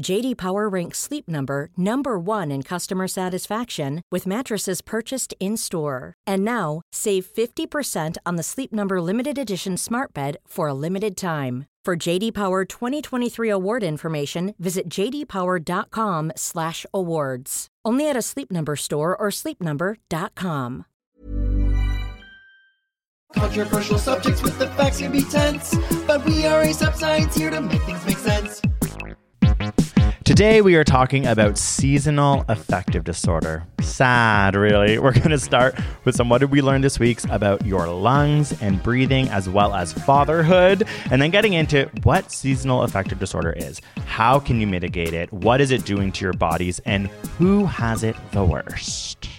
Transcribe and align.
JD 0.00 0.36
Power 0.36 0.68
ranks 0.68 0.98
Sleep 0.98 1.28
Number 1.28 1.70
number 1.76 2.18
1 2.18 2.50
in 2.50 2.62
customer 2.62 3.06
satisfaction 3.08 4.02
with 4.10 4.26
mattresses 4.26 4.80
purchased 4.80 5.34
in-store. 5.40 6.14
And 6.26 6.42
now, 6.44 6.80
save 6.92 7.26
50% 7.26 8.16
on 8.24 8.36
the 8.36 8.42
Sleep 8.42 8.72
Number 8.72 9.02
limited 9.02 9.36
edition 9.38 9.76
Smart 9.76 10.14
Bed 10.14 10.38
for 10.46 10.68
a 10.68 10.74
limited 10.74 11.16
time. 11.16 11.66
For 11.84 11.96
JD 11.96 12.34
Power 12.34 12.64
2023 12.64 13.50
award 13.50 13.82
information, 13.82 14.54
visit 14.58 14.88
jdpower.com/awards. 14.90 17.66
Only 17.84 18.10
at 18.10 18.16
a 18.16 18.22
Sleep 18.22 18.50
Number 18.50 18.74
store 18.76 19.16
or 19.16 19.30
sleepnumber.com. 19.30 20.84
Controversial 23.34 23.98
subjects 23.98 24.42
with 24.42 24.58
the 24.58 24.66
facts 24.68 24.98
can 24.98 25.12
be 25.12 25.22
tense, 25.22 25.74
but 26.06 26.24
we 26.26 26.44
are 26.46 26.62
a 26.62 26.72
sub 26.74 26.94
science 26.94 27.34
here 27.34 27.50
to 27.50 27.60
make 27.62 27.82
things 27.82 28.04
make 28.06 28.18
sense. 28.18 28.60
Today 30.28 30.60
we 30.60 30.76
are 30.76 30.84
talking 30.84 31.26
about 31.26 31.56
seasonal 31.56 32.44
affective 32.48 33.02
disorder. 33.02 33.64
Sad, 33.80 34.54
really. 34.54 34.98
We're 34.98 35.14
going 35.14 35.30
to 35.30 35.38
start 35.38 35.74
with 36.04 36.16
some 36.16 36.28
what 36.28 36.42
did 36.42 36.50
we 36.50 36.60
learn 36.60 36.82
this 36.82 36.98
week 36.98 37.24
about 37.30 37.64
your 37.64 37.88
lungs 37.88 38.52
and 38.60 38.82
breathing 38.82 39.30
as 39.30 39.48
well 39.48 39.72
as 39.72 39.94
fatherhood 39.94 40.86
and 41.10 41.22
then 41.22 41.30
getting 41.30 41.54
into 41.54 41.90
what 42.02 42.30
seasonal 42.30 42.82
affective 42.82 43.18
disorder 43.18 43.54
is. 43.56 43.80
How 44.04 44.38
can 44.38 44.60
you 44.60 44.66
mitigate 44.66 45.14
it? 45.14 45.32
What 45.32 45.62
is 45.62 45.70
it 45.70 45.86
doing 45.86 46.12
to 46.12 46.26
your 46.26 46.34
bodies 46.34 46.78
and 46.80 47.06
who 47.38 47.64
has 47.64 48.04
it 48.04 48.14
the 48.32 48.44
worst? 48.44 49.30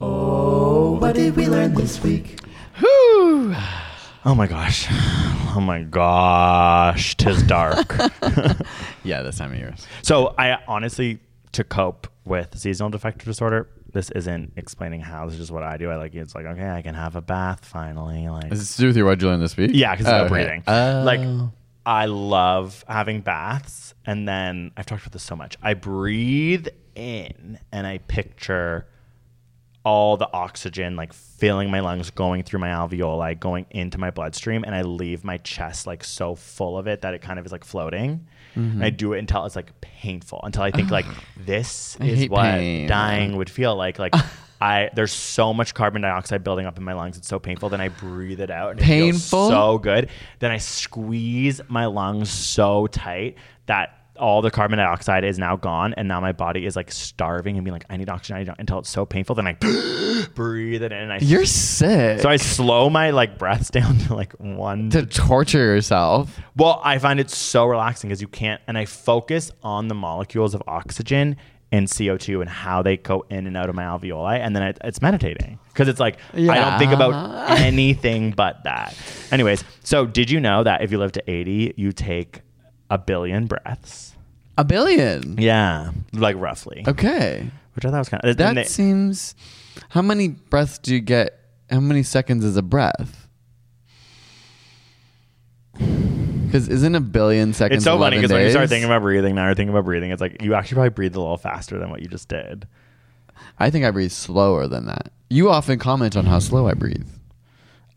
Oh, 0.00 0.98
what 0.98 1.14
did 1.14 1.36
we 1.36 1.46
learn 1.46 1.74
this 1.74 2.02
week? 2.02 2.40
Whew. 2.78 3.54
Oh 4.24 4.34
my 4.34 4.46
gosh. 4.46 4.86
Oh 5.52 5.60
my 5.60 5.82
gosh. 5.82 7.16
Tis 7.16 7.42
dark. 7.42 7.96
Yeah, 9.02 9.22
this 9.22 9.38
time 9.38 9.50
of 9.50 9.58
year. 9.58 9.74
so 10.02 10.32
I 10.38 10.58
honestly 10.68 11.18
to 11.52 11.64
cope 11.64 12.06
with 12.24 12.56
seasonal 12.56 12.94
affective 12.94 13.24
disorder, 13.26 13.68
this 13.92 14.10
isn't 14.12 14.52
explaining 14.56 15.00
how. 15.00 15.24
This 15.24 15.34
is 15.34 15.40
just 15.40 15.50
what 15.50 15.64
I 15.64 15.76
do. 15.76 15.90
I 15.90 15.96
like 15.96 16.14
it's 16.14 16.36
like, 16.36 16.46
okay, 16.46 16.70
I 16.70 16.82
can 16.82 16.94
have 16.94 17.16
a 17.16 17.20
bath 17.20 17.64
finally. 17.64 18.28
Like 18.28 18.52
Is 18.52 18.60
this 18.60 18.76
to 18.76 18.82
do 18.82 18.86
with 18.86 18.96
your 18.96 19.12
learned 19.16 19.42
this 19.42 19.56
week? 19.56 19.72
Yeah, 19.74 19.96
because 19.96 20.06
Oh, 20.06 20.18
no 20.18 20.24
okay. 20.26 20.28
breathing. 20.28 20.62
Oh. 20.68 21.02
Like, 21.04 21.50
I 21.84 22.06
love 22.06 22.84
having 22.86 23.22
baths, 23.22 23.94
and 24.06 24.28
then 24.28 24.70
I've 24.76 24.86
talked 24.86 25.02
about 25.02 25.12
this 25.12 25.24
so 25.24 25.34
much. 25.34 25.56
I 25.62 25.74
breathe 25.74 26.68
in, 26.94 27.58
and 27.72 27.86
I 27.88 27.98
picture 27.98 28.86
all 29.82 30.16
the 30.16 30.30
oxygen 30.32 30.96
like 30.96 31.12
filling 31.12 31.70
my 31.70 31.80
lungs, 31.80 32.10
going 32.10 32.42
through 32.42 32.60
my 32.60 32.68
alveoli, 32.68 33.38
going 33.38 33.66
into 33.70 33.98
my 33.98 34.10
bloodstream, 34.10 34.62
and 34.64 34.74
I 34.74 34.82
leave 34.82 35.24
my 35.24 35.38
chest 35.38 35.86
like 35.86 36.04
so 36.04 36.34
full 36.34 36.76
of 36.76 36.86
it 36.86 37.00
that 37.02 37.14
it 37.14 37.22
kind 37.22 37.38
of 37.38 37.46
is 37.46 37.52
like 37.52 37.64
floating. 37.64 38.26
Mm-hmm. 38.56 38.72
And 38.72 38.84
I 38.84 38.90
do 38.90 39.12
it 39.14 39.18
until 39.18 39.46
it's 39.46 39.56
like 39.56 39.80
painful, 39.80 40.40
until 40.42 40.62
I 40.62 40.70
think 40.70 40.90
like 40.90 41.06
this 41.36 41.96
I 42.00 42.04
is 42.04 42.28
what 42.28 42.42
pain. 42.42 42.88
dying 42.88 43.36
would 43.36 43.50
feel 43.50 43.74
like. 43.76 43.98
Like. 43.98 44.14
I 44.62 44.90
there's 44.94 45.12
so 45.12 45.54
much 45.54 45.72
carbon 45.72 46.02
dioxide 46.02 46.44
building 46.44 46.66
up 46.66 46.76
in 46.76 46.84
my 46.84 46.92
lungs. 46.92 47.16
It's 47.16 47.26
so 47.26 47.38
painful. 47.38 47.70
Then 47.70 47.80
I 47.80 47.88
breathe 47.88 48.40
it 48.40 48.50
out. 48.50 48.72
And 48.72 48.80
Painful? 48.80 49.48
so 49.48 49.78
good. 49.78 50.10
Then 50.38 50.50
I 50.50 50.58
squeeze 50.58 51.62
my 51.68 51.86
lungs 51.86 52.28
so 52.28 52.86
tight 52.86 53.38
that 53.64 53.99
all 54.20 54.42
the 54.42 54.50
carbon 54.50 54.78
dioxide 54.78 55.24
is 55.24 55.38
now 55.38 55.56
gone, 55.56 55.94
and 55.96 56.06
now 56.06 56.20
my 56.20 56.32
body 56.32 56.66
is 56.66 56.76
like 56.76 56.92
starving 56.92 57.56
and 57.56 57.64
being 57.64 57.72
like, 57.72 57.84
I 57.90 57.96
need 57.96 58.08
oxygen, 58.08 58.36
I 58.36 58.38
need 58.40 58.48
oxygen, 58.50 58.60
until 58.60 58.78
it's 58.78 58.90
so 58.90 59.04
painful. 59.04 59.34
Then 59.34 59.46
I 59.48 59.52
breathe 60.34 60.82
it 60.82 60.92
in. 60.92 60.98
And 60.98 61.12
I 61.12 61.18
You're 61.20 61.46
sick. 61.46 62.20
so 62.20 62.28
I 62.28 62.36
slow 62.36 62.88
my 62.90 63.10
like 63.10 63.38
breaths 63.38 63.70
down 63.70 63.98
to 63.98 64.14
like 64.14 64.32
one. 64.34 64.90
to 64.90 65.04
torture 65.06 65.58
yourself. 65.58 66.38
well, 66.56 66.80
I 66.84 66.98
find 66.98 67.18
it 67.18 67.30
so 67.30 67.66
relaxing 67.66 68.08
because 68.08 68.20
you 68.20 68.28
can't, 68.28 68.60
and 68.66 68.78
I 68.78 68.84
focus 68.84 69.50
on 69.62 69.88
the 69.88 69.94
molecules 69.94 70.54
of 70.54 70.62
oxygen 70.66 71.36
and 71.72 71.86
CO2 71.86 72.40
and 72.40 72.50
how 72.50 72.82
they 72.82 72.96
go 72.96 73.24
in 73.30 73.46
and 73.46 73.56
out 73.56 73.68
of 73.68 73.74
my 73.76 73.84
alveoli, 73.84 74.38
and 74.40 74.56
then 74.56 74.62
it, 74.64 74.78
it's 74.82 75.00
meditating 75.00 75.58
because 75.68 75.86
it's 75.86 76.00
like 76.00 76.18
I 76.34 76.40
don't 76.46 76.78
think 76.78 76.92
about 76.92 77.50
anything 77.60 78.32
but 78.32 78.64
that. 78.64 78.96
Anyways, 79.30 79.62
so 79.84 80.04
did 80.04 80.30
you 80.30 80.40
know 80.40 80.64
that 80.64 80.82
if 80.82 80.90
you 80.90 80.98
live 80.98 81.12
to 81.12 81.30
80, 81.30 81.74
you 81.76 81.92
take 81.92 82.40
a 82.90 82.98
billion 82.98 83.46
breaths? 83.46 84.09
A 84.60 84.64
billion. 84.64 85.36
Yeah, 85.38 85.90
like 86.12 86.36
roughly. 86.36 86.84
Okay. 86.86 87.50
Which 87.72 87.86
I 87.86 87.90
thought 87.90 87.98
was 88.00 88.08
kind 88.10 88.22
of 88.22 88.36
That 88.36 88.66
seems. 88.68 89.34
How 89.88 90.02
many 90.02 90.28
breaths 90.28 90.76
do 90.76 90.92
you 90.92 91.00
get? 91.00 91.40
How 91.70 91.80
many 91.80 92.02
seconds 92.02 92.44
is 92.44 92.58
a 92.58 92.62
breath? 92.62 93.26
Because 95.78 96.68
isn't 96.68 96.94
a 96.94 97.00
billion 97.00 97.54
seconds? 97.54 97.78
It's 97.78 97.84
so 97.84 97.92
funny 97.92 98.16
11 98.16 98.20
because 98.20 98.32
when 98.34 98.44
you 98.44 98.50
start 98.50 98.68
thinking 98.68 98.84
about 98.84 99.00
breathing, 99.00 99.34
now 99.34 99.46
you're 99.46 99.54
thinking 99.54 99.70
about 99.70 99.86
breathing. 99.86 100.10
It's 100.10 100.20
like 100.20 100.42
you 100.42 100.52
actually 100.52 100.74
probably 100.74 100.90
breathe 100.90 101.16
a 101.16 101.20
little 101.20 101.38
faster 101.38 101.78
than 101.78 101.88
what 101.88 102.02
you 102.02 102.08
just 102.08 102.28
did. 102.28 102.68
I 103.58 103.70
think 103.70 103.86
I 103.86 103.90
breathe 103.90 104.12
slower 104.12 104.66
than 104.66 104.84
that. 104.88 105.10
You 105.30 105.48
often 105.48 105.78
comment 105.78 106.18
on 106.18 106.26
how 106.26 106.38
slow 106.38 106.68
I 106.68 106.74
breathe. 106.74 107.08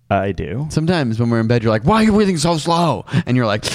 I 0.09 0.31
do. 0.31 0.67
Sometimes 0.69 1.19
when 1.19 1.29
we're 1.29 1.39
in 1.39 1.47
bed, 1.47 1.63
you're 1.63 1.71
like, 1.71 1.83
"Why 1.83 1.95
are 1.95 2.03
you 2.03 2.11
breathing 2.13 2.37
so 2.37 2.57
slow?" 2.57 3.05
And 3.25 3.35
you're 3.35 3.47
like, 3.47 3.65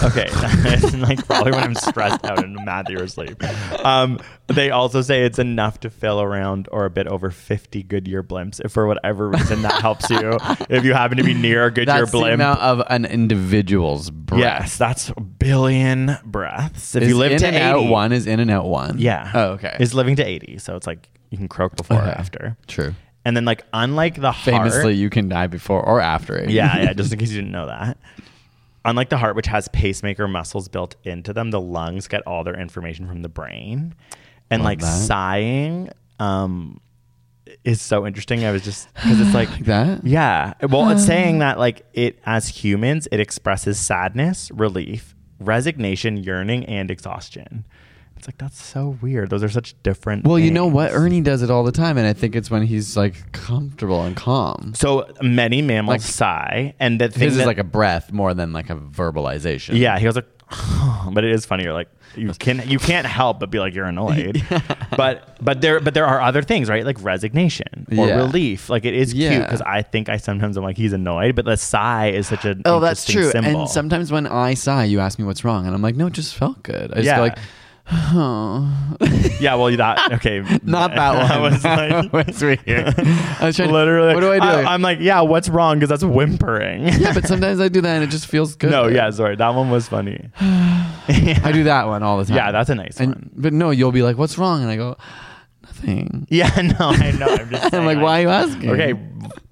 Okay, 0.08 0.28
like 0.98 1.26
probably 1.26 1.50
when 1.52 1.64
I'm 1.64 1.74
stressed 1.74 2.24
out 2.24 2.42
and 2.44 2.54
mad 2.64 2.86
that 2.86 2.92
you're 2.92 3.02
asleep. 3.02 3.42
Um, 3.84 4.18
they 4.46 4.70
also 4.70 5.02
say 5.02 5.24
it's 5.24 5.38
enough 5.40 5.80
to 5.80 5.90
fill 5.90 6.20
around 6.22 6.68
or 6.70 6.84
a 6.84 6.90
bit 6.90 7.08
over 7.08 7.30
50 7.30 7.82
Goodyear 7.82 8.22
blimps. 8.22 8.60
If 8.64 8.70
for 8.72 8.86
whatever 8.86 9.28
reason 9.28 9.62
that 9.62 9.80
helps 9.82 10.08
you, 10.08 10.38
if 10.70 10.84
you 10.84 10.94
happen 10.94 11.16
to 11.18 11.24
be 11.24 11.34
near 11.34 11.64
a 11.66 11.70
Goodyear 11.72 12.00
"That's 12.00 12.12
the 12.12 12.18
blimp. 12.18 12.34
amount 12.34 12.60
of 12.60 12.82
an 12.88 13.04
individual's 13.06 14.10
breath." 14.10 14.40
Yes, 14.40 14.78
that's 14.78 15.10
a 15.10 15.20
billion 15.20 16.16
breaths. 16.24 16.94
If 16.94 17.02
Is 17.02 17.08
you 17.08 17.16
live 17.18 17.32
in 17.32 17.38
to 17.38 17.46
and 17.48 17.56
80, 17.56 17.64
out 17.64 17.82
one 17.90 18.12
is 18.12 18.26
in 18.26 18.38
and 18.40 18.50
out 18.50 18.66
one. 18.66 18.98
yeah. 18.98 19.30
Oh, 19.34 19.44
okay. 19.52 19.76
Is 19.80 19.94
living 19.94 20.16
to 20.16 20.24
80, 20.26 20.58
so 20.58 20.76
it's 20.76 20.86
like 20.86 21.08
you 21.30 21.38
can 21.38 21.48
croak 21.48 21.76
before 21.76 21.98
or 21.98 22.02
after. 22.02 22.56
True. 22.68 22.94
And 23.24 23.36
then 23.36 23.44
like 23.44 23.64
unlike 23.72 24.14
the 24.20 24.32
Famously, 24.32 24.80
heart, 24.82 24.94
you 24.94 25.10
can 25.10 25.28
die 25.28 25.48
before 25.48 25.82
or 25.84 26.00
after 26.00 26.36
it. 26.36 26.50
yeah, 26.50 26.82
yeah, 26.82 26.92
just 26.92 27.12
in 27.12 27.18
case 27.18 27.30
you 27.30 27.38
didn't 27.40 27.52
know 27.52 27.66
that. 27.66 27.98
Unlike 28.88 29.10
the 29.10 29.18
heart, 29.18 29.36
which 29.36 29.46
has 29.48 29.68
pacemaker 29.68 30.26
muscles 30.26 30.66
built 30.68 30.96
into 31.04 31.32
them, 31.34 31.50
the 31.50 31.60
lungs 31.60 32.08
get 32.08 32.22
all 32.26 32.42
their 32.42 32.58
information 32.58 33.06
from 33.06 33.20
the 33.22 33.28
brain. 33.28 33.94
And 34.50 34.62
Love 34.62 34.70
like 34.70 34.78
that. 34.80 34.86
sighing 35.06 35.90
um, 36.18 36.80
is 37.64 37.82
so 37.82 38.06
interesting. 38.06 38.44
I 38.46 38.50
was 38.50 38.62
just, 38.62 38.92
because 38.94 39.20
it's 39.20 39.34
like, 39.34 39.50
Like 39.52 39.64
that? 39.66 40.04
yeah. 40.06 40.54
Well, 40.62 40.88
it's 40.88 41.04
saying 41.04 41.40
that 41.40 41.58
like 41.58 41.84
it, 41.92 42.18
as 42.24 42.48
humans, 42.48 43.06
it 43.12 43.20
expresses 43.20 43.78
sadness, 43.78 44.50
relief, 44.52 45.14
resignation, 45.38 46.16
yearning, 46.16 46.64
and 46.64 46.90
exhaustion. 46.90 47.66
It's 48.18 48.26
like, 48.28 48.38
that's 48.38 48.62
so 48.62 48.98
weird. 49.00 49.30
Those 49.30 49.42
are 49.44 49.48
such 49.48 49.74
different. 49.82 50.24
Well, 50.26 50.38
you 50.38 50.50
know 50.50 50.66
what? 50.66 50.92
Ernie 50.92 51.20
does 51.20 51.42
it 51.42 51.50
all 51.50 51.62
the 51.64 51.72
time, 51.72 51.96
and 51.98 52.06
I 52.06 52.12
think 52.12 52.34
it's 52.36 52.50
when 52.50 52.62
he's 52.62 52.96
like 52.96 53.32
comfortable 53.32 54.02
and 54.02 54.16
calm. 54.16 54.72
So 54.74 55.06
many 55.22 55.62
mammals 55.62 55.88
Like- 55.94 56.00
sigh. 56.02 56.74
And 56.80 57.00
the 57.00 57.08
thing 57.08 57.22
His 57.22 57.32
is 57.34 57.38
that- 57.38 57.46
like 57.46 57.58
a 57.58 57.64
breath 57.64 58.12
more 58.12 58.34
than 58.34 58.52
like 58.52 58.70
a 58.70 58.76
verbalization. 58.76 59.78
Yeah, 59.78 59.98
he 59.98 60.04
goes 60.04 60.16
like, 60.16 60.26
but 61.12 61.24
it 61.24 61.30
is 61.32 61.46
funny. 61.46 61.64
You're 61.64 61.74
like, 61.74 61.88
you 62.16 62.32
can 62.32 62.66
you 62.68 62.78
can't 62.78 63.06
help 63.06 63.38
but 63.38 63.50
be 63.50 63.58
like 63.60 63.74
you're 63.74 63.84
annoyed. 63.86 64.42
But 64.96 65.36
but 65.44 65.60
there 65.60 65.78
but 65.78 65.94
there 65.94 66.06
are 66.06 66.20
other 66.20 66.42
things, 66.42 66.68
right? 66.68 66.84
Like 66.84 67.00
resignation 67.04 67.86
or 67.92 68.08
Yeah. 68.08 68.16
relief. 68.16 68.68
Like 68.68 68.84
it 68.84 68.94
is 68.94 69.12
cute 69.12 69.30
Yeah. 69.30 69.44
because 69.44 69.60
I 69.60 69.82
think 69.82 70.08
I 70.08 70.16
sometimes 70.16 70.56
I'm 70.56 70.64
like 70.64 70.76
he's 70.78 70.92
annoyed, 70.94 71.36
but 71.36 71.44
the 71.44 71.56
sigh 71.56 72.08
is 72.08 72.26
such 72.26 72.44
a 72.44 72.56
Oh, 72.64 72.80
that's 72.80 73.04
true. 73.04 73.30
Symbol. 73.30 73.60
And 73.60 73.70
sometimes 73.70 74.10
when 74.10 74.26
I 74.26 74.54
sigh, 74.54 74.84
you 74.84 74.98
ask 74.98 75.18
me 75.20 75.24
what's 75.24 75.44
wrong, 75.44 75.66
and 75.66 75.74
I'm 75.74 75.82
like, 75.82 75.94
no, 75.94 76.06
it 76.06 76.14
just 76.14 76.34
felt 76.34 76.62
good. 76.64 76.90
I 76.90 76.96
just 76.96 77.04
Yeah. 77.06 77.16
go 77.16 77.22
like, 77.22 77.38
yeah, 77.90 79.54
well, 79.54 79.74
that 79.76 80.12
okay. 80.14 80.40
Not 80.62 80.94
that 80.94 81.14
one. 81.22 81.30
I 81.30 81.38
was 81.40 81.64
like, 81.64 82.12
was 82.26 82.42
weird. 82.42 82.60
I 82.68 83.46
was 83.46 83.56
trying 83.56 83.68
to- 83.68 83.72
literally. 83.74 84.14
What 84.14 84.20
do 84.20 84.32
I 84.32 84.38
do? 84.38 84.68
I, 84.68 84.74
am 84.74 84.82
like, 84.82 84.98
yeah. 85.00 85.20
What's 85.22 85.48
wrong? 85.48 85.78
Because 85.78 85.88
that's 85.88 86.04
whimpering. 86.04 86.84
yeah, 86.88 87.14
but 87.14 87.26
sometimes 87.26 87.60
I 87.60 87.68
do 87.68 87.80
that 87.80 87.94
and 87.94 88.04
it 88.04 88.10
just 88.10 88.26
feels 88.26 88.56
good. 88.56 88.70
no, 88.70 88.88
yeah, 88.88 89.10
sorry. 89.10 89.36
That 89.36 89.54
one 89.54 89.70
was 89.70 89.88
funny. 89.88 90.28
I 90.40 91.50
do 91.52 91.64
that 91.64 91.86
one 91.86 92.02
all 92.02 92.18
the 92.18 92.24
time. 92.26 92.36
Yeah, 92.36 92.52
that's 92.52 92.70
a 92.70 92.74
nice 92.74 93.00
and, 93.00 93.14
one. 93.14 93.30
But 93.34 93.52
no, 93.52 93.70
you'll 93.70 93.92
be 93.92 94.02
like, 94.02 94.18
"What's 94.18 94.36
wrong?" 94.36 94.62
And 94.62 94.70
I 94.70 94.76
go, 94.76 94.96
"Nothing." 95.62 96.26
Yeah, 96.30 96.48
no, 96.56 96.88
I 96.90 97.12
know. 97.12 97.26
I'm 97.28 97.50
just 97.50 97.74
I'm 97.74 97.86
like, 97.86 97.98
"Why 97.98 98.18
are 98.18 98.22
you 98.22 98.28
asking?" 98.28 98.70
Okay, 98.70 98.94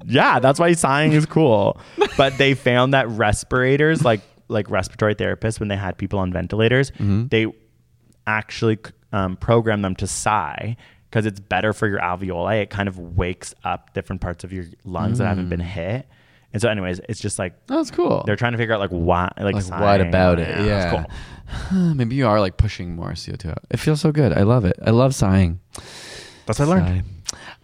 yeah, 0.04 0.38
that's 0.40 0.60
why 0.60 0.72
sighing 0.72 1.12
is 1.12 1.24
cool. 1.26 1.80
But 2.16 2.36
they 2.38 2.54
found 2.54 2.92
that 2.94 3.08
respirators, 3.08 4.04
like 4.04 4.20
like 4.48 4.68
respiratory 4.70 5.14
therapists, 5.14 5.58
when 5.58 5.68
they 5.68 5.76
had 5.76 5.96
people 5.96 6.18
on 6.18 6.32
ventilators, 6.32 6.90
Mm-hmm. 6.92 7.28
they 7.28 7.46
actually 8.26 8.78
um, 9.12 9.36
program 9.36 9.82
them 9.82 9.94
to 9.96 10.06
sigh 10.06 10.76
because 11.10 11.26
it's 11.26 11.40
better 11.40 11.72
for 11.72 11.86
your 11.88 12.00
alveoli. 12.00 12.62
It 12.62 12.70
kind 12.70 12.88
of 12.88 12.98
wakes 12.98 13.54
up 13.64 13.92
different 13.94 14.20
parts 14.20 14.44
of 14.44 14.52
your 14.52 14.64
lungs 14.84 15.18
that 15.18 15.26
haven't 15.28 15.48
been 15.48 15.60
Mm. 15.60 15.64
hit. 15.64 16.08
And 16.52 16.62
so, 16.62 16.68
anyways, 16.68 17.00
it's 17.08 17.20
just 17.20 17.38
like 17.38 17.54
That's 17.66 17.90
cool. 17.90 18.22
they're 18.26 18.36
trying 18.36 18.52
to 18.52 18.58
figure 18.58 18.74
out 18.74 18.80
like 18.80 18.90
why, 18.90 19.30
like, 19.38 19.54
like 19.54 19.64
what 19.80 20.00
about 20.00 20.38
it? 20.38 20.48
it's 20.48 20.66
Yeah. 20.66 21.04
cool. 21.70 21.94
Maybe 21.94 22.14
you 22.16 22.26
are 22.26 22.40
like 22.40 22.56
pushing 22.56 22.96
more 22.96 23.10
CO2 23.12 23.50
out. 23.50 23.58
It 23.70 23.78
feels 23.78 24.00
so 24.00 24.10
good. 24.12 24.32
I 24.32 24.42
love 24.42 24.64
it. 24.64 24.76
I 24.84 24.90
love 24.90 25.14
sighing. 25.14 25.60
That's 26.46 26.58
what 26.58 26.68
I 26.68 26.70
learned. 26.70 26.86
Sigh. 26.86 27.02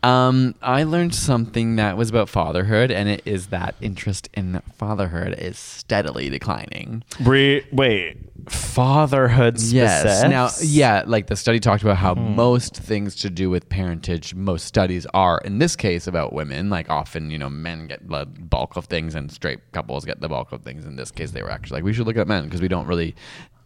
Um, 0.03 0.55
I 0.63 0.83
learned 0.83 1.15
something 1.15 1.77
that 1.77 1.97
was 1.97 2.11
about 2.11 2.29
fatherhood, 2.29 2.91
and 2.91 3.09
it 3.09 3.23
is 3.25 3.49
that 3.49 3.75
interest 3.81 4.29
in 4.35 4.61
fatherhood 4.77 5.35
is 5.39 5.59
steadily 5.59 6.29
declining. 6.29 7.05
Bre- 7.21 7.59
wait, 7.71 8.19
fatherhood 8.49 9.61
Yes. 9.61 10.23
Now, 10.25 10.49
yeah, 10.61 11.05
like 11.07 11.29
the 11.29 11.37
study 11.37 11.61
talked 11.61 11.83
about 11.83 11.99
how 11.99 12.15
most 12.15 12.77
things 12.77 13.15
to 13.17 13.31
do 13.31 13.49
with 13.51 13.69
parentage, 13.69 14.35
most 14.35 14.67
studies 14.67 15.07
are 15.15 15.39
in 15.45 15.59
this 15.59 15.77
case 15.77 16.07
about 16.09 16.33
women. 16.33 16.69
Like 16.69 16.91
often, 16.91 17.31
you 17.31 17.39
know, 17.39 17.49
men 17.51 17.87
get 17.87 18.09
the 18.09 18.27
bulk 18.27 18.77
of 18.77 18.87
things 18.87 19.15
and 19.15 19.31
straight 19.31 19.61
couples 19.73 20.05
get 20.05 20.21
the 20.21 20.29
bulk 20.29 20.51
of 20.51 20.63
things. 20.63 20.85
In 20.85 20.97
this 20.97 21.11
case, 21.13 21.31
they 21.31 21.43
were 21.43 21.51
actually 21.51 21.77
like, 21.79 21.85
we 21.85 21.93
should 21.93 22.07
look 22.07 22.17
at 22.17 22.27
men 22.27 22.45
because 22.45 22.61
we 22.61 22.69
don't 22.69 22.87
really 22.87 23.15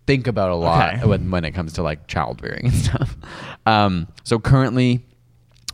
think 0.07 0.27
about 0.27 0.51
a 0.51 0.55
lot 0.55 0.95
Okay. 0.97 1.07
when, 1.07 1.31
when 1.31 1.45
it 1.45 1.53
comes 1.53 1.73
to 1.75 1.83
like 1.83 2.07
child 2.07 2.43
rearing 2.43 2.67
and 2.67 2.75
stuff. 2.85 3.17
Um, 3.65 4.07
so 4.25 4.39
currently, 4.39 5.05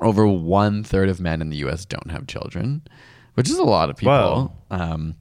over 0.04 0.26
one 0.26 0.82
third 0.84 1.08
of 1.08 1.20
men 1.20 1.40
in 1.40 1.50
the 1.50 1.56
U.S. 1.58 1.84
don't 1.84 2.10
have 2.10 2.26
children, 2.26 2.82
which 3.34 3.49
is 3.49 3.58
a 3.58 3.62
lot 3.64 3.90
of 3.90 3.96
people. 3.96 4.56
Um, 4.70 5.16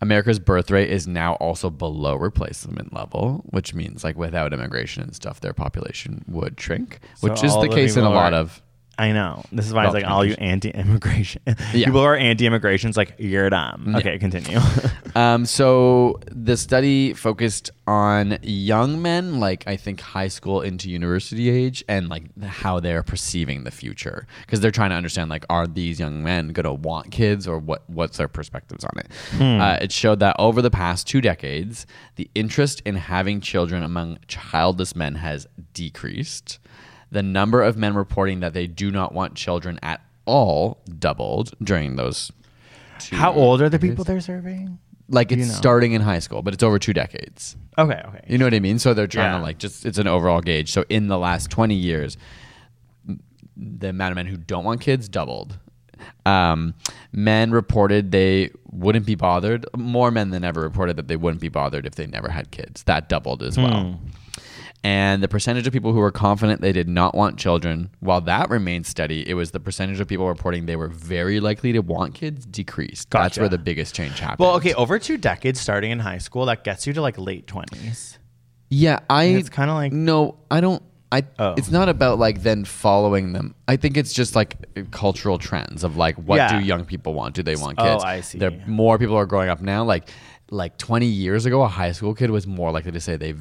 America's 0.00 0.38
birth 0.38 0.70
rate 0.70 0.90
is 0.90 1.06
now 1.06 1.34
also 1.34 1.70
below 1.70 2.16
replacement 2.16 2.92
level, 2.92 3.44
which 3.50 3.74
means 3.74 4.02
like 4.04 4.16
without 4.16 4.52
immigration 4.52 5.02
and 5.02 5.14
stuff, 5.14 5.40
their 5.40 5.52
population 5.54 6.24
would 6.28 6.60
shrink, 6.60 7.00
So 7.16 7.28
which 7.28 7.42
is 7.44 7.52
all 7.52 7.62
the 7.62 7.68
the 7.68 7.74
case 7.74 7.96
in 7.96 8.02
a 8.02 8.06
people 8.06 8.14
lot 8.16 8.32
are- 8.32 8.36
of. 8.40 8.62
I 8.98 9.12
know. 9.12 9.44
This 9.52 9.66
is 9.66 9.74
why 9.74 9.84
it's 9.84 9.92
like 9.92 10.06
all 10.06 10.24
you 10.24 10.32
anti-immigration 10.38 11.42
Yeah. 11.74 11.84
people 11.84 12.00
who 12.00 12.06
are 12.06 12.16
anti-immigration. 12.16 12.88
It's 12.88 12.96
like 12.96 13.14
you're 13.18 13.50
dumb. 13.50 13.94
Okay, 13.96 14.18
continue. 14.18 14.58
Um, 15.16 15.46
so 15.46 16.20
the 16.30 16.58
study 16.58 17.14
focused 17.14 17.70
on 17.86 18.36
young 18.42 19.00
men, 19.00 19.40
like 19.40 19.66
I 19.66 19.78
think 19.78 19.98
high 19.98 20.28
school 20.28 20.60
into 20.60 20.90
university 20.90 21.48
age, 21.48 21.82
and 21.88 22.10
like 22.10 22.24
how 22.42 22.80
they're 22.80 23.02
perceiving 23.02 23.64
the 23.64 23.70
future 23.70 24.26
because 24.42 24.60
they're 24.60 24.70
trying 24.70 24.90
to 24.90 24.96
understand 24.96 25.30
like 25.30 25.46
are 25.48 25.66
these 25.66 25.98
young 25.98 26.22
men 26.22 26.48
gonna 26.48 26.74
want 26.74 27.12
kids 27.12 27.48
or 27.48 27.58
what 27.58 27.88
what's 27.88 28.18
their 28.18 28.28
perspectives 28.28 28.84
on 28.84 28.92
it. 28.98 29.06
Uh, 29.58 29.78
it 29.80 29.90
showed 29.90 30.20
that 30.20 30.36
over 30.38 30.60
the 30.60 30.70
past 30.70 31.06
two 31.06 31.22
decades, 31.22 31.86
the 32.16 32.28
interest 32.34 32.82
in 32.84 32.96
having 32.96 33.40
children 33.40 33.82
among 33.82 34.18
childless 34.28 34.94
men 34.94 35.14
has 35.14 35.46
decreased. 35.72 36.58
The 37.10 37.22
number 37.22 37.62
of 37.62 37.78
men 37.78 37.94
reporting 37.94 38.40
that 38.40 38.52
they 38.52 38.66
do 38.66 38.90
not 38.90 39.14
want 39.14 39.34
children 39.34 39.78
at 39.82 40.02
all 40.26 40.82
doubled 40.98 41.54
during 41.62 41.96
those. 41.96 42.30
Two 42.98 43.16
How 43.16 43.32
old 43.32 43.62
are 43.62 43.70
the 43.70 43.78
people 43.78 44.04
they're 44.04 44.20
surveying? 44.20 44.78
Like 45.08 45.30
it's 45.32 45.40
you 45.40 45.46
know? 45.46 45.52
starting 45.54 45.92
in 45.92 46.00
high 46.00 46.18
school, 46.18 46.42
but 46.42 46.52
it's 46.54 46.62
over 46.62 46.78
two 46.78 46.92
decades. 46.92 47.56
Okay, 47.78 48.00
okay. 48.06 48.24
You 48.28 48.38
know 48.38 48.46
what 48.46 48.54
I 48.54 48.60
mean? 48.60 48.78
So 48.78 48.94
they're 48.94 49.06
trying 49.06 49.32
Yeah. 49.32 49.38
to 49.38 49.42
like 49.44 49.58
just 49.58 49.84
it's 49.86 49.98
an 49.98 50.06
overall 50.06 50.40
gauge. 50.40 50.72
So 50.72 50.84
in 50.88 51.08
the 51.08 51.18
last 51.18 51.50
twenty 51.50 51.74
years, 51.74 52.16
the 53.56 53.88
amount 53.90 54.12
of 54.12 54.16
men 54.16 54.26
who 54.26 54.36
don't 54.36 54.64
want 54.64 54.80
kids 54.80 55.08
doubled. 55.08 55.58
Um, 56.26 56.74
men 57.12 57.52
reported 57.52 58.12
they 58.12 58.50
wouldn't 58.70 59.06
be 59.06 59.14
bothered. 59.14 59.64
More 59.76 60.10
men 60.10 60.30
than 60.30 60.44
ever 60.44 60.60
reported 60.60 60.96
that 60.96 61.08
they 61.08 61.16
wouldn't 61.16 61.40
be 61.40 61.48
bothered 61.48 61.86
if 61.86 61.94
they 61.94 62.06
never 62.06 62.28
had 62.28 62.50
kids. 62.50 62.82
That 62.82 63.08
doubled 63.08 63.42
as 63.42 63.56
well. 63.56 63.98
And 64.86 65.20
the 65.20 65.26
percentage 65.26 65.66
of 65.66 65.72
people 65.72 65.92
who 65.92 65.98
were 65.98 66.12
confident 66.12 66.60
they 66.60 66.70
did 66.70 66.88
not 66.88 67.12
want 67.16 67.38
children, 67.40 67.90
while 67.98 68.20
that 68.20 68.48
remained 68.50 68.86
steady, 68.86 69.28
it 69.28 69.34
was 69.34 69.50
the 69.50 69.58
percentage 69.58 69.98
of 69.98 70.06
people 70.06 70.28
reporting 70.28 70.66
they 70.66 70.76
were 70.76 70.86
very 70.86 71.40
likely 71.40 71.72
to 71.72 71.80
want 71.80 72.14
kids 72.14 72.46
decreased. 72.46 73.10
That's 73.10 73.36
where 73.36 73.48
the 73.48 73.58
biggest 73.58 73.96
change 73.96 74.20
happened. 74.20 74.46
well, 74.46 74.54
okay, 74.58 74.74
over 74.74 75.00
two 75.00 75.16
decades, 75.16 75.58
starting 75.60 75.90
in 75.90 75.98
high 75.98 76.18
school, 76.18 76.46
that 76.46 76.62
gets 76.62 76.86
you 76.86 76.92
to 76.92 77.00
like 77.02 77.18
late 77.18 77.48
twenties. 77.48 78.20
Yeah, 78.70 79.00
I. 79.10 79.24
it's 79.24 79.48
kinda 79.48 79.74
like- 79.74 79.92
no, 79.92 80.36
I 80.52 80.60
don't. 80.60 80.80
I. 81.10 81.22
Oh. 81.38 81.54
It's 81.56 81.70
not 81.70 81.88
about 81.88 82.20
like 82.20 82.42
then 82.42 82.64
following 82.64 83.32
them. 83.32 83.56
I 83.66 83.76
think 83.76 83.96
it's 83.96 84.12
just 84.12 84.36
like 84.36 84.56
cultural 84.92 85.38
trends 85.38 85.82
of 85.82 85.96
like 85.96 86.14
what 86.16 86.36
Yeah. 86.36 86.60
do 86.60 86.64
young 86.64 86.84
people 86.84 87.12
want? 87.14 87.34
Do 87.34 87.42
they 87.42 87.56
want 87.56 87.76
kids? 87.78 87.88
Oh, 87.88 87.94
kids? 87.94 88.04
I 88.04 88.20
see. 88.20 88.38
There 88.38 88.52
more 88.68 88.98
people 88.98 89.16
are 89.16 89.26
growing 89.26 89.48
up 89.48 89.60
now. 89.60 89.84
Like 89.84 90.08
like 90.50 90.78
20 90.78 91.06
years 91.06 91.44
ago, 91.46 91.62
a 91.62 91.68
high 91.68 91.92
school 91.92 92.14
kid 92.14 92.30
was 92.30 92.46
more 92.46 92.70
likely 92.70 92.92
to 92.92 93.00
say 93.00 93.16
they 93.16 93.34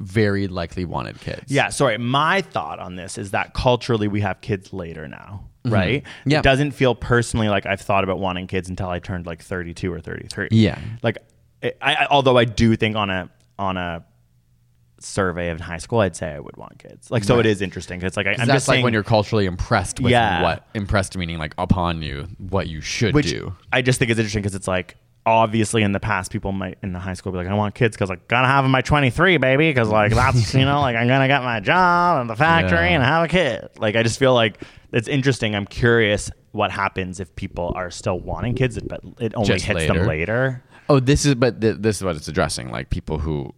very 0.00 0.48
likely 0.48 0.84
wanted 0.84 1.20
kids. 1.20 1.44
Yeah, 1.46 1.68
sorry. 1.68 1.96
My 1.98 2.42
thought 2.42 2.78
on 2.80 2.96
this 2.96 3.18
is 3.18 3.30
that 3.30 3.54
culturally 3.54 4.08
we 4.08 4.20
have 4.22 4.40
kids 4.40 4.72
later 4.72 5.06
now, 5.06 5.44
right? 5.64 6.02
Mm-hmm. 6.02 6.30
Yeah. 6.30 6.38
It 6.38 6.42
doesn't 6.42 6.72
feel 6.72 6.94
personally 6.94 7.48
like 7.48 7.66
I've 7.66 7.80
thought 7.80 8.02
about 8.04 8.18
wanting 8.18 8.46
kids 8.48 8.68
until 8.68 8.88
I 8.88 8.98
turned 8.98 9.26
like 9.26 9.42
32 9.42 9.92
or 9.92 10.00
33. 10.00 10.48
Yeah. 10.50 10.78
Like, 11.02 11.18
I, 11.62 11.72
I, 11.80 12.06
although 12.10 12.36
I 12.38 12.44
do 12.46 12.74
think 12.76 12.96
on 12.96 13.10
a 13.10 13.30
on 13.58 13.76
a 13.76 14.04
survey 14.98 15.48
of 15.50 15.60
high 15.60 15.78
school, 15.78 16.00
I'd 16.00 16.14
say 16.16 16.32
I 16.32 16.40
would 16.40 16.56
want 16.56 16.78
kids. 16.78 17.10
Like, 17.10 17.24
so 17.24 17.38
it 17.38 17.46
is 17.46 17.62
interesting. 17.62 18.00
'cause 18.00 18.08
It's 18.08 18.16
like 18.16 18.26
I, 18.26 18.34
that's 18.36 18.48
just 18.50 18.68
like 18.68 18.74
saying, 18.76 18.84
when 18.84 18.92
you're 18.92 19.02
culturally 19.02 19.46
impressed 19.46 19.98
with 20.00 20.10
Yeah. 20.12 20.42
what 20.42 20.66
impressed 20.74 21.16
meaning 21.16 21.38
like 21.38 21.54
upon 21.58 22.02
you 22.02 22.28
what 22.38 22.66
you 22.68 22.80
should 22.80 23.14
do. 23.22 23.54
I 23.72 23.82
just 23.82 23.98
think 23.98 24.10
it's 24.10 24.18
interesting 24.18 24.42
because 24.42 24.54
it's 24.54 24.68
like 24.68 24.96
obviously 25.26 25.82
in 25.82 25.92
the 25.92 26.00
past 26.00 26.32
people 26.32 26.50
might 26.50 26.78
in 26.82 26.92
the 26.92 26.98
high 26.98 27.12
school 27.14 27.30
be 27.32 27.38
like 27.38 27.46
I 27.46 27.54
want 27.54 27.74
kids 27.74 27.94
because 27.96 28.08
like 28.08 28.26
gotta 28.26 28.46
have 28.48 28.64
them 28.64 28.72
by 28.72 28.80
23 28.80 29.36
baby 29.36 29.68
because 29.70 29.88
like 29.88 30.12
that's 30.12 30.54
you 30.54 30.64
know 30.64 30.80
like 30.80 30.96
I'm 30.96 31.06
gonna 31.08 31.28
get 31.28 31.42
my 31.42 31.60
job 31.60 32.22
in 32.22 32.26
the 32.26 32.36
factory 32.36 32.78
Yeah. 32.88 32.94
and 32.96 33.04
have 33.04 33.24
a 33.24 33.28
kid 33.28 33.68
like 33.78 33.96
I 33.96 34.02
just 34.02 34.18
feel 34.18 34.32
like 34.34 34.62
it's 34.92 35.08
interesting 35.08 35.54
I'm 35.54 35.66
curious 35.66 36.30
what 36.52 36.70
happens 36.70 37.20
if 37.20 37.34
people 37.36 37.72
are 37.76 37.90
still 37.90 38.18
wanting 38.18 38.54
kids 38.54 38.78
but 38.80 39.00
it 39.18 39.34
only 39.34 39.46
Just 39.48 39.66
hits 39.66 39.76
later. 39.80 39.94
them 39.94 40.06
later 40.06 40.64
Oh, 40.88 40.98
this 40.98 41.24
is 41.24 41.36
but 41.36 41.60
th- 41.60 41.76
this 41.78 41.98
is 41.98 42.02
what 42.02 42.16
it's 42.16 42.26
addressing. 42.26 42.72
Like 42.72 42.90
people 42.90 43.18
who 43.18 43.54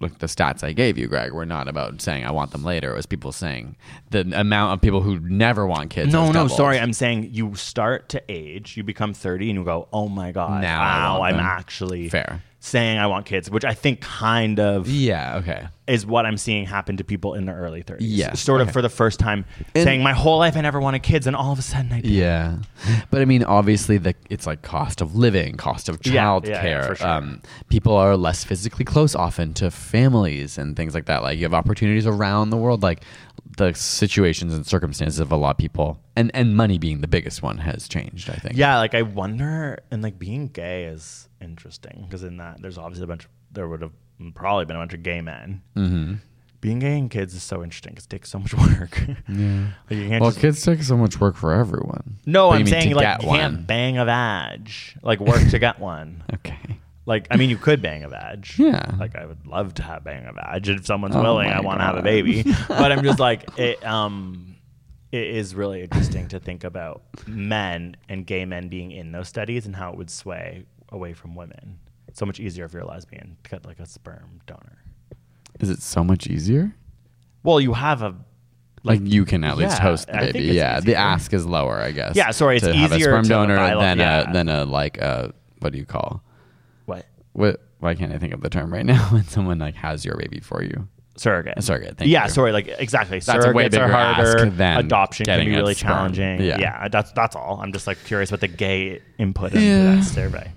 look 0.00 0.18
the 0.18 0.26
stats 0.26 0.62
I 0.64 0.72
gave 0.72 0.98
you, 0.98 1.06
Greg, 1.06 1.32
were 1.32 1.46
not 1.46 1.68
about 1.68 2.00
saying 2.02 2.24
I 2.24 2.30
want 2.30 2.50
them 2.50 2.64
later. 2.64 2.92
It 2.92 2.96
was 2.96 3.06
people 3.06 3.32
saying 3.32 3.76
the 4.10 4.20
amount 4.38 4.74
of 4.74 4.80
people 4.80 5.00
who 5.02 5.18
never 5.20 5.66
want 5.66 5.90
kids. 5.90 6.12
no 6.12 6.30
no 6.32 6.48
sorry 6.48 6.78
I'm 6.78 6.92
saying 6.92 7.30
you 7.32 7.54
start 7.54 8.08
to 8.10 8.22
age 8.28 8.76
you 8.76 8.82
become 8.84 9.14
30 9.14 9.50
and 9.50 9.58
you 9.58 9.64
go 9.64 9.88
oh 9.92 10.08
my 10.08 10.32
god 10.32 10.62
Now 10.62 10.80
wow 11.18 11.22
I'm 11.22 11.36
actually 11.36 12.08
Fair. 12.08 12.42
Saying 12.64 12.98
I 12.98 13.06
want 13.08 13.26
kids 13.26 13.50
which 13.50 13.64
I 13.64 13.74
think 13.74 14.00
kind 14.00 14.58
of 14.58 14.88
Yeah. 14.88 15.36
Okay. 15.36 15.66
is 15.86 16.06
what 16.06 16.24
I'm 16.24 16.38
seeing 16.38 16.64
happen 16.64 16.96
to 16.96 17.04
people 17.04 17.34
in 17.34 17.44
their 17.44 17.56
early 17.56 17.82
30s. 17.82 17.98
Yeah, 18.00 18.32
Sort 18.32 18.62
of 18.62 18.70
for 18.72 18.80
the 18.80 18.88
first 18.88 19.20
time 19.20 19.44
And- 19.74 19.84
saying, 19.84 20.02
My 20.02 20.14
whole 20.14 20.38
life 20.38 20.56
I 20.56 20.62
never 20.62 20.80
wanted 20.80 21.02
kids, 21.02 21.26
and 21.26 21.36
all 21.36 21.52
of 21.52 21.58
a 21.58 21.62
sudden 21.62 21.92
I 21.92 22.00
do. 22.00 22.08
Yeah, 22.08 22.56
but 23.10 23.20
I 23.20 23.26
mean, 23.26 23.44
obviously, 23.44 23.98
the 23.98 24.14
it's 24.30 24.46
like 24.46 24.62
cost 24.62 25.02
of 25.02 25.14
living, 25.14 25.56
cost 25.58 25.90
of 25.90 25.98
Yeah, 26.06 26.12
child 26.14 26.48
yeah, 26.48 26.64
yeah, 26.64 26.86
for 26.86 26.94
sure. 26.94 27.06
um, 27.06 27.42
people 27.68 27.94
are 27.94 28.16
less 28.16 28.44
physically 28.44 28.86
close 28.86 29.14
often 29.14 29.52
to 29.54 29.70
families 29.70 30.56
and 30.56 30.74
things 30.74 30.94
like 30.94 31.04
that. 31.04 31.22
Like 31.22 31.36
you 31.36 31.44
have 31.44 31.52
opportunities 31.52 32.06
around 32.06 32.48
the 32.48 32.56
world. 32.56 32.82
Like 32.82 33.02
the 33.58 33.74
situations 33.74 34.54
and 34.54 34.66
circumstances 34.66 35.18
of 35.20 35.30
a 35.32 35.36
lot 35.36 35.50
of 35.50 35.58
people, 35.58 35.98
and 36.16 36.30
and 36.34 36.56
money 36.56 36.78
being 36.78 37.02
the 37.02 37.08
biggest 37.08 37.42
one 37.42 37.58
has 37.58 37.88
changed. 37.88 38.30
I 38.30 38.36
think. 38.36 38.56
Yeah, 38.56 38.78
like 38.78 38.94
I 38.94 39.02
wonder, 39.02 39.80
and 39.90 40.02
like 40.02 40.18
being 40.18 40.48
gay 40.48 40.84
is 40.84 41.28
interesting 41.44 42.04
because 42.08 42.24
in 42.24 42.38
that 42.38 42.60
there's 42.60 42.78
obviously 42.78 43.04
a 43.04 43.06
bunch 43.06 43.24
of, 43.24 43.30
there 43.52 43.68
would 43.68 43.82
have 43.82 43.92
probably 44.34 44.64
been 44.64 44.76
a 44.76 44.80
bunch 44.80 44.94
of 44.94 45.02
gay 45.02 45.20
men. 45.20 45.62
Mm-hmm. 45.76 46.14
Being 46.60 46.78
gay 46.78 46.98
and 46.98 47.10
kids 47.10 47.34
is 47.34 47.42
so 47.42 47.62
interesting 47.62 47.92
because 47.92 48.06
it 48.06 48.08
takes 48.10 48.30
so 48.30 48.38
much 48.38 48.54
work. 48.80 48.98
Yeah. 49.28 49.68
like 49.90 49.98
you 49.98 50.08
can't 50.08 50.22
Well, 50.22 50.32
kids 50.32 50.62
take 50.62 50.82
so 50.82 50.96
much 50.96 51.20
work 51.20 51.36
for 51.36 51.52
everyone. 51.52 52.18
no, 52.26 52.48
But 52.50 52.60
I'm 52.60 52.66
saying 52.66 52.94
like 52.94 53.20
you 53.22 53.28
one. 53.28 53.38
can't 53.38 53.66
bang 53.66 53.98
a 53.98 54.04
vag, 54.06 54.70
like 55.02 55.20
work 55.20 55.46
to 55.50 55.58
get 55.58 55.78
one. 55.78 56.24
Okay. 56.34 56.80
Like, 57.06 57.26
I 57.30 57.36
mean, 57.36 57.50
you 57.50 57.58
could 57.58 57.82
bang 57.82 58.02
a 58.02 58.08
vag. 58.08 58.46
Yeah. 58.56 58.92
Like, 58.98 59.14
I 59.14 59.26
would 59.26 59.46
love 59.46 59.74
to 59.74 59.82
have 59.82 60.04
bang 60.04 60.24
a 60.24 60.32
vag. 60.32 60.66
If 60.66 60.86
someone's 60.86 61.14
Oh 61.14 61.20
willing, 61.22 61.50
I 61.50 61.60
want 61.60 61.80
to 61.80 61.84
have 61.84 61.96
a 61.96 62.02
baby. 62.02 62.42
but 62.68 62.90
I'm 62.92 63.02
just 63.04 63.18
like, 63.18 63.44
it, 63.58 63.84
um, 63.84 64.56
it 65.12 65.26
is 65.26 65.54
really 65.54 65.82
interesting 65.82 66.28
to 66.28 66.40
think 66.40 66.64
about 66.64 67.02
men 67.26 67.96
and 68.08 68.26
gay 68.26 68.46
men 68.46 68.68
being 68.68 68.90
in 68.90 69.12
those 69.12 69.28
studies 69.28 69.66
and 69.66 69.76
how 69.76 69.92
it 69.92 69.98
would 69.98 70.08
sway 70.08 70.64
away 70.94 71.12
from 71.12 71.34
women. 71.34 71.78
It's 72.08 72.18
so 72.18 72.24
much 72.26 72.40
easier 72.40 72.64
if 72.64 72.72
you're 72.72 72.82
a 72.82 72.86
lesbian 72.86 73.36
to 73.44 73.50
get 73.50 73.66
like 73.66 73.80
a 73.80 73.86
sperm 73.86 74.40
donor. 74.46 74.78
Is 75.60 75.68
it 75.70 75.82
so 75.82 76.02
much 76.04 76.26
easier? 76.26 76.74
Well, 77.42 77.60
you 77.60 77.72
have 77.74 78.02
a 78.02 78.14
Like 78.84 79.00
you 79.02 79.24
can 79.24 79.44
at 79.44 79.56
least 79.56 79.76
Yeah, 79.78 79.82
host 79.82 80.06
the 80.06 80.12
baby. 80.32 80.40
Yeah, 80.54 80.80
the 80.80 80.94
ask 80.94 81.32
is 81.32 81.44
lower, 81.46 81.78
I 81.80 81.90
guess. 81.90 82.16
Yeah, 82.16 82.30
sorry, 82.30 82.56
it's 82.56 82.66
easier 82.66 82.74
to 82.74 82.80
have 82.80 82.92
a 82.92 83.00
sperm 83.00 83.22
donor 83.28 83.56
file- 83.56 83.80
than 83.80 83.98
yeah. 83.98 84.30
a 84.30 84.32
than 84.32 84.48
a 84.48 84.64
like 84.64 84.98
a 84.98 85.32
what 85.60 85.72
do 85.72 85.78
you 85.78 85.86
call 85.86 86.22
what 86.86 87.06
what? 87.32 87.60
Why 87.80 87.94
can't 87.94 88.12
I 88.12 88.18
think 88.18 88.32
of 88.32 88.40
the 88.40 88.48
term 88.50 88.72
right 88.72 88.86
now 88.94 89.02
when 89.12 89.24
someone 89.24 89.58
like 89.58 89.74
has 89.74 90.04
your 90.04 90.16
baby 90.16 90.40
for 90.40 90.62
you? 90.62 90.88
Surrogate. 91.16 91.62
Surrogate, 91.62 91.98
thank 91.98 92.10
yeah, 92.10 92.24
you. 92.24 92.30
sorry. 92.30 92.52
Like 92.52 92.68
exactly. 92.78 93.18
That's 93.20 93.44
a 93.44 93.52
way 93.52 93.64
Surrogates 93.64 93.66
are 93.66 93.70
bigger 93.70 93.88
harder. 93.88 94.38
ask 94.46 94.56
than 94.56 94.76
Adoption 94.78 95.26
can 95.26 95.44
be 95.44 95.50
really 95.54 95.74
sperm. 95.74 95.88
challenging. 95.90 96.42
Yeah. 96.42 96.88
that's 96.88 97.12
that's 97.12 97.36
all. 97.36 97.60
I'm 97.62 97.72
just 97.72 97.86
like 97.86 98.02
curious 98.04 98.30
what 98.30 98.40
the 98.40 98.48
gay 98.48 99.00
input 99.18 99.52
into 99.54 99.96
that 99.96 100.04
survey. 100.04 100.50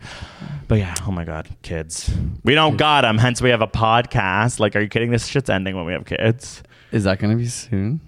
But 0.68 0.80
yeah, 0.80 0.96
oh 1.08 1.12
my 1.12 1.24
god, 1.24 1.48
kids. 1.62 2.12
We 2.44 2.54
don't 2.54 2.76
got 2.78 3.02
them. 3.02 3.18
Hence, 3.18 3.42
we 3.42 3.52
have 3.52 3.62
a 3.62 3.68
podcast. 3.68 4.60
Like, 4.60 4.76
are 4.76 4.82
you 4.82 4.90
kidding? 4.90 5.12
This 5.12 5.26
shit's 5.28 5.50
ending 5.50 5.76
when 5.76 5.86
we 5.86 5.94
have 5.94 6.06
kids. 6.06 6.62
Is 6.92 7.06
that 7.06 7.20
going 7.20 7.32
to 7.32 7.38
be 7.38 7.48
soon? 7.48 8.02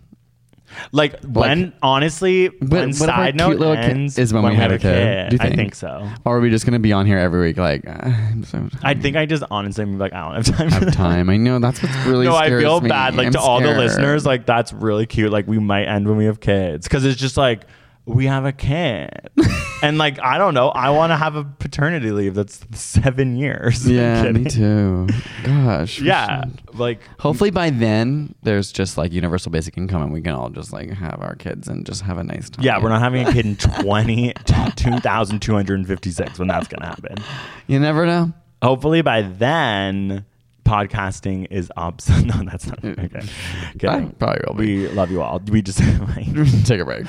Like 0.91 1.19
when 1.23 1.73
honestly, 1.81 2.47
when 2.47 2.89
our 2.89 2.93
side 2.93 3.35
note 3.35 3.59
kid 3.59 3.77
ends 3.77 4.17
is 4.17 4.33
when 4.33 4.43
we 4.43 4.55
have 4.55 4.71
a 4.71 4.79
kid? 4.79 5.29
Do 5.29 5.35
you 5.35 5.41
I 5.41 5.55
think? 5.55 5.75
so. 5.75 6.07
Or 6.25 6.37
are 6.37 6.39
we 6.39 6.49
just 6.49 6.65
going 6.65 6.73
to 6.73 6.79
be 6.79 6.93
on 6.93 7.05
here 7.05 7.17
every 7.17 7.41
week? 7.41 7.57
Like, 7.57 7.87
uh, 7.87 7.97
I'm 8.03 8.43
so 8.43 8.69
I 8.83 8.93
think 8.93 9.15
I 9.15 9.25
just 9.25 9.43
honestly 9.51 9.83
am 9.83 9.97
like 9.97 10.13
I 10.13 10.21
don't 10.21 10.45
have 10.45 10.57
time. 10.57 10.69
have 10.69 10.93
time. 10.93 11.29
I 11.29 11.37
know 11.37 11.59
that's 11.59 11.81
what's 11.81 11.95
really. 12.05 12.25
no, 12.25 12.35
I 12.35 12.49
feel 12.49 12.81
me. 12.81 12.89
bad. 12.89 13.15
Like 13.15 13.27
I'm 13.27 13.33
to 13.33 13.39
all 13.39 13.61
the 13.61 13.73
listeners, 13.73 14.25
like 14.25 14.45
that's 14.45 14.73
really 14.73 15.05
cute. 15.05 15.31
Like 15.31 15.47
we 15.47 15.59
might 15.59 15.85
end 15.85 16.07
when 16.07 16.17
we 16.17 16.25
have 16.25 16.39
kids 16.39 16.87
because 16.87 17.05
it's 17.05 17.19
just 17.19 17.37
like 17.37 17.65
we 18.09 18.25
have 18.25 18.45
a 18.45 18.51
kid, 18.51 19.09
and 19.83 19.97
like 19.97 20.19
I 20.19 20.37
don't 20.37 20.53
know. 20.53 20.69
I 20.69 20.89
want 20.89 21.11
to 21.11 21.17
have 21.17 21.35
a 21.35 21.43
paternity 21.43 22.11
leave 22.11 22.33
that's 22.35 22.59
seven 22.73 23.37
years. 23.37 23.87
Yeah, 23.99 24.31
me 24.31 24.45
too. 24.45 25.07
Gosh. 25.43 25.99
Yeah, 25.99 26.45
like 26.73 26.99
Hopefully 27.19 27.49
by 27.49 27.69
then 27.69 28.33
there's 28.43 28.71
just 28.71 28.97
like 28.97 29.11
universal 29.11 29.51
basic 29.51 29.77
income 29.77 30.01
and 30.01 30.13
we 30.13 30.21
can 30.21 30.33
all 30.33 30.49
just 30.49 30.71
like 30.71 30.89
have 30.91 31.19
our 31.21 31.35
kids 31.35 31.67
and 31.67 31.85
just 31.85 32.01
have 32.03 32.17
a 32.17 32.23
nice 32.23 32.49
time. 32.49 32.63
yeah, 32.63 32.81
we're 32.81 32.89
not 32.89 33.01
having 33.01 33.27
a 33.27 33.33
kid 33.33 33.45
in 33.45 33.55
20, 33.57 34.33
2,256 34.45 36.39
when 36.39 36.47
that's 36.47 36.67
gonna 36.67 36.85
happen. 36.85 37.17
You 37.67 37.79
never 37.79 38.05
know. 38.05 38.31
Hopefully 38.61 39.01
by 39.01 39.21
then. 39.23 40.25
Podcasting 40.65 41.47
is 41.49 41.71
obsolete. 41.75 42.25
No, 42.35 42.43
that's 42.43 42.67
not 42.67 42.79
mm. 42.83 42.91
okay. 43.05 43.27
Kidding. 43.79 44.11
Probably 44.19 44.41
will 44.47 44.53
be. 44.53 44.87
We 44.87 44.87
love 44.89 45.09
you 45.09 45.19
all. 45.23 45.39
We 45.49 45.63
just 45.63 45.79
like, 45.79 46.27
Take 46.63 46.79
a 46.79 46.85
break. 46.85 47.07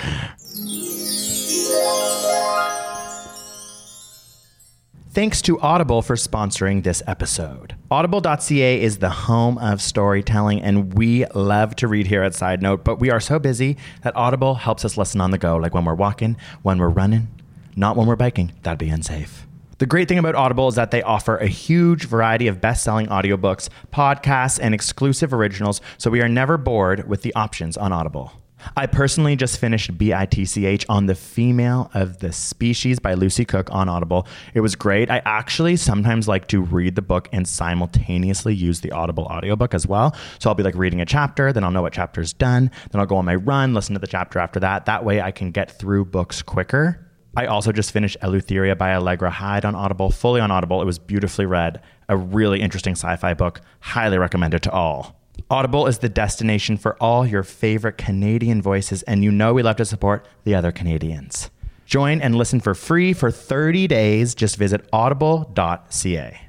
Thanks 5.13 5.43
to 5.43 5.59
Audible 5.59 6.03
for 6.03 6.15
sponsoring 6.15 6.85
this 6.85 7.03
episode. 7.05 7.75
Audible.ca 7.91 8.81
is 8.81 8.99
the 8.99 9.11
home 9.11 9.59
of 9.59 9.83
storytelling, 9.83 10.63
and 10.63 10.95
we 10.95 11.27
love 11.35 11.75
to 11.77 11.89
read 11.89 12.07
here 12.07 12.23
at 12.23 12.33
Side 12.33 12.63
Note, 12.63 12.85
but 12.85 13.01
we 13.01 13.11
are 13.11 13.19
so 13.19 13.41
busy 13.41 13.77
that 14.03 14.15
Audible 14.15 14.55
helps 14.55 14.85
us 14.85 14.97
listen 14.97 15.21
on 15.21 15.33
the 15.33 15.37
go, 15.37 15.57
like 15.57 15.75
when 15.75 15.85
we're 15.85 15.95
walking, 15.95 16.37
when 16.63 16.79
we're 16.79 16.89
running, 16.89 17.27
not 17.75 17.97
when 17.97 18.07
we're 18.07 18.15
biking. 18.15 18.53
That'd 18.63 18.79
be 18.79 18.89
unsafe. 18.89 19.49
The 19.79 19.87
great 19.87 20.07
thing 20.07 20.19
about 20.19 20.37
Audible 20.37 20.69
is 20.69 20.77
that 20.77 20.93
they 20.93 21.03
offer 21.03 21.39
a 21.39 21.49
huge 21.49 22.05
variety 22.05 22.47
of 22.47 22.61
best 22.61 22.85
selling 22.85 23.09
audiobooks, 23.09 23.69
podcasts, 23.93 24.61
and 24.63 24.75
exclusive 24.75 25.35
originals, 25.35 25.81
so 25.99 26.09
we 26.09 26.23
are 26.23 26.29
never 26.29 26.57
bored 26.57 27.09
with 27.09 27.23
the 27.23 27.35
options 27.35 27.77
on 27.77 27.93
Audible. 27.93 28.39
I 28.76 28.87
personally 28.87 29.37
just 29.37 29.59
finished 29.59 29.97
BITCH 29.97 30.87
on 30.88 31.07
The 31.07 31.14
Female 31.14 31.90
of 31.95 32.19
the 32.19 32.33
Species 32.33 32.99
by 32.99 33.14
Lucy 33.14 33.45
Cooke 33.45 33.69
on 33.73 33.88
Audible. 33.88 34.26
It 34.55 34.61
was 34.61 34.75
great. 34.75 35.11
I 35.11 35.23
actually 35.25 35.76
sometimes 35.76 36.29
like 36.29 36.49
to 36.49 36.61
read 36.61 36.95
the 36.95 37.02
book 37.02 37.29
and 37.33 37.47
simultaneously 37.47 38.55
use 38.55 38.81
the 38.81 38.93
Audible 38.93 39.25
audiobook 39.25 39.75
as 39.75 39.87
well. 39.87 40.14
So 40.38 40.50
I'll 40.50 40.55
be 40.55 40.62
like 40.62 40.75
reading 40.75 41.00
a 41.00 41.07
chapter, 41.07 41.52
then 41.52 41.64
I'll 41.64 41.71
know 41.71 41.83
what 41.83 41.93
chapter's 41.93 42.33
done, 42.33 42.71
then 42.90 43.00
I'll 43.00 43.07
go 43.07 43.17
on 43.17 43.25
my 43.25 43.35
run, 43.35 43.75
listen 43.75 43.95
to 43.95 44.00
the 44.00 44.07
chapter 44.07 44.38
after 44.38 44.61
that. 44.61 44.87
That 44.87 45.05
way 45.05 45.21
I 45.21 45.31
can 45.31 45.50
get 45.50 45.71
through 45.71 46.07
books 46.07 46.43
quicker. 46.43 47.07
I 47.37 47.47
also 47.47 47.71
just 47.71 47.93
finished 47.93 48.17
Eleutheria 48.23 48.76
by 48.76 48.95
Allegra 48.95 49.31
Hyde 49.31 49.64
on 49.64 49.75
Audible, 49.75 50.11
fully 50.11 50.40
on 50.40 50.50
Audible. 50.50 50.83
It 50.83 50.87
was 50.87 50.99
beautifully 50.99 51.47
read, 51.47 51.81
a 52.09 52.17
really 52.17 52.61
interesting 52.61 52.95
sci 52.95 53.17
fi 53.17 53.35
book. 53.35 53.61
Highly 53.81 54.19
recommend 54.19 54.55
it 54.55 54.62
to 54.62 54.73
all. 54.73 55.20
Audible 55.49 55.87
is 55.87 55.99
the 55.99 56.09
destination 56.09 56.76
for 56.76 56.97
all 56.97 57.26
your 57.26 57.42
favorite 57.42 57.97
Canadian 57.99 58.61
voices, 58.61 59.02
and 59.04 59.23
you 59.23 59.30
know 59.30 59.54
we 59.54 59.62
love 59.62 59.76
to 59.76 59.85
support 59.85 60.26
the 60.44 60.54
other 60.54 60.73
Canadians. 60.73 61.50
Join 61.87 62.20
and 62.20 62.35
listen 62.35 62.61
for 62.61 62.75
free 62.75 63.12
for 63.12 63.30
30 63.30 63.87
days. 63.87 64.35
Just 64.35 64.56
visit 64.56 64.88
audible.ca. 64.92 66.40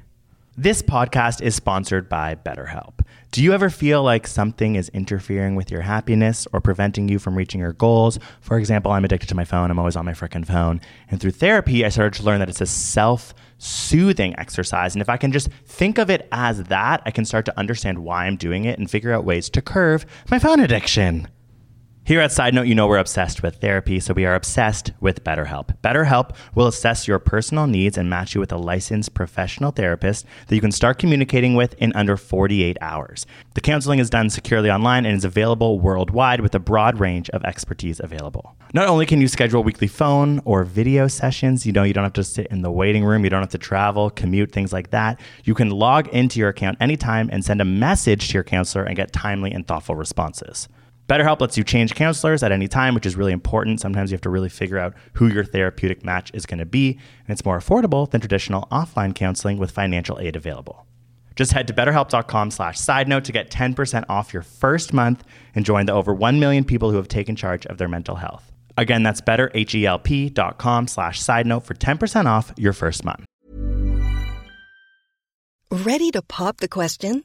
This 0.56 0.82
podcast 0.82 1.40
is 1.40 1.54
sponsored 1.54 2.08
by 2.08 2.34
BetterHelp. 2.34 3.00
Do 3.30 3.42
you 3.42 3.54
ever 3.54 3.70
feel 3.70 4.02
like 4.02 4.26
something 4.26 4.74
is 4.74 4.90
interfering 4.90 5.54
with 5.54 5.70
your 5.70 5.80
happiness 5.80 6.46
or 6.52 6.60
preventing 6.60 7.08
you 7.08 7.18
from 7.18 7.34
reaching 7.34 7.58
your 7.58 7.72
goals? 7.72 8.18
For 8.42 8.58
example, 8.58 8.92
I'm 8.92 9.06
addicted 9.06 9.30
to 9.30 9.34
my 9.34 9.44
phone. 9.44 9.70
I'm 9.70 9.78
always 9.78 9.96
on 9.96 10.04
my 10.04 10.12
freaking 10.12 10.46
phone. 10.46 10.82
And 11.10 11.18
through 11.18 11.30
therapy, 11.30 11.84
I 11.84 11.88
started 11.88 12.12
to 12.20 12.24
learn 12.24 12.38
that 12.40 12.50
it's 12.50 12.60
a 12.60 12.66
self 12.66 13.34
soothing 13.62 14.34
exercise. 14.38 14.94
And 14.94 15.02
if 15.02 15.08
I 15.08 15.16
can 15.16 15.30
just 15.30 15.48
think 15.66 15.98
of 15.98 16.10
it 16.10 16.28
as 16.32 16.64
that, 16.64 17.00
I 17.06 17.10
can 17.10 17.24
start 17.24 17.44
to 17.46 17.58
understand 17.58 17.98
why 17.98 18.26
I'm 18.26 18.36
doing 18.36 18.64
it 18.64 18.78
and 18.78 18.90
figure 18.90 19.12
out 19.12 19.24
ways 19.24 19.48
to 19.50 19.62
curve 19.62 20.04
my 20.30 20.38
phone 20.38 20.60
addiction. 20.60 21.28
Here 22.04 22.20
at 22.20 22.32
Side 22.32 22.52
Note, 22.52 22.66
you 22.66 22.74
know 22.74 22.88
we're 22.88 22.98
obsessed 22.98 23.44
with 23.44 23.60
therapy, 23.60 24.00
so 24.00 24.12
we 24.12 24.26
are 24.26 24.34
obsessed 24.34 24.90
with 24.98 25.22
BetterHelp. 25.22 25.76
BetterHelp 25.84 26.34
will 26.52 26.66
assess 26.66 27.06
your 27.06 27.20
personal 27.20 27.68
needs 27.68 27.96
and 27.96 28.10
match 28.10 28.34
you 28.34 28.40
with 28.40 28.50
a 28.50 28.56
licensed 28.56 29.14
professional 29.14 29.70
therapist 29.70 30.26
that 30.48 30.56
you 30.56 30.60
can 30.60 30.72
start 30.72 30.98
communicating 30.98 31.54
with 31.54 31.74
in 31.74 31.92
under 31.94 32.16
48 32.16 32.76
hours. 32.80 33.24
The 33.54 33.60
counseling 33.60 34.00
is 34.00 34.10
done 34.10 34.30
securely 34.30 34.68
online 34.68 35.06
and 35.06 35.16
is 35.16 35.24
available 35.24 35.78
worldwide 35.78 36.40
with 36.40 36.56
a 36.56 36.58
broad 36.58 36.98
range 36.98 37.30
of 37.30 37.44
expertise 37.44 38.00
available. 38.00 38.56
Not 38.74 38.88
only 38.88 39.06
can 39.06 39.20
you 39.20 39.28
schedule 39.28 39.62
weekly 39.62 39.86
phone 39.86 40.40
or 40.44 40.64
video 40.64 41.06
sessions, 41.06 41.64
you 41.66 41.72
know 41.72 41.84
you 41.84 41.94
don't 41.94 42.02
have 42.02 42.14
to 42.14 42.24
sit 42.24 42.48
in 42.48 42.62
the 42.62 42.72
waiting 42.72 43.04
room, 43.04 43.22
you 43.22 43.30
don't 43.30 43.42
have 43.42 43.50
to 43.50 43.58
travel, 43.58 44.10
commute, 44.10 44.50
things 44.50 44.72
like 44.72 44.90
that. 44.90 45.20
You 45.44 45.54
can 45.54 45.70
log 45.70 46.08
into 46.08 46.40
your 46.40 46.48
account 46.48 46.78
anytime 46.80 47.30
and 47.30 47.44
send 47.44 47.60
a 47.60 47.64
message 47.64 48.26
to 48.30 48.34
your 48.34 48.42
counselor 48.42 48.82
and 48.82 48.96
get 48.96 49.12
timely 49.12 49.52
and 49.52 49.68
thoughtful 49.68 49.94
responses. 49.94 50.68
BetterHelp 51.12 51.42
lets 51.42 51.58
you 51.58 51.62
change 51.62 51.94
counselors 51.94 52.42
at 52.42 52.52
any 52.52 52.66
time, 52.66 52.94
which 52.94 53.04
is 53.04 53.16
really 53.16 53.32
important. 53.32 53.80
Sometimes 53.80 54.10
you 54.10 54.14
have 54.14 54.22
to 54.22 54.30
really 54.30 54.48
figure 54.48 54.78
out 54.78 54.94
who 55.12 55.26
your 55.26 55.44
therapeutic 55.44 56.02
match 56.02 56.30
is 56.32 56.46
going 56.46 56.58
to 56.58 56.64
be, 56.64 56.92
and 56.92 57.28
it's 57.28 57.44
more 57.44 57.58
affordable 57.58 58.10
than 58.10 58.22
traditional 58.22 58.66
offline 58.72 59.14
counseling 59.14 59.58
with 59.58 59.70
financial 59.70 60.18
aid 60.20 60.36
available. 60.36 60.86
Just 61.36 61.52
head 61.52 61.66
to 61.66 61.74
betterhelp.com 61.74 62.50
slash 62.50 62.80
side 62.80 63.08
note 63.08 63.24
to 63.24 63.32
get 63.32 63.50
10% 63.50 64.06
off 64.08 64.32
your 64.32 64.42
first 64.42 64.94
month 64.94 65.22
and 65.54 65.66
join 65.66 65.84
the 65.84 65.92
over 65.92 66.14
1 66.14 66.40
million 66.40 66.64
people 66.64 66.90
who 66.90 66.96
have 66.96 67.08
taken 67.08 67.36
charge 67.36 67.66
of 67.66 67.76
their 67.76 67.88
mental 67.88 68.16
health. 68.16 68.50
Again, 68.78 69.02
that's 69.02 69.20
betterhelp.com 69.20 70.88
slash 70.88 71.20
side 71.20 71.46
note 71.46 71.64
for 71.64 71.74
10% 71.74 72.24
off 72.24 72.54
your 72.56 72.72
first 72.72 73.04
month. 73.04 73.26
Ready 75.70 76.10
to 76.12 76.22
pop 76.22 76.56
the 76.56 76.68
question? 76.68 77.24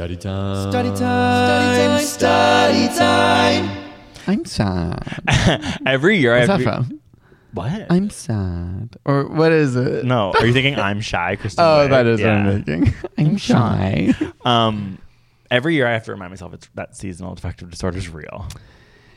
Study 0.00 0.16
time. 0.16 0.70
Study 0.70 0.88
time, 0.96 2.00
study 2.00 2.86
time. 2.86 2.88
Study 2.88 2.98
time. 2.98 3.92
I'm 4.26 4.44
sad. 4.46 5.78
Every 5.86 6.16
year 6.16 6.38
What's 6.38 6.48
I 6.48 6.56
that 6.56 6.64
have 6.64 6.86
from? 6.86 7.00
What? 7.52 7.86
I'm 7.92 8.08
sad. 8.08 8.96
Or 9.04 9.26
what 9.28 9.52
is 9.52 9.76
it? 9.76 10.06
no, 10.06 10.32
are 10.40 10.46
you 10.46 10.54
thinking 10.54 10.76
I'm 10.78 11.02
shy, 11.02 11.36
Kristen? 11.36 11.62
Oh, 11.62 11.86
Wiig? 11.86 11.90
that 11.90 12.06
is 12.06 12.18
Yeah. 12.18 12.44
what 12.46 12.54
I'm 12.54 12.64
thinking. 12.64 12.94
I'm 13.18 13.36
shy. 13.36 14.14
Um, 14.42 14.96
Every 15.50 15.74
year 15.74 15.86
I 15.86 15.92
have 15.92 16.06
to 16.06 16.12
remind 16.12 16.30
myself 16.30 16.54
it's 16.54 16.70
that 16.76 16.96
seasonal 16.96 17.34
affective 17.34 17.70
disorder 17.70 17.98
is 17.98 18.08
real. 18.08 18.48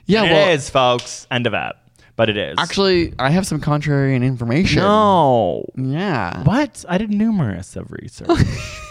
Yeah, 0.05 0.23
And 0.23 0.31
well, 0.33 0.49
it 0.49 0.55
is, 0.55 0.69
folks. 0.69 1.27
End 1.31 1.47
of 1.47 1.53
app. 1.53 1.77
But 2.17 2.29
it 2.29 2.35
is. 2.35 2.55
actually, 2.59 3.13
I 3.17 3.29
have 3.29 3.47
some 3.47 3.61
contrarian 3.61 4.21
information. 4.21 4.81
no. 4.81 5.65
Yeah. 5.77 6.43
What? 6.43 6.83
I 6.89 6.97
did 6.97 7.09
numerous 7.09 7.77
of 7.77 7.89
research. 7.89 8.27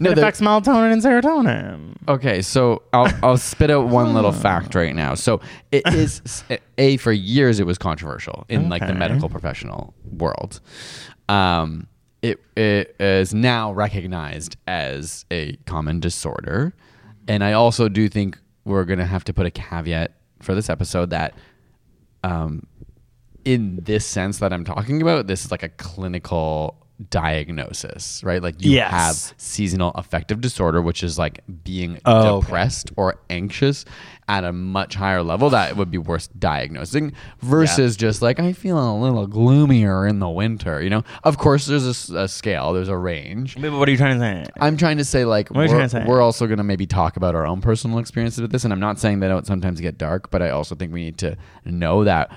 No, 0.00 0.10
it 0.10 0.18
affects 0.18 0.40
melatonin 0.40 0.92
and 0.92 1.02
serotonin. 1.02 1.96
Okay, 2.08 2.42
so 2.42 2.82
I'll 2.92 3.12
I'll 3.22 3.36
spit 3.36 3.70
out 3.70 3.88
one 3.88 4.14
little 4.14 4.32
fact 4.46 4.74
right 4.74 4.94
now. 4.94 5.14
So 5.14 5.40
it 5.72 5.86
is 5.94 6.22
a 6.78 6.96
for 6.98 7.12
years 7.12 7.60
it 7.60 7.66
was 7.66 7.78
controversial 7.78 8.44
in 8.48 8.68
like 8.68 8.80
the 8.82 8.88
Okay. 8.90 8.98
medical 8.98 9.28
professional 9.28 9.94
world. 10.10 10.60
Um, 11.28 11.86
it 12.22 12.40
it 12.56 12.96
is 12.98 13.34
now 13.34 13.72
recognized 13.72 14.56
as 14.66 15.24
a 15.30 15.56
common 15.66 16.00
disorder, 16.00 16.74
and 17.28 17.44
I 17.44 17.52
also 17.52 17.88
do 17.88 18.08
think 18.08 18.38
we're 18.64 18.84
gonna 18.84 19.06
have 19.06 19.24
to 19.24 19.32
put 19.34 19.44
a 19.46 19.50
caveat 19.50 20.12
for 20.40 20.54
this 20.54 20.68
episode 20.70 21.10
that, 21.10 21.34
um, 22.22 22.66
in 23.44 23.76
this 23.82 24.06
sense 24.06 24.38
that 24.38 24.52
I'm 24.52 24.64
talking 24.64 25.02
about, 25.02 25.26
this 25.26 25.44
is 25.44 25.50
like 25.50 25.62
a 25.62 25.68
clinical 25.70 26.76
diagnosis, 27.10 28.22
right? 28.24 28.42
Like 28.42 28.62
you 28.62 28.72
Yes. 28.72 28.90
have 28.90 29.34
seasonal 29.38 29.90
affective 29.94 30.40
disorder, 30.40 30.80
which 30.80 31.02
is 31.02 31.18
like 31.18 31.40
being 31.64 31.98
Oh, 32.04 32.36
okay. 32.36 32.46
depressed 32.46 32.92
or 32.96 33.16
anxious 33.30 33.84
at 34.28 34.42
a 34.44 34.52
much 34.52 34.94
higher 34.94 35.22
level 35.22 35.50
that 35.50 35.76
would 35.76 35.90
be 35.90 35.98
worth 35.98 36.28
diagnosing 36.38 37.12
versus 37.40 37.96
just 37.96 38.22
like 38.22 38.40
I 38.40 38.52
feel 38.54 38.78
a 38.78 38.96
little 38.98 39.26
gloomier 39.26 40.06
in 40.06 40.18
the 40.18 40.28
winter. 40.30 40.82
You 40.82 40.90
know, 40.90 41.04
of 41.24 41.36
course, 41.38 41.66
there's 41.66 42.10
a 42.10 42.26
scale, 42.28 42.72
there's 42.72 42.88
a 42.88 42.96
range. 42.96 43.60
But 43.60 43.72
what 43.72 43.86
are 43.86 43.90
you 43.90 43.98
trying 43.98 44.18
to 44.18 44.20
say? 44.20 44.50
I'm 44.60 44.76
trying 44.76 44.96
to 44.98 45.04
say 45.04 45.24
like 45.24 45.50
What 45.50 45.64
are 45.64 45.66
you 45.66 45.74
we're, 45.74 45.82
to 45.82 45.88
say? 45.88 46.04
we're 46.06 46.22
also 46.22 46.46
going 46.46 46.58
to 46.58 46.64
maybe 46.64 46.86
talk 46.86 47.16
about 47.16 47.34
our 47.34 47.46
own 47.46 47.60
personal 47.60 47.98
experiences 47.98 48.40
with 48.40 48.50
this, 48.50 48.64
and 48.64 48.72
I'm 48.72 48.80
not 48.80 48.98
saying 48.98 49.20
that 49.20 49.30
it 49.30 49.46
sometimes 49.46 49.80
get 49.80 49.98
dark, 49.98 50.30
but 50.30 50.40
I 50.42 50.50
also 50.50 50.74
think 50.74 50.92
we 50.92 51.04
need 51.04 51.18
to 51.18 51.36
know 51.64 52.04
that 52.04 52.30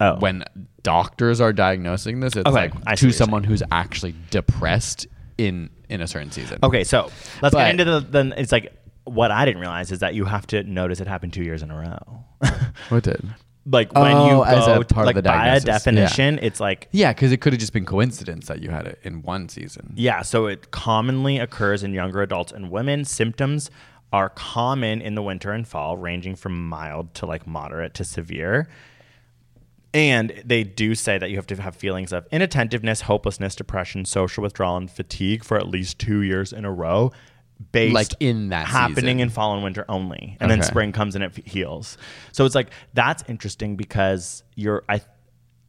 Oh. 0.00 0.16
when 0.18 0.42
doctors 0.82 1.40
are 1.40 1.52
diagnosing 1.52 2.20
this, 2.20 2.34
it's 2.36 2.46
Okay, 2.46 2.70
like 2.84 2.96
to 2.96 3.10
someone 3.12 3.44
who's 3.44 3.62
actually 3.70 4.14
depressed 4.30 5.06
in 5.38 5.70
in 5.88 6.00
a 6.00 6.06
certain 6.06 6.30
season. 6.30 6.58
Okay, 6.62 6.84
so 6.84 7.10
let's 7.40 7.54
But- 7.54 7.58
get 7.64 7.70
into 7.70 7.84
the. 7.84 8.00
Then 8.00 8.34
it's 8.36 8.50
like 8.52 8.72
what 9.04 9.30
I 9.30 9.44
didn't 9.44 9.60
realize 9.60 9.90
is 9.92 9.98
that 10.00 10.14
you 10.14 10.24
have 10.26 10.46
to 10.48 10.62
notice 10.64 11.00
it 11.00 11.06
happened 11.06 11.32
two 11.32 11.42
years 11.44 11.62
in 11.62 11.70
a 11.70 11.76
row. 11.76 12.24
Oh, 12.44 12.72
what 12.88 13.04
did? 13.04 13.22
like 13.64 13.92
when 13.94 14.12
Oh, 14.16 14.26
you 14.26 14.32
go 14.32 14.42
as 14.42 14.66
a 14.66 14.78
to- 14.82 14.94
part 14.94 15.04
of 15.04 15.06
like 15.06 15.14
the 15.16 15.22
by 15.22 15.34
a 15.34 15.60
diagnosis, 15.60 15.64
definition, 15.64 16.38
it's 16.42 16.58
like 16.58 16.88
Yeah, 16.90 17.12
because 17.12 17.30
it 17.30 17.40
could 17.40 17.52
have 17.52 17.60
just 17.60 17.72
been 17.72 17.84
coincidence 17.84 18.48
that 18.48 18.60
you 18.60 18.70
had 18.70 18.86
it 18.86 18.98
in 19.04 19.22
one 19.22 19.48
season. 19.48 19.92
yeah. 19.96 20.22
So 20.22 20.46
it 20.46 20.70
commonly 20.72 21.38
occurs 21.38 21.82
in 21.84 21.92
younger 21.94 22.22
adults 22.22 22.50
and 22.50 22.70
women. 22.72 23.04
Symptoms 23.04 23.70
are 24.12 24.28
common 24.30 25.00
in 25.00 25.14
the 25.14 25.22
winter 25.22 25.52
and 25.52 25.66
fall, 25.66 25.96
ranging 25.96 26.34
from 26.34 26.68
mild 26.68 27.14
to 27.14 27.26
like 27.26 27.46
moderate 27.46 27.94
to 27.94 28.04
severe. 28.04 28.68
And 29.94 30.32
they 30.44 30.64
do 30.64 30.94
say 30.94 31.18
that 31.18 31.28
you 31.30 31.36
have 31.36 31.46
to 31.48 31.56
have 31.62 31.76
feelings 31.76 32.12
of 32.12 32.26
inattentiveness, 32.32 33.02
hopelessness, 33.02 33.54
depression, 33.54 34.04
social 34.06 34.42
withdrawal, 34.42 34.76
and 34.78 34.90
fatigue 34.90 35.44
for 35.44 35.58
at 35.58 35.68
least 35.68 35.98
two 35.98 36.22
years 36.22 36.52
in 36.52 36.64
a 36.64 36.72
row, 36.72 37.12
based 37.70 37.94
Like 37.94 38.08
in 38.20 38.48
that 38.48 38.66
happening 38.66 38.96
season. 39.16 39.20
in 39.20 39.28
fall 39.30 39.54
and 39.54 39.62
winter 39.62 39.84
only, 39.88 40.36
and 40.40 40.50
then 40.50 40.62
spring 40.62 40.92
comes 40.92 41.14
and 41.14 41.22
it 41.22 41.46
heals. 41.46 41.96
So 42.32 42.44
it's 42.44 42.54
like 42.54 42.70
that's 42.94 43.22
interesting 43.28 43.76
because 43.76 44.42
you're. 44.54 44.82
I. 44.88 45.00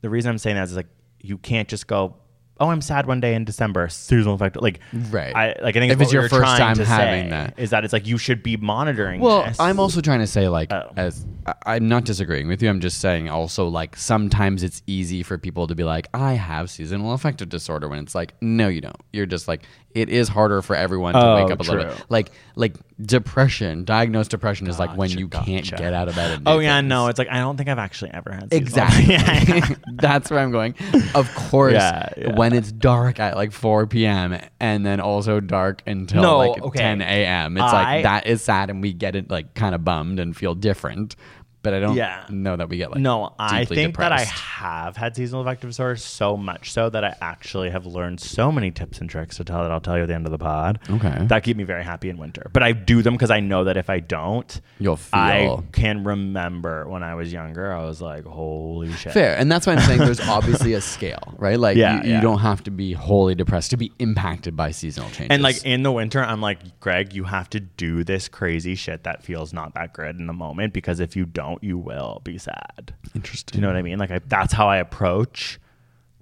The 0.02 0.10
reason 0.10 0.32
I'm 0.32 0.38
saying 0.38 0.56
that 0.56 0.64
is 0.64 0.76
like 0.76 0.88
you 1.22 1.38
can't 1.38 1.68
just 1.68 1.88
go. 1.88 2.16
Oh, 2.60 2.70
I'm 2.70 2.82
sad 2.82 3.08
one 3.08 3.20
day 3.20 3.34
in 3.34 3.46
December. 3.46 3.90
Seasonal 3.90 4.36
affective. 4.36 4.62
Like 4.62 4.80
Right. 5.10 5.36
I 5.36 5.48
like. 5.62 5.76
I 5.76 5.80
think 5.80 5.92
If 5.92 6.00
it's 6.02 6.14
your 6.14 6.30
first 6.30 6.58
time 6.58 6.78
having 6.78 7.30
that. 7.30 7.56
is 7.58 7.72
that 7.72 7.84
it's 7.84 7.92
like 7.94 8.06
you 8.08 8.18
should 8.18 8.44
be 8.44 8.58
monitoring. 8.58 9.22
Well, 9.22 9.44
this. 9.44 9.60
I'm 9.60 9.80
also 9.80 10.02
trying 10.02 10.20
to 10.20 10.28
say 10.28 10.48
like 10.48 10.72
Oh. 10.72 10.92
as 10.96 11.26
I- 11.46 11.54
I'm 11.66 11.88
not 11.90 12.06
disagreeing 12.06 12.48
with 12.48 12.62
you. 12.64 12.70
I'm 12.70 12.80
just 12.80 13.02
saying 13.02 13.28
also 13.30 13.68
like 13.68 13.98
sometimes 13.98 14.64
it's 14.64 14.82
easy 14.88 15.24
for 15.24 15.38
people 15.38 15.68
to 15.68 15.76
be 15.76 15.84
like 15.84 16.08
I 16.14 16.34
have 16.34 16.70
seasonal 16.70 17.14
affective 17.14 17.50
disorder 17.50 17.90
when 17.90 18.00
it's 18.00 18.14
like 18.16 18.36
no 18.42 18.68
you 18.68 18.82
don't. 18.82 18.96
You're 19.12 19.26
just 19.26 19.48
like 19.48 19.64
it 19.94 20.10
is 20.10 20.28
harder 20.28 20.62
for 20.64 20.76
everyone 20.76 21.14
to 21.14 21.20
Oh, 21.24 21.44
wake 21.44 21.52
up 21.52 21.60
a 21.60 21.64
little 21.64 21.86
bit. 21.86 22.06
Like 22.10 22.32
like 22.56 22.76
depression, 23.18 23.84
diagnosed 23.86 24.32
depression 24.32 24.68
is 24.68 24.80
like 24.80 24.96
when 24.98 25.10
Gotcha, 25.10 25.20
you 25.20 25.28
can't 25.28 25.66
get 25.70 25.94
out 25.94 26.08
of 26.08 26.16
bed. 26.16 26.32
And 26.32 26.48
Oh 26.48 26.60
yeah, 26.60 26.78
things. 26.80 26.90
no. 26.90 27.08
It's 27.08 27.20
like 27.20 27.30
I 27.30 27.38
don't 27.40 27.58
think 27.58 27.70
I've 27.70 27.78
actually 27.80 28.12
ever 28.12 28.32
had 28.32 28.52
seasonal- 28.52 28.62
Exactly. 28.88 29.14
yeah. 29.14 29.76
That's 29.94 30.32
where 30.32 30.40
I'm 30.40 30.52
going. 30.52 30.76
Of 31.14 31.34
course, 31.36 31.74
Yeah, 31.74 32.10
yeah. 32.18 32.36
When 32.44 32.54
it's 32.54 32.72
dark 32.72 33.20
at 33.20 33.36
like 33.36 33.52
4 33.52 33.88
p.m. 33.88 34.38
and 34.60 34.86
then 34.86 35.00
also 35.00 35.40
dark 35.40 35.82
until 35.88 36.22
No, 36.22 36.38
like 36.40 36.62
okay. 36.62 36.80
10 36.80 37.02
a.m. 37.02 37.58
It's 37.58 37.64
I- 37.64 37.96
like 37.96 38.04
that 38.04 38.28
is 38.28 38.42
sad 38.42 38.70
and 38.70 38.82
we 38.82 38.94
get 38.94 39.16
it 39.16 39.30
like 39.30 39.54
kind 39.54 39.74
of 39.76 39.84
bummed 39.84 40.20
and 40.20 40.36
feel 40.36 40.56
different. 40.56 41.16
But 41.64 41.74
I 41.74 41.80
don't 41.80 41.96
Yeah. 41.96 42.26
know 42.30 42.56
that 42.58 42.70
we 42.70 42.78
get 42.78 42.92
like 42.92 43.00
No, 43.00 43.34
I 43.40 43.66
think 43.66 43.98
that 43.98 44.12
I 44.12 44.22
have 44.22 44.98
had 44.98 45.16
seasonal 45.16 45.42
affective 45.42 45.70
disorder 45.70 45.96
so 45.96 46.38
much 46.38 46.72
so 46.72 46.90
that 46.90 47.04
I 47.04 47.16
actually 47.22 47.70
have 47.72 47.86
learned 47.86 48.20
so 48.20 48.52
many 48.52 48.70
tips 48.70 49.00
and 49.00 49.10
tricks 49.10 49.38
to 49.38 49.44
tell 49.44 49.64
that 49.64 49.72
I'll 49.72 49.80
tell 49.82 49.96
you 49.98 50.04
at 50.04 50.08
the 50.10 50.14
end 50.16 50.26
of 50.26 50.32
the 50.32 50.38
pod. 50.38 50.80
Okay. 50.90 51.26
That 51.28 51.44
keep 51.44 51.58
me 51.58 51.64
very 51.64 51.84
happy 51.84 52.10
in 52.10 52.18
winter. 52.18 52.50
But 52.54 52.64
I 52.64 52.74
do 52.74 53.02
them 53.02 53.14
because 53.14 53.32
I 53.32 53.40
know 53.40 53.64
that 53.64 53.78
if 53.78 53.90
I 53.90 54.00
don't, 54.00 54.62
You'll 54.80 54.98
feel. 54.98 55.20
I 55.20 55.64
can 55.72 56.04
remember 56.04 56.88
when 56.90 57.02
I 57.04 57.16
was 57.16 57.32
younger, 57.32 57.72
I 57.74 57.86
was 57.86 58.02
like, 58.02 58.26
holy 58.26 58.92
shit. 58.92 59.14
Fair. 59.14 59.38
And 59.38 59.52
that's 59.52 59.66
why 59.66 59.74
I'm 59.74 59.80
saying 59.80 60.00
there's 60.00 60.20
obviously 60.28 60.74
a 60.74 60.82
scale, 60.82 61.34
right? 61.38 61.60
Like 61.60 61.78
Yeah, 61.78 61.98
you, 62.02 62.04
you 62.10 62.12
yeah. 62.16 62.22
don't 62.22 62.40
have 62.40 62.64
to 62.64 62.72
be 62.72 62.94
wholly 62.94 63.36
depressed 63.36 63.72
to 63.72 63.78
be 63.78 63.92
impacted 64.00 64.56
by 64.56 64.72
seasonal 64.72 65.10
changes. 65.10 65.28
And 65.30 65.42
like 65.42 65.64
in 65.66 65.84
the 65.84 65.92
winter, 65.92 66.22
I'm 66.22 66.42
like, 66.42 66.80
Greg, 66.80 67.14
you 67.14 67.24
have 67.24 67.50
to 67.52 67.60
do 67.62 68.04
this 68.04 68.28
crazy 68.28 68.76
shit 68.76 69.04
that 69.04 69.24
feels 69.24 69.54
not 69.54 69.74
that 69.76 69.94
good 69.94 70.20
in 70.20 70.28
the 70.28 70.34
moment 70.34 70.74
because 70.74 71.00
if 71.00 71.16
you 71.16 71.26
don't, 71.26 71.53
you 71.62 71.78
will 71.78 72.22
be 72.24 72.38
sad. 72.38 72.94
Interesting. 73.16 73.54
Do 73.54 73.58
you 73.58 73.62
know 73.62 73.68
what 73.68 73.78
I 73.78 73.82
mean? 73.82 74.00
Like 74.00 74.12
I, 74.12 74.20
that's 74.28 74.54
how 74.54 74.68
I 74.68 74.78
approach 74.78 75.60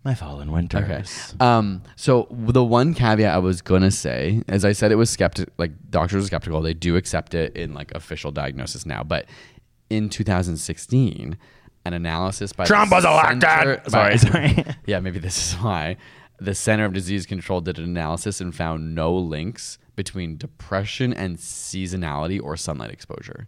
my 0.03 0.15
fall 0.15 0.39
and 0.39 0.51
winters. 0.51 0.83
Okay. 0.83 1.45
Um, 1.45 1.83
so 1.95 2.27
the 2.31 2.63
one 2.63 2.93
caveat 2.93 3.33
I 3.33 3.37
was 3.37 3.61
gonna 3.61 3.91
say, 3.91 4.41
as 4.47 4.65
I 4.65 4.71
said, 4.71 4.91
it 4.91 4.95
was 4.95 5.09
skeptic. 5.09 5.49
Like 5.57 5.71
doctors 5.89 6.23
are 6.23 6.27
skeptical. 6.27 6.61
They 6.61 6.73
do 6.73 6.95
accept 6.95 7.33
it 7.33 7.55
in 7.55 7.73
like 7.73 7.93
official 7.93 8.31
diagnosis 8.31 8.85
now, 8.85 9.03
but 9.03 9.27
in 9.89 10.09
2016, 10.09 11.37
an 11.85 11.93
analysis 11.93 12.53
by 12.53 12.65
Trump 12.65 12.91
was 12.91 13.05
elected! 13.05 13.81
Sorry, 13.91 14.17
sorry. 14.17 14.65
yeah, 14.85 14.99
maybe 14.99 15.19
this 15.19 15.53
is 15.53 15.59
why 15.59 15.97
the 16.39 16.55
Center 16.55 16.85
of 16.85 16.93
Disease 16.93 17.25
Control 17.25 17.61
did 17.61 17.77
an 17.77 17.83
analysis 17.83 18.41
and 18.41 18.55
found 18.55 18.95
no 18.95 19.13
links 19.15 19.77
between 19.95 20.37
depression 20.37 21.13
and 21.13 21.37
seasonality 21.37 22.41
or 22.41 22.57
sunlight 22.57 22.89
exposure. 22.89 23.47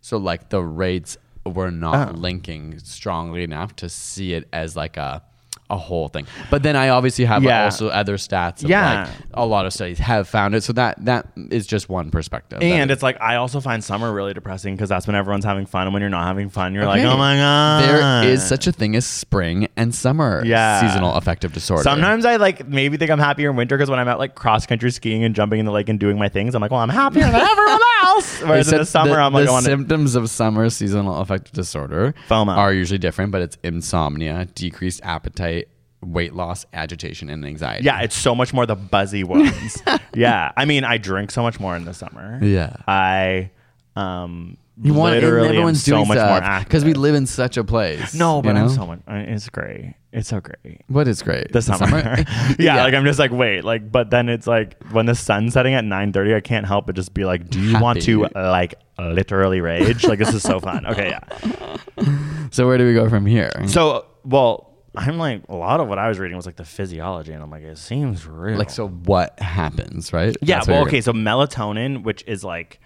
So 0.00 0.16
like 0.16 0.48
the 0.48 0.62
rates 0.62 1.16
were 1.46 1.70
not 1.70 2.10
Oh. 2.10 2.12
linking 2.16 2.78
strongly 2.80 3.42
enough 3.44 3.74
to 3.76 3.88
see 3.88 4.34
it 4.34 4.48
as 4.52 4.76
like 4.76 4.96
a 4.96 5.22
a 5.68 5.76
whole 5.76 6.08
thing. 6.08 6.26
But 6.50 6.64
then 6.64 6.74
I 6.74 6.88
obviously 6.88 7.24
have 7.26 7.44
Yeah. 7.44 7.66
also 7.66 7.90
other 7.90 8.16
stats. 8.16 8.64
Of 8.64 8.70
Yeah. 8.70 9.02
like 9.04 9.08
a 9.34 9.46
lot 9.46 9.66
of 9.66 9.72
studies 9.72 10.00
have 10.00 10.26
found 10.26 10.56
it. 10.56 10.64
So 10.64 10.72
that 10.72 11.04
that 11.04 11.26
is 11.36 11.64
just 11.64 11.88
one 11.88 12.10
perspective. 12.10 12.60
And 12.60 12.90
it's 12.90 13.04
like 13.04 13.20
I 13.20 13.36
also 13.36 13.60
find 13.60 13.82
summer 13.82 14.12
really 14.12 14.34
depressing 14.34 14.74
because 14.74 14.88
that's 14.88 15.06
when 15.06 15.14
everyone's 15.14 15.44
having 15.44 15.66
fun, 15.66 15.84
and 15.86 15.92
when 15.92 16.00
you're 16.00 16.10
not 16.10 16.26
having 16.26 16.48
fun, 16.48 16.74
you're 16.74 16.82
Okay. 16.88 17.04
like, 17.04 17.14
oh 17.14 17.16
my 17.16 17.36
god. 17.36 17.84
there 17.84 18.28
is 18.28 18.44
such 18.44 18.66
a 18.66 18.72
thing 18.72 18.96
as 18.96 19.06
spring 19.06 19.68
and 19.76 19.94
summer 19.94 20.42
Yeah. 20.44 20.80
seasonal 20.80 21.12
affective 21.14 21.52
disorder. 21.52 21.84
Sometimes 21.84 22.24
I 22.26 22.34
like 22.36 22.66
maybe 22.66 22.96
think 22.96 23.12
I'm 23.12 23.20
happier 23.20 23.50
in 23.50 23.54
winter 23.56 23.76
because 23.76 23.88
when 23.90 24.00
I'm 24.00 24.08
out 24.08 24.18
like 24.18 24.34
cross 24.34 24.66
country 24.66 24.90
skiing 24.90 25.22
and 25.22 25.36
jumping 25.36 25.60
in 25.60 25.66
the 25.66 25.72
lake 25.72 25.88
and 25.88 26.00
doing 26.00 26.18
my 26.18 26.28
things, 26.28 26.56
I'm 26.56 26.60
like, 26.62 26.72
well, 26.72 26.80
I'm 26.80 26.88
happier 26.88 27.22
than 27.30 27.34
everyone 27.40 27.80
else. 28.20 28.42
Whereas 28.42 28.72
in 28.72 28.78
the 28.78 28.86
summer, 28.86 29.14
the, 29.16 29.20
I'm 29.20 29.32
like, 29.32 29.44
the 29.44 29.50
I 29.50 29.52
want 29.52 29.64
to. 29.64 29.70
symptoms 29.70 30.14
of 30.14 30.30
summer 30.30 30.70
seasonal 30.70 31.18
affective 31.20 31.52
disorder 31.52 32.14
FOMO. 32.28 32.56
are 32.56 32.72
usually 32.72 32.98
different, 32.98 33.32
but 33.32 33.42
it's 33.42 33.58
insomnia, 33.62 34.46
decreased 34.54 35.00
appetite, 35.04 35.68
weight 36.02 36.34
loss, 36.34 36.66
agitation, 36.72 37.28
and 37.30 37.44
anxiety. 37.44 37.84
Yeah, 37.84 38.00
it's 38.02 38.16
so 38.16 38.34
much 38.34 38.52
more 38.52 38.66
the 38.66 38.76
buzzy 38.76 39.24
ones. 39.24 39.82
yeah, 40.14 40.52
I 40.56 40.64
mean, 40.64 40.84
I 40.84 40.98
drink 40.98 41.30
so 41.30 41.42
much 41.42 41.60
more 41.60 41.76
in 41.76 41.84
the 41.84 41.94
summer. 41.94 42.38
Yeah. 42.42 42.76
I 42.86 43.50
um 43.96 44.56
You 44.82 44.94
want 44.94 45.14
and 45.16 45.24
everyone's 45.24 45.84
so 45.84 45.92
doing 45.96 46.08
much 46.08 46.16
more 46.16 46.38
stuff 46.38 46.64
because 46.64 46.84
we 46.84 46.94
live 46.94 47.14
in 47.14 47.26
such 47.26 47.56
a 47.56 47.64
place. 47.64 48.14
No, 48.14 48.36
you 48.36 48.42
but 48.42 48.56
I'm 48.56 48.68
so 48.68 48.86
much. 48.86 49.00
It's 49.08 49.48
great. 49.48 49.94
It's 50.12 50.28
so 50.28 50.40
great. 50.40 50.82
What 50.88 51.06
is 51.06 51.22
great? 51.22 51.52
The 51.52 51.62
summer. 51.62 51.86
yeah, 52.26 52.54
Yeah. 52.58 52.82
like 52.84 52.94
I'm 52.94 53.04
just 53.04 53.18
like 53.18 53.30
wait, 53.30 53.62
like 53.62 53.92
but 53.92 54.10
then 54.10 54.28
it's 54.28 54.46
like 54.46 54.82
when 54.90 55.06
the 55.06 55.14
sun's 55.14 55.52
setting 55.52 55.74
at 55.74 55.84
9:30, 55.84 56.34
I 56.34 56.40
can't 56.40 56.66
help 56.66 56.86
but 56.86 56.96
just 56.96 57.14
be 57.14 57.24
like, 57.24 57.48
do 57.48 57.60
you 57.60 57.78
want 57.78 58.02
to 58.02 58.28
like 58.34 58.74
literally 58.98 59.60
rage? 59.60 60.04
like 60.04 60.18
this 60.18 60.34
is 60.34 60.42
so 60.42 60.60
fun. 60.60 60.86
Okay, 60.86 61.10
yeah. 61.10 61.76
So 62.52 62.66
where 62.66 62.78
do 62.78 62.86
we 62.86 62.94
go 62.94 63.08
from 63.08 63.26
here? 63.26 63.52
So, 63.68 64.06
well, 64.24 64.72
I'm 64.96 65.18
like 65.18 65.42
a 65.48 65.54
lot 65.54 65.78
of 65.78 65.86
what 65.88 65.98
I 65.98 66.08
was 66.08 66.18
reading 66.18 66.36
was 66.36 66.46
like 66.46 66.56
the 66.56 66.64
physiology, 66.64 67.32
and 67.32 67.42
I'm 67.42 67.50
like, 67.50 67.62
it 67.62 67.78
seems 67.78 68.26
real. 68.26 68.58
like, 68.58 68.70
so 68.70 68.88
what 68.88 69.38
happens, 69.38 70.12
right? 70.12 70.36
Yeah, 70.42 70.56
That's 70.56 70.68
well, 70.68 70.82
okay. 70.82 71.00
So 71.00 71.12
melatonin, 71.12 72.02
which 72.02 72.24
is 72.26 72.42
like 72.42 72.80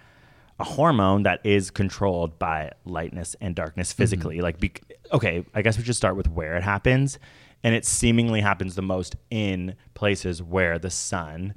a 0.59 0.63
hormone 0.63 1.23
that 1.23 1.41
is 1.43 1.69
controlled 1.71 2.39
by 2.39 2.71
lightness 2.85 3.35
and 3.41 3.55
darkness 3.55 3.91
Mm-hmm. 3.91 3.97
physically. 4.01 4.41
Like, 4.41 4.59
bec 4.59 4.81
okay, 5.11 5.45
I 5.53 5.61
guess 5.61 5.77
we 5.77 5.83
should 5.83 5.95
start 5.95 6.15
with 6.15 6.29
where 6.29 6.55
it 6.55 6.63
happens, 6.63 7.19
and 7.63 7.75
it 7.75 7.85
seemingly 7.85 8.41
happens 8.41 8.75
the 8.75 8.81
most 8.81 9.15
in 9.29 9.75
places 9.93 10.41
where 10.41 10.79
the 10.79 10.89
sun 10.89 11.53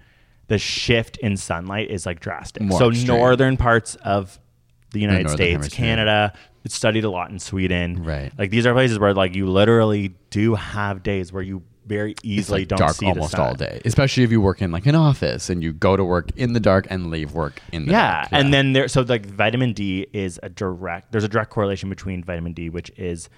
the 0.48 0.56
shift 0.58 1.18
in 1.18 1.37
sunlight 1.37 1.90
is 1.90 2.06
like 2.06 2.20
drastic. 2.20 2.62
More 2.62 2.78
so 2.78 2.88
extreme. 2.88 3.08
northern 3.18 3.56
parts 3.58 3.96
of 3.96 4.38
the 4.92 4.98
United 5.00 5.24
northern 5.24 5.37
States, 5.37 5.52
hemisphere. 5.52 5.76
Canada, 5.76 6.32
it's 6.64 6.74
studied 6.74 7.04
a 7.04 7.11
lot 7.11 7.30
in 7.30 7.38
Sweden. 7.38 8.02
Right. 8.02 8.32
Like 8.38 8.48
these 8.48 8.64
are 8.64 8.72
places 8.72 8.98
where 8.98 9.12
like 9.12 9.34
you 9.34 9.46
literally 9.46 10.14
do 10.30 10.54
have 10.54 11.02
days 11.02 11.30
where 11.34 11.42
you 11.42 11.62
very 11.88 12.14
easily 12.22 12.61
like 12.61 12.68
don't 12.68 12.79
dark 12.79 12.92
see 12.96 13.07
almost 13.07 13.31
the 13.33 13.37
sun. 13.38 13.46
all 13.46 13.55
day, 13.55 13.81
especially 13.85 14.22
if 14.22 14.31
you 14.31 14.40
work 14.40 14.62
in 14.62 14.70
like 14.70 14.87
an 14.87 14.94
office 14.94 15.51
and 15.51 15.62
you 15.62 15.72
go 15.72 15.96
to 15.96 16.05
work 16.05 16.31
in 16.37 16.53
the 16.53 16.61
dark 16.61 16.87
and 16.90 17.11
leave 17.11 17.33
work 17.33 17.61
in 17.72 17.87
the 17.87 17.92
yeah, 17.92 18.20
dark. 18.22 18.29
and 18.33 18.53
then 18.55 18.72
there 18.74 18.87
so 18.88 19.01
like 19.03 19.27
vitamin 19.27 19.72
D 19.72 20.07
is 20.12 20.38
a 20.42 20.48
direct 20.48 21.11
there's 21.12 21.24
a 21.24 21.29
direct 21.29 21.51
correlation 21.51 21.88
between 21.88 22.22
vitamin 22.22 22.53
D 22.53 22.68
which 22.70 22.90
is 22.96 23.29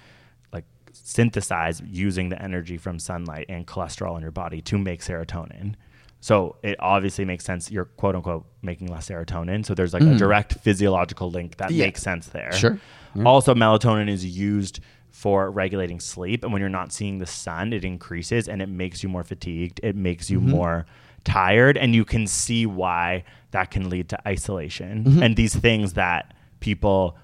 like 0.53 0.65
synthesized 0.91 1.83
using 1.85 2.29
the 2.29 2.41
energy 2.41 2.77
from 2.77 2.99
sunlight 2.99 3.45
and 3.49 3.65
cholesterol 3.65 4.15
in 4.15 4.21
your 4.21 4.31
body 4.31 4.61
to 4.61 4.77
make 4.77 5.01
serotonin. 5.01 5.75
So 6.23 6.57
it 6.61 6.75
obviously 6.79 7.25
makes 7.25 7.43
sense 7.45 7.71
you're 7.71 7.85
quote 7.85 8.15
unquote 8.15 8.45
making 8.61 8.87
less 8.87 9.09
serotonin. 9.09 9.65
So 9.65 9.73
there's 9.73 9.93
like 9.93 10.03
a 10.03 10.15
direct 10.15 10.53
physiological 10.55 11.31
link 11.31 11.57
that 11.57 11.69
Mm. 11.71 11.75
Yeah. 11.77 11.85
makes 11.85 12.01
sense 12.03 12.27
there. 12.27 12.51
Sure. 12.51 12.79
Also 13.25 13.53
melatonin 13.55 14.09
is 14.09 14.23
used 14.25 14.79
for 15.11 15.51
regulating 15.51 15.99
sleep 15.99 16.43
and 16.43 16.51
when 16.53 16.59
you're 16.61 16.69
not 16.69 16.91
seeing 16.91 17.19
the 17.19 17.25
sun 17.25 17.73
it 17.73 17.83
increases 17.83 18.47
and 18.47 18.61
it 18.61 18.69
makes 18.69 19.03
you 19.03 19.09
more 19.09 19.23
fatigued. 19.23 19.79
It 19.83 19.95
makes 19.95 20.29
you 20.29 20.39
Mm-hmm. 20.39 20.49
more 20.49 20.85
tired 21.23 21.77
and 21.77 21.93
you 21.93 22.03
can 22.05 22.25
see 22.25 22.65
why 22.65 23.23
that 23.51 23.69
can 23.71 23.89
lead 23.89 24.09
to 24.09 24.27
isolation 24.27 25.03
Mm-hmm. 25.03 25.21
and 25.23 25.35
these 25.35 25.53
things 25.55 25.93
that 25.93 26.33
people 26.61 27.17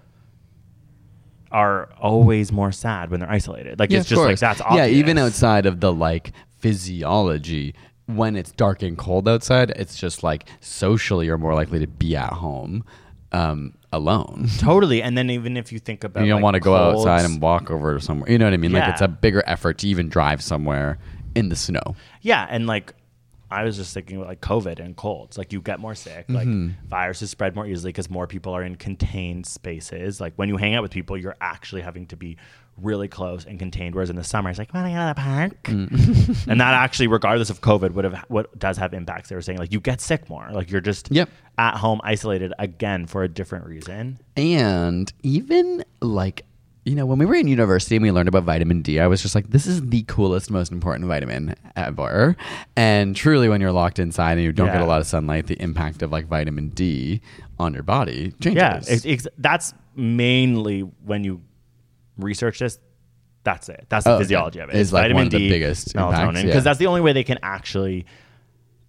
are 1.52 1.90
always 2.00 2.52
more 2.52 2.72
sad 2.72 3.10
when 3.10 3.22
they're 3.22 3.32
isolated. 3.32 3.80
Like 3.80 3.90
Yeah, 3.90 4.00
it's 4.00 4.10
just 4.10 4.22
like 4.22 4.38
that's 4.40 4.60
obvious. 4.62 4.88
Yeah, 4.92 4.94
even 4.98 5.18
outside 5.18 5.66
of 5.66 5.80
the 5.80 5.94
like 5.94 6.34
physiology, 6.60 7.74
when 8.06 8.36
it's 8.36 8.52
dark 8.52 8.84
and 8.84 8.98
cold 8.98 9.28
outside, 9.28 9.72
it's 9.72 9.98
just 9.98 10.24
like 10.24 10.48
socially 10.60 11.26
you're 11.28 11.38
more 11.38 11.54
likely 11.56 11.80
to 11.80 11.88
be 11.88 12.16
at 12.16 12.34
home 12.34 12.84
um, 13.32 13.74
alone. 13.92 14.48
totally. 14.60 15.02
And 15.02 15.18
then 15.18 15.30
even 15.30 15.58
if 15.58 15.72
you 15.72 15.80
think 15.80 16.04
about 16.04 16.24
you 16.24 16.30
don't 16.30 16.38
like, 16.38 16.44
want 16.44 16.54
to 16.56 16.60
go 16.60 16.76
colds- 16.78 17.06
outside 17.06 17.30
and 17.30 17.42
walk 17.42 17.70
over 17.72 17.96
to 17.96 18.02
somewhere. 18.02 18.32
You 18.32 18.38
know 18.38 18.46
what 18.46 18.54
I 18.54 18.58
mean? 18.58 18.72
Like 18.72 18.88
it's 18.90 19.02
a 19.02 19.08
bigger 19.08 19.44
effort 19.46 19.80
to 19.80 19.88
even 19.88 20.10
drive 20.10 20.42
somewhere 20.42 20.98
in 21.36 21.50
the 21.50 21.56
snow. 21.56 21.96
Yeah, 22.22 22.48
and 22.50 22.68
like 22.68 22.94
I 23.50 23.64
was 23.64 23.78
just 23.78 23.94
thinking 23.94 24.20
like 24.20 24.42
COVID 24.42 24.80
and 24.80 24.96
colds. 24.96 25.38
Like 25.38 25.54
you 25.54 25.62
get 25.62 25.80
more 25.80 25.96
sick. 25.96 26.26
Like 26.28 26.48
Mm-hmm. 26.48 26.88
viruses 26.88 27.30
spread 27.30 27.56
more 27.56 27.66
easily 27.66 27.90
because 27.92 28.10
more 28.10 28.28
people 28.28 28.54
are 28.54 28.64
in 28.64 28.76
contained 28.76 29.46
spaces. 29.46 30.20
Like 30.20 30.34
when 30.36 30.50
you 30.50 30.58
hang 30.58 30.76
out 30.76 30.82
with 30.84 30.92
people, 30.92 31.18
you're 31.18 31.38
actually 31.40 31.82
having 31.82 32.08
to 32.08 32.16
be 32.18 32.38
really 32.82 33.08
close 33.08 33.46
and 33.46 33.60
contained. 33.60 33.96
Whereas 33.96 34.10
in 34.10 34.16
the 34.16 34.24
summer, 34.24 34.50
it's 34.50 34.60
like, 34.60 34.74
want 34.74 34.88
to 34.88 34.92
go 34.94 35.00
to 35.00 35.08
the 35.08 35.22
park? 35.22 35.64
Mm. 35.64 36.48
and 36.48 36.62
that 36.62 36.74
actually, 36.74 37.08
regardless 37.08 37.50
of 37.50 37.62
COVID, 37.62 37.92
would 37.92 38.06
have 38.06 38.26
what 38.28 38.58
does 38.58 38.78
have 38.78 38.94
impacts. 38.94 39.30
They 39.30 39.36
were 39.36 39.42
saying 39.42 39.60
like 39.60 39.72
you 39.74 39.80
get 39.80 40.02
sick 40.02 40.30
more. 40.30 40.48
Like 40.52 40.70
you're 40.72 40.82
just 40.82 41.12
Yep. 41.12 41.30
at 41.58 41.76
home 41.78 42.00
isolated 42.04 42.54
again 42.60 43.06
for 43.08 43.24
a 43.24 43.28
different 43.28 43.66
reason. 43.66 44.20
And 44.36 45.12
even 45.24 45.84
like, 46.02 46.44
you 46.86 46.96
know, 46.96 47.06
when 47.06 47.18
we 47.20 47.26
were 47.26 47.36
in 47.36 47.48
university 47.48 47.98
and 47.98 48.04
we 48.04 48.12
learned 48.12 48.30
about 48.30 48.44
vitamin 48.44 48.82
D, 48.82 49.00
I 49.02 49.08
was 49.08 49.22
just 49.22 49.36
like, 49.36 49.50
this 49.50 49.68
is 49.68 49.82
the 49.90 50.04
coolest, 50.04 50.50
most 50.50 50.72
important 50.72 51.08
vitamin 51.08 51.54
ever. 51.76 52.38
And 52.78 53.14
truly, 53.14 53.50
when 53.50 53.60
you're 53.60 53.74
locked 53.74 54.00
inside 54.00 54.34
and 54.34 54.44
you 54.44 54.54
don't 54.54 54.68
get 54.68 54.82
a 54.82 54.86
lot 54.86 55.02
of 55.02 55.08
sunlight, 55.08 55.48
the 55.48 55.62
impact 55.62 56.02
of 56.02 56.12
like 56.14 56.28
vitamin 56.28 56.70
D 56.70 57.20
on 57.60 57.74
your 57.74 57.84
body 57.84 58.32
changes. 58.40 58.62
Yeah, 58.62 58.78
it's, 58.88 59.04
it's, 59.04 59.28
that's 59.38 59.74
mainly 59.96 60.82
when 60.82 61.24
you 61.26 61.42
research 62.18 62.60
this. 62.60 62.80
That's 63.44 63.70
it. 63.70 63.86
That's 63.88 64.04
the 64.04 64.16
Oh, 64.16 64.20
physiology 64.20 64.60
of 64.60 64.70
it. 64.70 64.76
Is, 64.76 64.92
like, 64.92 65.04
vitamin 65.04 65.16
one 65.18 65.26
of 65.28 65.32
the 65.32 65.38
D, 65.40 65.50
biggest 65.50 65.94
melatonin, 65.94 66.36
yeah. 66.36 66.42
because 66.48 66.64
that's 66.66 66.80
the 66.80 66.88
only 66.88 67.02
way 67.02 67.14
they 67.14 67.24
can 67.24 67.40
actually 67.42 68.06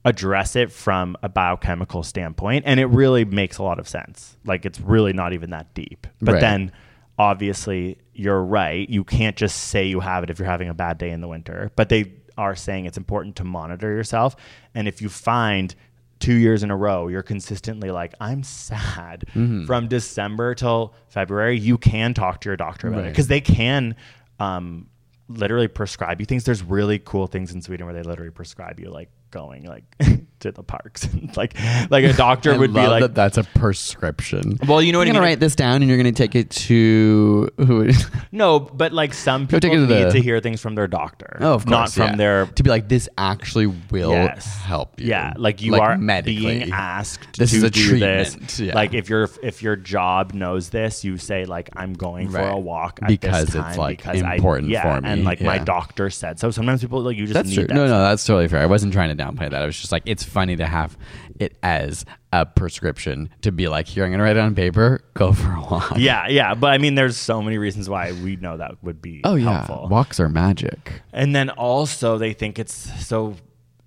address 0.04 0.56
it 0.56 0.72
from 0.72 1.16
a 1.22 1.28
biochemical 1.28 2.02
standpoint, 2.02 2.64
and 2.66 2.80
it 2.80 2.86
really 2.86 3.24
makes 3.24 3.58
a 3.58 3.62
lot 3.62 3.78
of 3.78 3.88
sense. 3.88 4.36
Like 4.44 4.64
it's 4.64 4.80
really 4.80 5.12
not 5.12 5.32
even 5.32 5.50
that 5.50 5.74
deep. 5.74 6.06
But 6.20 6.32
Right. 6.34 6.40
then, 6.40 6.72
obviously, 7.18 7.98
you're 8.14 8.42
right. 8.42 8.88
You 8.88 9.04
can't 9.04 9.36
just 9.36 9.56
say 9.68 9.86
you 9.86 10.00
have 10.00 10.24
it 10.24 10.30
if 10.30 10.38
you're 10.38 10.48
having 10.48 10.68
a 10.68 10.74
bad 10.74 10.98
day 10.98 11.10
in 11.10 11.20
the 11.20 11.28
winter. 11.28 11.70
But 11.76 11.88
they 11.88 12.12
are 12.36 12.54
saying 12.54 12.86
it's 12.86 12.96
important 12.98 13.36
to 13.36 13.44
monitor 13.44 13.92
yourself, 13.92 14.34
and 14.74 14.88
if 14.88 15.02
you 15.02 15.08
find 15.08 15.74
two 16.20 16.34
years 16.34 16.62
in 16.62 16.70
a 16.70 16.76
row 16.76 17.08
you're 17.08 17.22
consistently 17.22 17.90
like 17.90 18.14
i'm 18.20 18.42
sad. 18.42 19.24
Mm-hmm. 19.28 19.66
from 19.66 19.88
december 19.88 20.54
till 20.54 20.94
february 21.08 21.58
you 21.58 21.78
can 21.78 22.14
talk 22.14 22.40
to 22.40 22.48
your 22.48 22.56
doctor 22.56 22.88
about 22.88 23.04
it. 23.04 23.10
Because 23.10 23.28
they 23.28 23.40
can 23.40 23.94
um, 24.40 24.88
literally 25.28 25.68
prescribe 25.68 26.20
you 26.20 26.26
things. 26.26 26.44
There's 26.44 26.62
really 26.62 26.98
cool 26.98 27.26
things 27.26 27.52
in 27.52 27.62
sweden 27.62 27.86
where 27.86 27.94
they 27.94 28.02
literally 28.02 28.30
prescribe 28.30 28.80
you 28.80 28.90
like 28.90 29.10
going 29.30 29.64
like 29.64 29.84
to 30.40 30.52
the 30.52 30.62
parks 30.62 31.08
like 31.36 31.54
like 31.90 32.04
a 32.04 32.12
doctor 32.12 32.52
I 32.54 32.56
would 32.58 32.72
be 32.72 32.80
like 32.86 33.00
that 33.02 33.14
that's 33.14 33.36
a 33.38 33.44
prescription. 33.88 34.58
Well, 34.66 34.80
you 34.82 34.92
know 34.92 34.98
what 34.98 35.06
you're 35.06 35.14
I 35.14 35.18
gonna 35.18 35.26
write 35.26 35.40
this 35.40 35.54
down 35.56 35.82
and 35.82 35.88
you're 35.88 35.96
gonna 35.96 36.12
take 36.12 36.34
it 36.34 36.50
to 36.50 37.50
who? 37.58 37.90
no 38.32 38.60
but 38.60 38.92
like 38.92 39.14
some 39.14 39.46
people 39.46 39.60
take 39.60 39.72
it 39.72 39.76
to 39.76 39.80
need 39.86 40.04
the- 40.04 40.10
to 40.12 40.20
hear 40.20 40.40
things 40.40 40.60
from 40.60 40.74
their 40.74 40.86
doctor 40.86 41.38
Oh, 41.40 41.54
of 41.54 41.64
course, 41.64 41.70
not 41.70 41.90
from 41.92 42.10
yeah. 42.10 42.16
their 42.16 42.46
to 42.46 42.62
be 42.62 42.70
like 42.70 42.88
this 42.88 43.08
actually 43.18 43.66
will 43.66 44.10
Yes. 44.12 44.46
help 44.62 45.00
you. 45.00 45.08
Yeah, 45.08 45.34
like 45.36 45.60
you 45.62 45.74
are 45.76 45.96
medically. 45.98 46.36
being 46.58 46.72
asked 46.72 47.36
This 47.38 47.50
to 47.50 47.56
is 47.58 47.62
a 47.64 47.70
do 47.70 47.98
this. 47.98 48.58
yeah. 48.60 48.74
Like 48.74 48.94
if 48.94 49.08
your 49.08 49.28
if 49.42 49.62
your 49.62 49.76
job 49.76 50.32
knows 50.34 50.70
this, 50.70 51.04
you 51.04 51.16
say 51.18 51.44
like 51.44 51.70
I'm 51.76 51.92
going 51.94 52.30
for 52.30 52.38
a 52.40 52.58
walk 52.58 52.98
at 53.02 53.08
Because 53.08 53.46
this 53.46 53.54
it's, 53.56 53.76
like, 53.78 53.98
because 53.98 54.20
important 54.20 54.68
I, 54.68 54.72
yeah, 54.72 54.82
for 54.96 55.00
me, 55.00 55.08
and 55.08 55.24
like 55.24 55.40
my 55.40 55.58
doctor 55.58 56.10
said. 56.10 56.38
So 56.38 56.50
sometimes 56.50 56.80
people 56.80 57.00
like 57.02 57.16
you 57.16 57.24
just 57.24 57.34
That's 57.34 57.48
need 57.48 57.54
true. 57.56 57.66
that. 57.66 57.74
No, 57.74 57.86
no, 57.86 58.00
that's 58.00 58.24
totally 58.24 58.48
fair. 58.48 58.60
I 58.60 58.66
wasn't 58.66 58.92
trying 58.92 59.08
to 59.10 59.14
downplay 59.18 59.50
that. 59.50 59.62
I 59.62 59.66
was 59.66 59.78
just 59.78 59.92
like, 59.92 60.04
it's 60.06 60.22
funny 60.22 60.56
to 60.56 60.66
have 60.66 60.96
it 61.38 61.56
as 61.62 62.04
a 62.32 62.46
prescription 62.46 63.28
to 63.42 63.52
be 63.52 63.68
like, 63.68 63.86
here, 63.86 64.04
I'm 64.04 64.10
going 64.10 64.18
to 64.18 64.24
write 64.24 64.36
it 64.36 64.40
on 64.40 64.54
paper, 64.54 65.02
go 65.14 65.32
for 65.34 65.50
a 65.52 65.60
walk. 65.60 65.94
Yeah, 65.96 66.28
yeah, 66.28 66.54
but 66.54 66.68
I 66.68 66.78
mean, 66.78 66.94
there's 66.94 67.16
so 67.16 67.42
many 67.42 67.58
reasons 67.58 67.88
why 67.88 68.12
we 68.12 68.36
know 68.36 68.56
that 68.56 68.82
would 68.82 69.02
be 69.02 69.20
Oh, 69.24 69.34
yeah. 69.34 69.64
helpful. 69.66 69.88
Walks 69.88 70.20
are 70.20 70.28
magic. 70.28 71.02
And 71.12 71.34
then 71.34 71.50
also 71.50 72.18
they 72.18 72.32
think 72.32 72.58
it's 72.58 72.74
so 73.04 73.36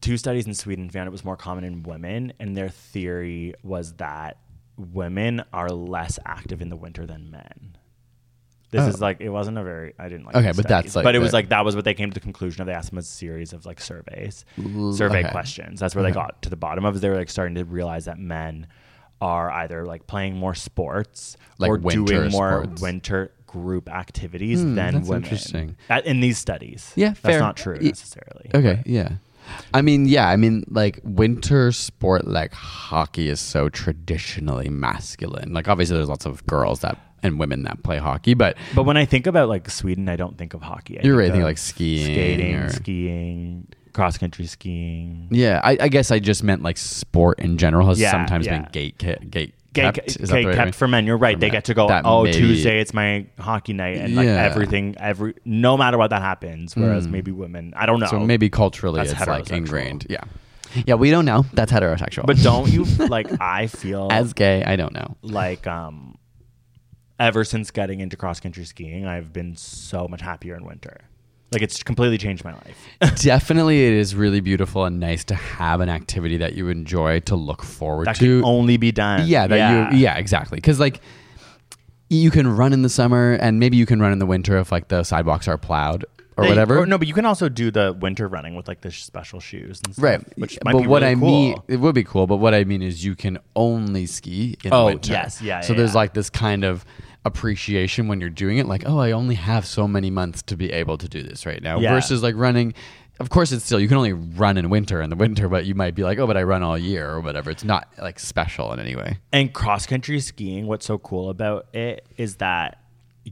two 0.02 0.18
studies 0.18 0.48
in 0.48 0.54
Sweden 0.54 0.90
found 0.90 1.08
it 1.08 1.12
was 1.12 1.24
more 1.26 1.38
common 1.38 1.64
in 1.64 1.84
women 1.84 2.34
and 2.40 2.58
their 2.58 2.70
theory 2.70 3.54
was 3.64 3.94
that 3.94 4.38
women 4.78 5.44
are 5.54 5.70
less 5.70 6.18
active 6.26 6.62
in 6.62 6.70
the 6.70 6.76
winter 6.76 7.06
than 7.06 7.30
men. 7.30 7.78
This 8.72 8.82
Oh. 8.84 8.88
is 8.88 9.02
like 9.02 9.20
it 9.20 9.30
wasn't 9.30 9.58
a 9.58 9.64
very 9.64 9.94
I 10.00 10.08
didn't 10.10 10.26
like 10.26 10.36
Okay, 10.36 10.52
but 10.56 10.68
that's 10.68 10.96
like 10.96 11.04
but 11.04 11.14
it 11.16 11.20
was 11.20 11.32
the- 11.32 11.38
like 11.38 11.50
that 11.50 11.66
was 11.66 11.76
what 11.76 11.84
they 11.86 11.94
came 11.94 12.10
to 12.10 12.14
the 12.14 12.20
conclusion 12.22 12.62
of 12.62 12.68
they 12.68 12.74
asked 12.74 12.90
them 12.92 13.00
a 13.00 13.02
series 13.04 13.52
of 13.54 13.66
like 13.66 13.82
surveys 13.82 14.46
survey 14.94 15.20
okay. 15.20 15.30
questions 15.32 15.80
that's 15.80 15.94
where 15.94 16.04
they 16.04 16.12
got 16.12 16.42
to 16.44 16.50
the 16.50 16.56
bottom 16.56 16.86
of 16.86 16.96
it. 16.96 17.00
they 17.00 17.10
were 17.10 17.18
like 17.18 17.30
starting 17.30 17.56
to 17.56 17.66
realize 17.66 18.06
that 18.06 18.18
men 18.18 18.68
are 19.20 19.52
either 19.52 19.86
like 19.86 20.08
playing 20.08 20.36
more 20.36 20.56
sports 20.56 21.36
Like 21.60 21.70
or 21.70 21.78
winter 21.78 22.06
doing 22.16 22.32
more 22.32 22.64
sports. 22.64 22.82
winter 22.82 23.32
group 23.46 23.90
activities 23.90 24.62
Hmm, 24.62 24.76
than 24.76 24.94
that's 24.96 25.08
women 25.10 25.24
interesting. 25.24 25.76
That- 25.90 26.06
in 26.06 26.22
these 26.22 26.38
studies 26.38 26.94
Yeah, 26.96 27.10
that's 27.10 27.20
fair. 27.20 27.40
not 27.40 27.58
true 27.58 27.78
Y- 27.82 27.88
necessarily 27.90 28.50
Okay, 28.56 28.82
yeah. 28.86 29.10
I 29.74 29.82
mean, 29.82 30.06
yeah, 30.08 30.30
I 30.30 30.38
mean, 30.38 30.64
like 30.70 31.00
winter 31.04 31.72
sport 31.74 32.26
like 32.26 32.54
hockey 32.54 33.28
is 33.28 33.42
so 33.42 33.68
traditionally 33.70 34.70
masculine. 34.70 35.52
Like, 35.52 35.68
obviously, 35.68 35.98
there's 35.98 36.08
lots 36.10 36.26
of 36.26 36.46
girls 36.46 36.80
that 36.82 36.98
and 37.24 37.40
women 37.40 37.64
that 37.64 37.84
play 37.84 37.98
hockey, 37.98 38.34
but 38.34 38.58
But 38.76 38.84
when 38.84 38.98
I 38.98 39.06
think 39.06 39.28
about 39.28 39.50
like 39.50 39.70
Sweden, 39.70 40.10
I 40.10 40.16
don't 40.16 40.38
think 40.38 40.54
of 40.54 40.62
hockey. 40.62 41.00
I 41.00 41.04
You're 41.04 41.18
right, 41.18 41.30
I 41.30 41.32
think, 41.32 41.44
like, 41.44 41.58
skiing 41.58 42.06
skating, 42.06 42.56
or- 42.56 42.70
skiing, 42.70 43.68
cross 43.94 44.18
country 44.18 44.46
skiing. 44.46 45.28
yeah, 45.32 45.60
I, 45.64 45.78
I 45.82 45.88
guess 45.90 46.12
I 46.12 46.20
just 46.20 46.44
meant 46.44 46.62
like 46.64 46.78
sport 46.78 47.40
in 47.40 47.58
general 47.58 47.88
has 47.88 48.00
Yeah, 48.00 48.12
sometimes 48.12 48.46
yeah. 48.46 48.60
been 48.62 48.70
gate 48.72 48.98
gate 49.32 49.54
Get, 49.74 49.94
kept. 49.96 50.18
Right 50.30 50.54
kept 50.54 50.76
for 50.76 50.86
men. 50.86 51.06
You're 51.06 51.16
right. 51.16 51.36
For 51.38 51.40
they 51.40 51.46
men. 51.48 51.52
get 51.54 51.64
to 51.66 51.74
go. 51.74 51.88
That 51.88 52.02
oh, 52.06 52.24
maybe- 52.26 52.38
Tuesday 52.38 52.82
it's 52.82 52.94
my 52.94 53.26
hockey 53.40 53.72
night, 53.72 54.00
and 54.00 54.16
like 54.16 54.26
Yeah. 54.26 54.44
everything, 54.44 54.96
every 55.00 55.34
no 55.46 55.78
matter 55.78 55.98
what 55.98 56.10
that 56.10 56.22
happens. 56.22 56.76
Whereas 56.76 57.08
Mm. 57.08 57.12
maybe 57.12 57.32
women, 57.32 57.74
I 57.78 57.86
don't 57.86 58.02
know. 58.02 58.08
So 58.08 58.20
maybe 58.20 58.50
culturally 58.50 58.98
That's 59.00 59.14
it's 59.14 59.28
like 59.28 59.50
ingrained. 59.50 60.08
Yeah, 60.10 60.24
yeah, 60.86 60.96
we 60.96 61.10
don't 61.10 61.24
know. 61.24 61.46
That's 61.54 61.72
heterosexual. 61.72 62.26
But 62.26 62.36
don't 62.44 62.70
you 62.70 62.84
like? 63.08 63.28
I 63.40 63.68
feel 63.68 64.10
as 64.12 64.34
gay, 64.34 64.62
I 64.62 64.76
don't 64.76 64.92
know. 64.94 65.16
like 65.22 65.66
um, 65.68 66.18
ever 67.28 67.44
since 67.44 67.72
getting 67.72 68.00
into 68.00 68.18
cross 68.18 68.40
country 68.40 68.66
skiing, 68.66 69.06
I've 69.06 69.32
been 69.32 69.56
so 69.56 70.08
much 70.08 70.22
happier 70.22 70.56
in 70.56 70.66
winter. 70.66 70.98
Like 71.52 71.62
it's 71.62 71.84
completely 71.84 72.18
changed 72.18 72.44
my 72.46 72.54
life. 72.54 72.78
Definitely, 73.22 73.86
it 73.86 73.94
is 73.94 74.16
really 74.16 74.40
beautiful 74.40 74.86
and 74.86 75.00
nice 75.00 75.24
to 75.26 75.36
have 75.36 75.82
an 75.82 75.90
activity 75.90 76.38
that 76.38 76.54
you 76.54 76.70
enjoy 76.70 77.20
to 77.22 77.36
look 77.36 77.62
forward 77.62 78.08
that 78.08 78.16
to. 78.18 78.42
can 78.42 78.46
only 78.46 78.78
be 78.78 78.92
done. 78.92 79.28
yeah, 79.28 79.48
that 79.48 79.92
you 79.92 80.00
yeah, 80.00 80.18
exactly. 80.18 80.56
Because 80.58 80.80
like 80.80 81.02
you 82.10 82.32
can 82.32 82.48
run 82.48 82.74
in 82.74 82.82
the 82.82 82.90
summer 82.90 83.34
and 83.34 83.60
maybe 83.60 83.78
you 83.78 83.86
can 83.86 84.02
run 84.02 84.12
in 84.12 84.20
the 84.20 84.26
winter 84.26 84.58
if 84.58 84.72
like 84.72 84.88
the 84.90 85.04
sidewalks 85.04 85.48
are 85.48 85.58
plowed 85.58 86.06
or 86.38 86.44
They- 86.46 86.50
whatever. 86.50 86.80
or 86.80 86.86
no, 86.86 86.98
but 86.98 87.08
you 87.10 87.14
can 87.14 87.26
also 87.26 87.50
do 87.50 87.70
the 87.72 87.94
winter 88.00 88.28
running 88.30 88.56
with 88.56 88.68
like 88.70 88.80
the 88.82 88.92
special 88.92 89.40
shoes 89.42 89.82
and 89.86 89.94
stuff. 89.94 90.04
Right, 90.04 90.38
Which 90.38 90.58
but 90.64 90.76
what 90.88 91.02
really 91.02 91.12
I 91.12 91.16
cool. 91.16 91.28
mean, 91.30 91.56
it 91.68 91.78
would 91.78 91.96
be 91.96 92.04
cool. 92.06 92.28
But 92.28 92.38
what 92.38 92.54
I 92.54 92.64
mean 92.64 92.82
is, 92.82 93.04
you 93.04 93.16
can 93.16 93.38
only 93.58 94.06
ski 94.06 94.56
in 94.64 94.72
Oh, 94.74 94.80
the 94.88 94.94
winter. 94.94 95.12
yes, 95.12 95.42
yeah, 95.42 95.60
So 95.62 95.74
yeah, 95.74 95.78
there's 95.80 95.92
yeah. 95.92 95.96
like 95.98 96.14
this 96.14 96.30
kind 96.30 96.64
of 96.64 96.86
appreciation 97.26 98.08
when 98.08 98.20
you're 98.20 98.30
doing 98.30 98.58
it, 98.58 98.66
like, 98.66 98.84
oh, 98.86 99.00
I 99.00 99.12
only 99.12 99.36
have 99.36 99.66
so 99.66 99.88
many 99.88 100.10
months 100.10 100.42
to 100.44 100.58
be 100.58 100.72
able 100.72 100.98
to 100.98 101.08
do 101.08 101.22
this 101.22 101.46
right 101.46 101.62
now. 101.62 101.80
Yeah. 101.80 101.94
Versus 101.94 102.24
like 102.24 102.36
running, 102.36 102.74
of 103.20 103.30
course, 103.30 103.52
it's 103.52 103.64
still 103.64 103.80
you 103.80 103.88
can 103.88 103.98
only 103.98 104.14
run 104.14 104.58
in 104.58 104.70
winter 104.70 105.02
in 105.02 105.10
the 105.10 105.16
winter, 105.16 105.48
but 105.48 105.66
you 105.66 105.76
might 105.76 105.94
be 105.94 106.04
like, 106.04 106.18
oh, 106.18 106.26
but 106.28 106.38
I 106.38 106.44
run 106.44 106.64
all 106.64 106.78
year 106.78 107.10
or 107.10 107.20
whatever. 107.20 107.52
It's 107.52 107.64
not 107.64 107.88
like 108.00 108.20
special 108.20 108.74
in 108.74 108.80
any 108.80 108.96
way. 108.96 109.20
And 109.32 109.54
cross 109.54 109.86
country 109.86 110.20
skiing, 110.20 110.66
what's 110.66 110.86
so 110.86 110.98
cool 110.98 111.30
about 111.30 111.68
it 111.74 112.06
is 112.18 112.38
that 112.38 112.82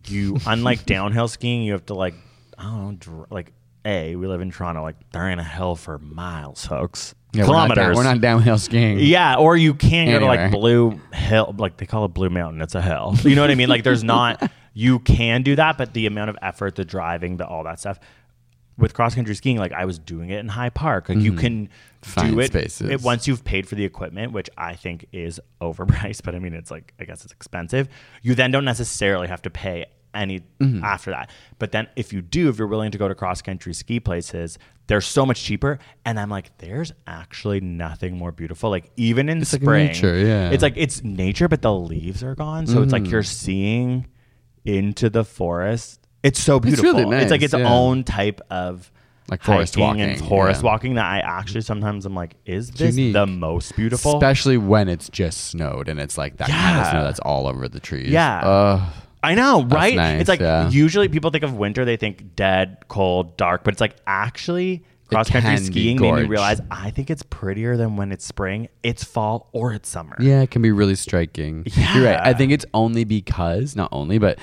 you, 0.06 0.38
unlike 0.46 0.86
downhill 0.86 1.28
skiing, 1.28 1.64
you 1.64 1.74
have 1.74 1.86
to 1.88 1.96
like, 1.96 2.14
I 2.58 2.64
don't 2.64 2.84
know, 2.84 2.96
dr- 3.00 3.32
like, 3.32 3.54
A, 3.86 4.16
we 4.16 4.28
live 4.28 4.42
in 4.42 4.52
Toronto, 4.52 4.84
like, 4.84 4.98
there 5.12 5.28
ain't 5.28 5.40
a 5.40 5.44
hill 5.44 5.76
for 5.76 5.98
miles, 5.98 6.66
folks. 6.66 7.16
Yeah, 7.32 7.48
we're 7.48 7.54
not 7.54 7.68
down- 7.68 7.76
Kilometers. 7.76 7.96
We're 7.98 8.04
not, 8.04 8.22
downhill 8.22 8.58
skiing. 8.58 9.00
Yeah, 9.00 9.36
or 9.36 9.56
you 9.56 9.74
can 9.76 10.08
go 10.10 10.20
to 10.20 10.26
like 10.26 10.52
Blue 10.52 11.00
Hill, 11.14 11.54
like 11.58 11.78
they 11.78 11.86
call 11.86 12.06
it 12.06 12.10
Blue 12.10 12.30
Mountain. 12.30 12.62
It's 12.62 12.76
a 12.76 12.82
hill. 12.82 13.16
You 13.24 13.36
know 13.36 13.42
what 13.42 13.52
I 13.52 13.56
mean? 13.56 13.70
Like 13.70 13.84
there's 13.84 14.04
not, 14.04 14.52
you 14.74 15.00
can 15.00 15.44
do 15.44 15.56
that, 15.56 15.78
but 15.78 15.94
the 15.94 16.08
amount 16.08 16.32
of 16.32 16.38
effort, 16.42 16.76
the 16.76 16.86
driving, 16.86 17.38
the 17.38 17.46
all 17.46 17.64
that 17.66 17.80
stuff. 17.80 18.00
With 18.80 18.94
cross 18.94 19.14
country 19.14 19.36
skiing, 19.36 19.58
like 19.58 19.74
I 19.74 19.84
was 19.86 20.00
doing 20.00 20.30
it 20.30 20.40
in 20.40 20.48
High 20.48 20.70
Park. 20.70 21.10
Like 21.10 21.20
you 21.20 21.34
can 21.34 21.68
Mm-hmm. 21.68 21.74
Find 22.12 22.32
do 22.34 22.40
it, 22.40 22.48
spaces. 22.48 22.90
it 22.90 23.02
once 23.02 23.28
you've 23.28 23.44
paid 23.44 23.68
for 23.68 23.76
the 23.76 23.84
equipment, 23.84 24.32
which 24.32 24.50
I 24.58 24.76
think 24.76 25.06
is 25.12 25.38
overpriced, 25.60 26.22
but 26.24 26.34
I 26.34 26.40
mean 26.40 26.54
it's 26.54 26.72
like 26.72 26.94
I 26.98 27.04
guess 27.04 27.26
it's 27.26 27.34
expensive. 27.34 27.90
You 28.22 28.36
then 28.36 28.52
don't 28.52 28.64
necessarily 28.64 29.28
have 29.28 29.42
to 29.42 29.50
pay 29.50 29.86
any 30.14 30.42
Mm-hmm. 30.60 30.84
after 30.84 31.12
that. 31.12 31.30
But 31.58 31.72
then 31.72 31.88
if 31.96 32.12
you 32.14 32.22
do, 32.22 32.50
if 32.50 32.58
you're 32.58 32.68
willing 32.68 32.92
to 32.92 32.98
go 32.98 33.08
to 33.08 33.16
cross 33.16 33.42
country 33.42 33.74
ski 33.74 34.00
places, 34.00 34.58
they're 34.88 35.02
so 35.02 35.26
much 35.26 35.42
cheaper. 35.44 35.80
And 36.06 36.20
I'm 36.20 36.30
like, 36.30 36.58
there's 36.58 36.92
actually 37.08 37.62
nothing 37.62 38.18
more 38.18 38.32
beautiful. 38.32 38.70
Like 38.70 38.92
even 38.98 39.30
in 39.30 39.40
like 39.40 39.48
spring, 39.48 39.88
nature, 39.88 40.18
yeah. 40.18 40.50
it's 40.52 40.64
like 40.64 40.74
it's 40.76 41.04
nature, 41.04 41.48
but 41.48 41.62
the 41.62 41.74
leaves 41.74 42.24
are 42.24 42.36
gone. 42.36 42.68
So 42.68 42.82
it's 42.82 42.92
like 42.92 43.04
Mm. 43.04 43.12
you're 43.12 43.24
seeing 43.24 44.08
into 44.66 45.10
the 45.10 45.24
forest. 45.24 46.06
It's 46.24 46.40
so 46.42 46.60
beautiful. 46.60 46.92
really 46.94 47.18
It's 47.18 47.32
like 47.32 47.42
its 47.42 47.54
yeah. 47.54 47.72
own 47.72 48.04
type 48.04 48.42
of 48.50 48.92
Like 49.30 49.42
forest 49.44 49.76
hiking 49.76 50.02
and 50.02 50.12
walking, 50.14 50.28
forest 50.28 50.62
yeah. 50.64 50.70
walking 50.72 50.96
that 50.96 51.06
I 51.06 51.20
actually 51.20 51.62
sometimes 51.62 52.06
I'm 52.06 52.16
like, 52.16 52.36
is 52.46 52.72
this 52.72 52.98
unique. 52.98 53.14
the 53.14 53.26
most 53.28 53.76
beautiful? 53.76 54.16
Especially 54.18 54.58
when 54.58 54.90
it's 54.90 55.08
just 55.10 55.46
snowed 55.48 55.88
and 55.88 56.00
it's 56.00 56.18
like 56.18 56.38
that 56.38 56.50
kind 56.50 56.80
of 56.82 56.88
snow 56.88 57.04
that's 57.04 57.20
all 57.22 57.48
over 57.48 57.70
the 57.70 57.80
trees. 57.80 58.10
Yeah. 58.10 58.40
Ugh. 58.42 58.94
I 59.22 59.36
know, 59.36 59.64
right? 59.64 59.96
nice, 59.96 60.22
it's 60.22 60.30
like 60.30 60.40
yeah. 60.40 60.70
usually 60.70 61.10
people 61.10 61.32
think 61.32 61.44
of 61.44 61.54
winter, 61.58 61.86
they 61.86 61.98
think 61.98 62.36
dead, 62.36 62.78
cold, 62.88 63.36
dark, 63.38 63.64
but 63.64 63.74
it's 63.74 63.82
like 63.82 63.96
actually 64.08 64.84
cross 65.08 65.30
country 65.30 65.58
skiing 65.58 66.00
made 66.00 66.14
me 66.14 66.24
realize 66.24 66.62
I 66.72 66.92
think 66.92 67.10
it's 67.10 67.24
prettier 67.24 67.76
than 67.76 67.96
when 67.98 68.12
it's 68.12 68.26
spring, 68.26 68.70
it's 68.84 69.04
fall, 69.04 69.50
or 69.52 69.74
it's 69.74 69.90
summer. 69.90 70.16
Yeah, 70.20 70.42
it 70.42 70.52
can 70.52 70.62
be 70.62 70.72
really 70.72 70.96
striking. 70.96 71.66
You're 71.94 72.06
right. 72.06 72.20
I 72.22 72.34
think 72.34 72.52
it's 72.52 72.66
only 72.74 73.04
because, 73.04 73.76
not 73.76 73.90
only, 73.92 74.20
but 74.20 74.40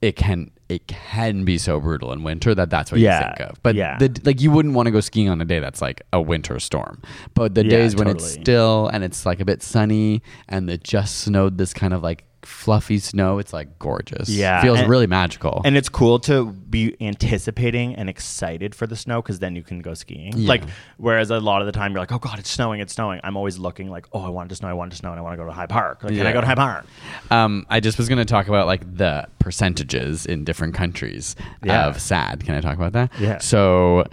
it 0.00 0.16
can 0.16 0.50
it 0.68 0.86
can 0.86 1.44
be 1.44 1.58
so 1.58 1.78
brutal 1.78 2.12
in 2.12 2.22
winter 2.22 2.54
that 2.54 2.70
that's 2.70 2.90
what 2.90 3.00
Yeah, 3.00 3.18
you 3.18 3.24
think 3.36 3.50
of. 3.50 3.62
But 3.62 3.74
yeah. 3.74 3.98
the, 3.98 4.20
like 4.24 4.40
you 4.40 4.50
wouldn't 4.50 4.74
want 4.74 4.86
to 4.86 4.90
go 4.90 5.00
skiing 5.00 5.28
on 5.28 5.40
a 5.40 5.44
day 5.44 5.60
that's 5.60 5.82
like 5.82 6.00
a 6.12 6.20
winter 6.20 6.58
storm. 6.58 7.02
But 7.34 7.54
the 7.54 7.62
Yeah, 7.62 7.70
days 7.70 7.94
when 7.94 8.08
it's 8.08 8.26
still 8.28 8.88
and 8.88 9.04
it's 9.04 9.26
like 9.26 9.40
a 9.40 9.44
bit 9.44 9.62
sunny 9.62 10.22
and 10.48 10.70
it 10.70 10.82
just 10.82 11.20
snowed 11.20 11.58
this 11.58 11.74
kind 11.74 11.92
of 11.92 12.02
like 12.02 12.24
fluffy 12.42 12.98
snow, 12.98 13.38
it's 13.38 13.52
like 13.52 13.78
gorgeous. 13.78 14.28
Yeah, 14.28 14.60
feels 14.62 14.80
and- 14.80 14.88
really 14.88 15.06
magical. 15.06 15.62
And 15.64 15.76
it's 15.76 15.88
cool 15.88 16.18
to 16.20 16.46
be 16.52 16.96
anticipating 17.00 17.94
and 17.94 18.08
excited 18.08 18.74
for 18.74 18.86
the 18.86 18.96
snow 18.96 19.22
because 19.22 19.38
then 19.38 19.54
you 19.56 19.62
can 19.62 19.80
go 19.80 19.94
skiing. 19.94 20.32
Yeah. 20.36 20.48
Like, 20.48 20.62
whereas 20.96 21.30
a 21.30 21.38
lot 21.40 21.62
of 21.62 21.66
the 21.66 21.72
time 21.72 21.92
you're 21.92 22.00
like, 22.00 22.12
oh 22.12 22.18
God, 22.18 22.38
it's 22.38 22.50
snowing, 22.50 22.80
it's 22.80 22.92
snowing. 22.94 23.20
I'm 23.24 23.36
always 23.36 23.58
looking 23.58 23.88
like, 23.90 24.06
oh, 24.12 24.22
I 24.22 24.28
want 24.28 24.48
to 24.50 24.54
snow, 24.56 24.68
I 24.68 24.72
want 24.72 24.90
to 24.92 24.96
snow, 24.98 25.10
and 25.10 25.18
I 25.18 25.22
want 25.22 25.34
to 25.34 25.36
go 25.36 25.46
to 25.46 25.52
High 25.52 25.66
Park. 25.66 26.02
Like, 26.04 26.14
can 26.14 26.26
I 26.26 26.32
go 26.32 26.40
to 26.40 26.46
High 26.46 26.54
Park? 26.54 26.86
Um, 27.30 27.66
I 27.70 27.80
just 27.80 27.98
was 27.98 28.08
going 28.08 28.18
to 28.18 28.24
talk 28.24 28.48
about 28.48 28.66
like 28.66 28.96
the 28.96 29.26
percentages 29.38 30.26
in 30.26 30.44
different 30.44 30.74
countries 30.74 31.36
Yeah. 31.62 31.86
of 31.86 32.00
SAD. 32.00 32.44
Can 32.44 32.54
I 32.54 32.60
talk 32.60 32.76
about 32.76 32.92
that? 32.92 33.10
Yeah. 33.20 33.38
So 33.38 34.04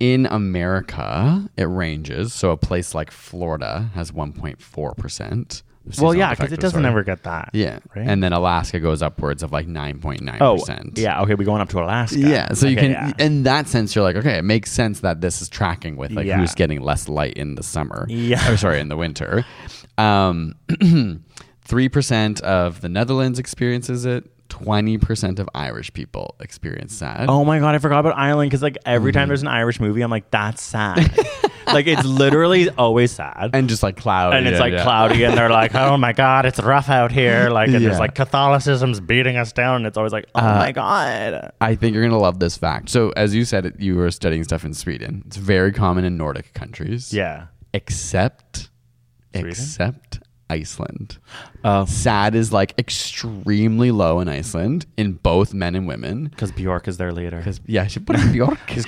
in 0.00 0.26
America, 0.26 1.48
it 1.56 1.64
ranges. 1.64 2.34
So 2.34 2.50
a 2.50 2.56
place 2.56 2.94
like 2.94 3.10
Florida 3.10 3.90
has 3.94 4.12
1.4 4.12 4.96
percent. 4.96 5.62
Well, 6.00 6.14
yeah, 6.14 6.34
because 6.34 6.52
it 6.52 6.60
doesn't 6.60 6.84
ever 6.84 7.02
get 7.04 7.22
that. 7.24 7.50
Yeah, 7.52 7.78
Right? 7.94 8.06
and 8.08 8.22
then 8.22 8.32
Alaska 8.32 8.80
goes 8.80 9.02
upwards 9.02 9.42
of 9.42 9.52
like 9.52 9.66
9.9 9.68 10.38
oh, 10.40 10.54
percent. 10.58 10.98
yeah. 10.98 11.20
Okay, 11.22 11.34
we're 11.34 11.44
going 11.44 11.60
up 11.60 11.68
to 11.70 11.78
Alaska. 11.80 12.18
Yeah, 12.18 12.52
so 12.54 12.66
you 12.66 12.76
can, 12.76 12.90
yeah. 12.90 13.12
in 13.18 13.44
that 13.44 13.68
sense, 13.68 13.94
you're 13.94 14.02
like, 14.04 14.16
okay, 14.16 14.38
it 14.38 14.42
makes 14.44 14.72
sense 14.72 15.00
that 15.00 15.20
this 15.20 15.40
is 15.40 15.48
tracking 15.48 15.96
with 15.96 16.10
like 16.12 16.26
Yeah. 16.26 16.38
who's 16.38 16.54
getting 16.54 16.80
less 16.80 17.08
light 17.08 17.34
in 17.34 17.54
the 17.54 17.62
summer. 17.62 18.06
Yeah. 18.08 18.50
or 18.50 18.56
sorry, 18.56 18.80
in 18.80 18.88
the 18.88 18.96
winter. 18.96 19.44
Um, 19.98 20.54
three 21.64 21.88
percent 21.88 22.40
of 22.40 22.80
the 22.80 22.88
Netherlands 22.88 23.38
experiences 23.38 24.04
it. 24.04 24.24
Twenty 24.48 24.96
percent 24.98 25.38
of 25.40 25.48
Irish 25.54 25.92
people 25.92 26.36
experience 26.40 26.94
sad. 26.94 27.26
Oh 27.28 27.44
my 27.44 27.58
god, 27.58 27.74
I 27.74 27.78
forgot 27.78 28.00
about 28.00 28.16
Ireland 28.16 28.50
because 28.50 28.62
like 28.62 28.78
every 28.86 29.10
Mm-hmm. 29.10 29.18
time 29.18 29.28
there's 29.28 29.42
an 29.42 29.48
Irish 29.48 29.80
movie, 29.80 30.02
I'm 30.02 30.10
like, 30.10 30.30
that's 30.30 30.62
sad. 30.62 30.98
like 31.66 31.86
it's 31.86 32.04
literally 32.04 32.68
always 32.70 33.12
sad. 33.12 33.50
and 33.52 33.68
just 33.68 33.82
like 33.82 33.96
cloudy, 33.96 34.36
and 34.36 34.46
it's 34.48 34.60
like 34.60 34.72
yeah. 34.72 34.82
cloudy, 34.82 35.24
and 35.24 35.36
they're 35.36 35.50
like, 35.50 35.74
"Oh 35.74 35.96
my 35.96 36.12
god, 36.12 36.46
it's 36.46 36.60
rough 36.60 36.88
out 36.88 37.12
here!" 37.12 37.50
Like, 37.56 37.68
and 37.68 37.74
Yeah. 37.80 37.88
there's 37.88 37.98
like 37.98 38.14
Catholicism's 38.14 39.00
beating 39.00 39.36
us 39.36 39.52
down, 39.52 39.76
and 39.76 39.86
it's 39.86 39.96
always 39.96 40.12
like, 40.12 40.26
"Oh 40.34 40.40
Uh, 40.40 40.54
my 40.58 40.72
god." 40.72 41.52
I 41.60 41.74
think 41.74 41.94
you're 41.94 42.04
gonna 42.04 42.18
love 42.18 42.38
this 42.38 42.56
fact. 42.56 42.88
So, 42.90 43.10
as 43.16 43.34
you 43.34 43.44
said, 43.44 43.74
you 43.78 43.96
were 43.96 44.10
studying 44.10 44.44
stuff 44.44 44.64
in 44.64 44.74
Sweden. 44.74 45.22
It's 45.26 45.36
very 45.36 45.72
common 45.72 46.04
in 46.04 46.16
Nordic 46.16 46.52
countries. 46.54 47.12
Yeah. 47.12 47.46
except 47.74 48.70
Sweden? 49.32 49.50
except 49.50 50.20
Iceland. 50.48 51.18
Oh, 51.64 51.84
Sad 51.86 52.34
is 52.34 52.52
like 52.52 52.74
extremely 52.78 53.90
low 53.90 54.20
in 54.20 54.28
Iceland 54.28 54.86
in 54.96 55.14
both 55.14 55.52
men 55.54 55.74
and 55.74 55.86
women. 55.88 56.28
because 56.28 56.52
Bjork 56.52 56.86
is 56.88 56.96
their 56.98 57.12
leader. 57.12 57.38
Because 57.38 57.60
yeah, 57.66 57.86
she 57.86 57.98
put 58.00 58.16
in 58.18 58.32
Bjork. 58.32 58.58
because 58.66 58.84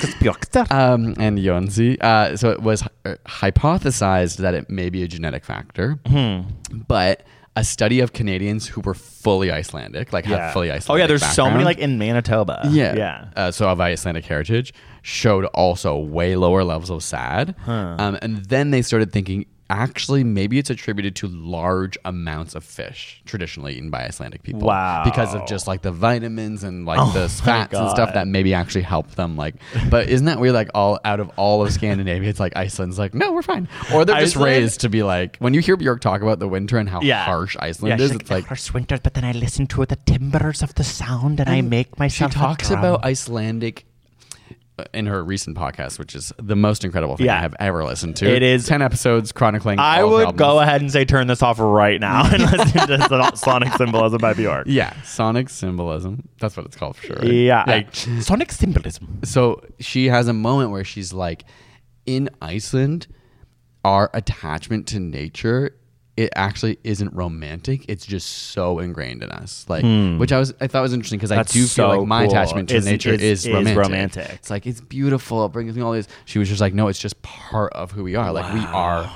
there. 0.52 0.66
um, 0.70 1.14
and 1.18 1.38
Jonsi. 1.38 2.00
Uh, 2.02 2.36
so 2.36 2.50
it 2.50 2.62
was 2.62 2.82
uh, 3.04 3.16
hypothesized 3.26 4.36
that 4.38 4.54
it 4.54 4.70
may 4.70 4.90
be 4.90 5.02
a 5.02 5.08
genetic 5.08 5.44
factor, 5.44 5.98
Hmm. 6.06 6.42
but 6.86 7.24
a 7.56 7.64
study 7.64 7.98
of 7.98 8.12
Canadians 8.12 8.68
who 8.68 8.80
were 8.82 8.94
fully 8.94 9.50
Icelandic, 9.50 10.12
like 10.12 10.26
yeah. 10.26 10.36
have 10.44 10.52
fully 10.52 10.70
Icelandic. 10.70 10.90
oh 10.90 10.94
yeah, 10.96 11.06
there's 11.08 11.26
so 11.34 11.50
many 11.50 11.64
like 11.64 11.78
in 11.78 11.98
Manitoba. 11.98 12.62
Yeah. 12.70 12.94
yeah. 12.94 13.28
Uh, 13.34 13.50
so 13.50 13.68
of 13.68 13.80
Icelandic 13.80 14.24
heritage 14.26 14.72
showed 15.02 15.44
also 15.46 15.98
way 15.98 16.36
lower 16.36 16.62
levels 16.62 16.90
of 16.90 17.02
SAD. 17.02 17.56
Um, 17.66 18.16
and 18.22 18.44
then 18.44 18.70
they 18.70 18.82
started 18.82 19.10
thinking 19.12 19.46
actually 19.70 20.24
maybe 20.24 20.58
it's 20.58 20.70
attributed 20.70 21.14
to 21.16 21.28
large 21.28 21.98
amounts 22.04 22.54
of 22.54 22.64
fish 22.64 23.22
traditionally 23.26 23.74
eaten 23.74 23.90
by 23.90 24.04
Icelandic 24.04 24.42
people. 24.42 24.60
Wow. 24.62 25.02
Because 25.04 25.34
of 25.34 25.46
just 25.46 25.66
like 25.66 25.82
the 25.82 25.92
vitamins 25.92 26.64
and 26.64 26.86
like 26.86 26.98
Oh 27.02 27.12
the 27.12 27.28
fats 27.28 27.74
and 27.74 27.90
stuff 27.90 28.14
that 28.14 28.26
maybe 28.26 28.54
actually 28.54 28.82
help 28.82 29.10
them. 29.12 29.36
Like, 29.36 29.54
but 29.90 30.08
isn't 30.08 30.26
that 30.26 30.40
weird? 30.40 30.54
Like 30.54 30.70
all 30.74 30.98
out 31.04 31.20
of 31.20 31.30
all 31.36 31.62
of 31.62 31.72
Scandinavia, 31.72 32.28
it's 32.28 32.40
like 32.40 32.56
Iceland's 32.56 32.98
like, 32.98 33.14
no, 33.14 33.32
we're 33.32 33.42
fine. 33.42 33.68
Or 33.92 34.04
they're 34.04 34.20
just 34.20 34.36
raised 34.36 34.80
to 34.80 34.88
be 34.88 35.02
like, 35.02 35.36
when 35.38 35.54
you 35.54 35.60
hear 35.60 35.76
Bjork 35.76 36.00
talk 36.00 36.22
about 36.22 36.38
the 36.38 36.48
winter 36.48 36.78
and 36.78 36.88
how 36.88 37.00
Yeah. 37.02 37.24
harsh 37.24 37.56
Iceland 37.60 37.98
yeah, 37.98 38.04
is, 38.04 38.10
she's 38.12 38.20
it's 38.20 38.30
like, 38.30 38.46
harsh 38.46 38.72
winters, 38.72 39.00
but 39.00 39.14
then 39.14 39.24
I 39.24 39.32
listen 39.32 39.66
to 39.68 39.84
the 39.86 39.96
timbers 39.96 40.62
of 40.62 40.74
the 40.74 40.84
sound, 40.84 41.40
and, 41.40 41.48
I 41.48 41.60
make 41.60 41.88
she 41.88 41.98
myself. 41.98 42.32
a 42.32 42.34
talks 42.34 42.70
about 42.70 43.04
Icelandic 43.04 43.84
in 44.94 45.06
her 45.06 45.22
recent 45.24 45.56
podcast, 45.56 45.98
which 45.98 46.14
is 46.14 46.32
the 46.40 46.56
most 46.56 46.84
incredible 46.84 47.16
thing 47.16 47.28
I 47.28 47.40
have 47.40 47.54
ever 47.60 47.84
listened 47.84 48.16
to. 48.16 48.26
It 48.28 48.42
is- 48.42 48.66
ten 48.66 48.82
episodes 48.82 49.32
chronicling. 49.32 49.78
I 49.78 50.02
all 50.02 50.14
of 50.14 50.20
her 50.20 50.26
would 50.26 50.36
go 50.36 50.60
ahead 50.60 50.80
and 50.80 50.90
say 50.92 51.04
turn 51.04 51.26
this 51.26 51.42
off 51.42 51.58
right 51.58 52.00
now 52.00 52.24
and 52.32 52.42
listen 52.42 52.86
to 52.88 53.08
Son- 53.08 53.36
Sonic 53.36 53.72
Symbolism 53.74 54.18
by 54.18 54.34
Bjork. 54.34 54.66
Yeah, 54.68 54.92
sonic 55.02 55.48
symbolism. 55.48 56.28
That's 56.40 56.56
what 56.56 56.66
it's 56.66 56.76
called 56.76 56.96
for 56.96 57.06
sure. 57.06 57.16
right? 57.16 57.24
Yeah, 57.32 57.64
like 57.66 57.94
Sonic 57.94 58.52
Symbolism. 58.52 59.20
so 59.24 59.62
she 59.80 60.06
has 60.06 60.28
a 60.28 60.32
moment 60.32 60.70
where 60.70 60.84
she's 60.84 61.12
like, 61.12 61.44
in 62.06 62.28
Iceland, 62.40 63.06
our 63.84 64.10
attachment 64.14 64.86
to 64.88 65.00
nature. 65.00 65.74
It 66.18 66.32
actually 66.34 66.78
isn't 66.82 67.14
romantic. 67.14 67.84
It's 67.86 68.04
just 68.04 68.28
so 68.50 68.80
ingrained 68.80 69.22
in 69.22 69.30
us, 69.30 69.64
like 69.68 69.84
which 70.18 70.32
I 70.32 70.38
was 70.40 70.52
I 70.60 70.66
thought 70.66 70.82
was 70.82 70.92
interesting 70.92 71.18
because 71.18 71.30
I 71.30 71.36
Hmm. 71.36 71.42
Do 71.42 71.60
feel 71.60 71.66
so 71.68 71.88
like 71.90 72.06
my 72.08 72.22
cool. 72.26 72.30
attachment 72.32 72.68
to 72.70 72.76
Is- 72.76 72.84
nature 72.86 73.12
is- 73.14 73.22
is, 73.22 73.46
is 73.46 73.52
romantic. 73.52 73.76
romantic. 73.78 74.30
It's 74.34 74.50
like 74.50 74.66
it's 74.66 74.80
beautiful. 74.80 75.46
It 75.46 75.52
brings 75.52 75.76
me 75.76 75.82
all 75.82 75.92
this. 75.92 76.08
She 76.24 76.38
was 76.40 76.48
just 76.48 76.60
like, 76.60 76.74
no, 76.74 76.88
it's 76.88 76.98
just 76.98 77.22
part 77.22 77.72
of 77.72 77.92
who 77.92 78.02
we 78.02 78.16
are. 78.16 78.32
Like 78.32 78.52
we 78.52 78.60
are 78.60 79.08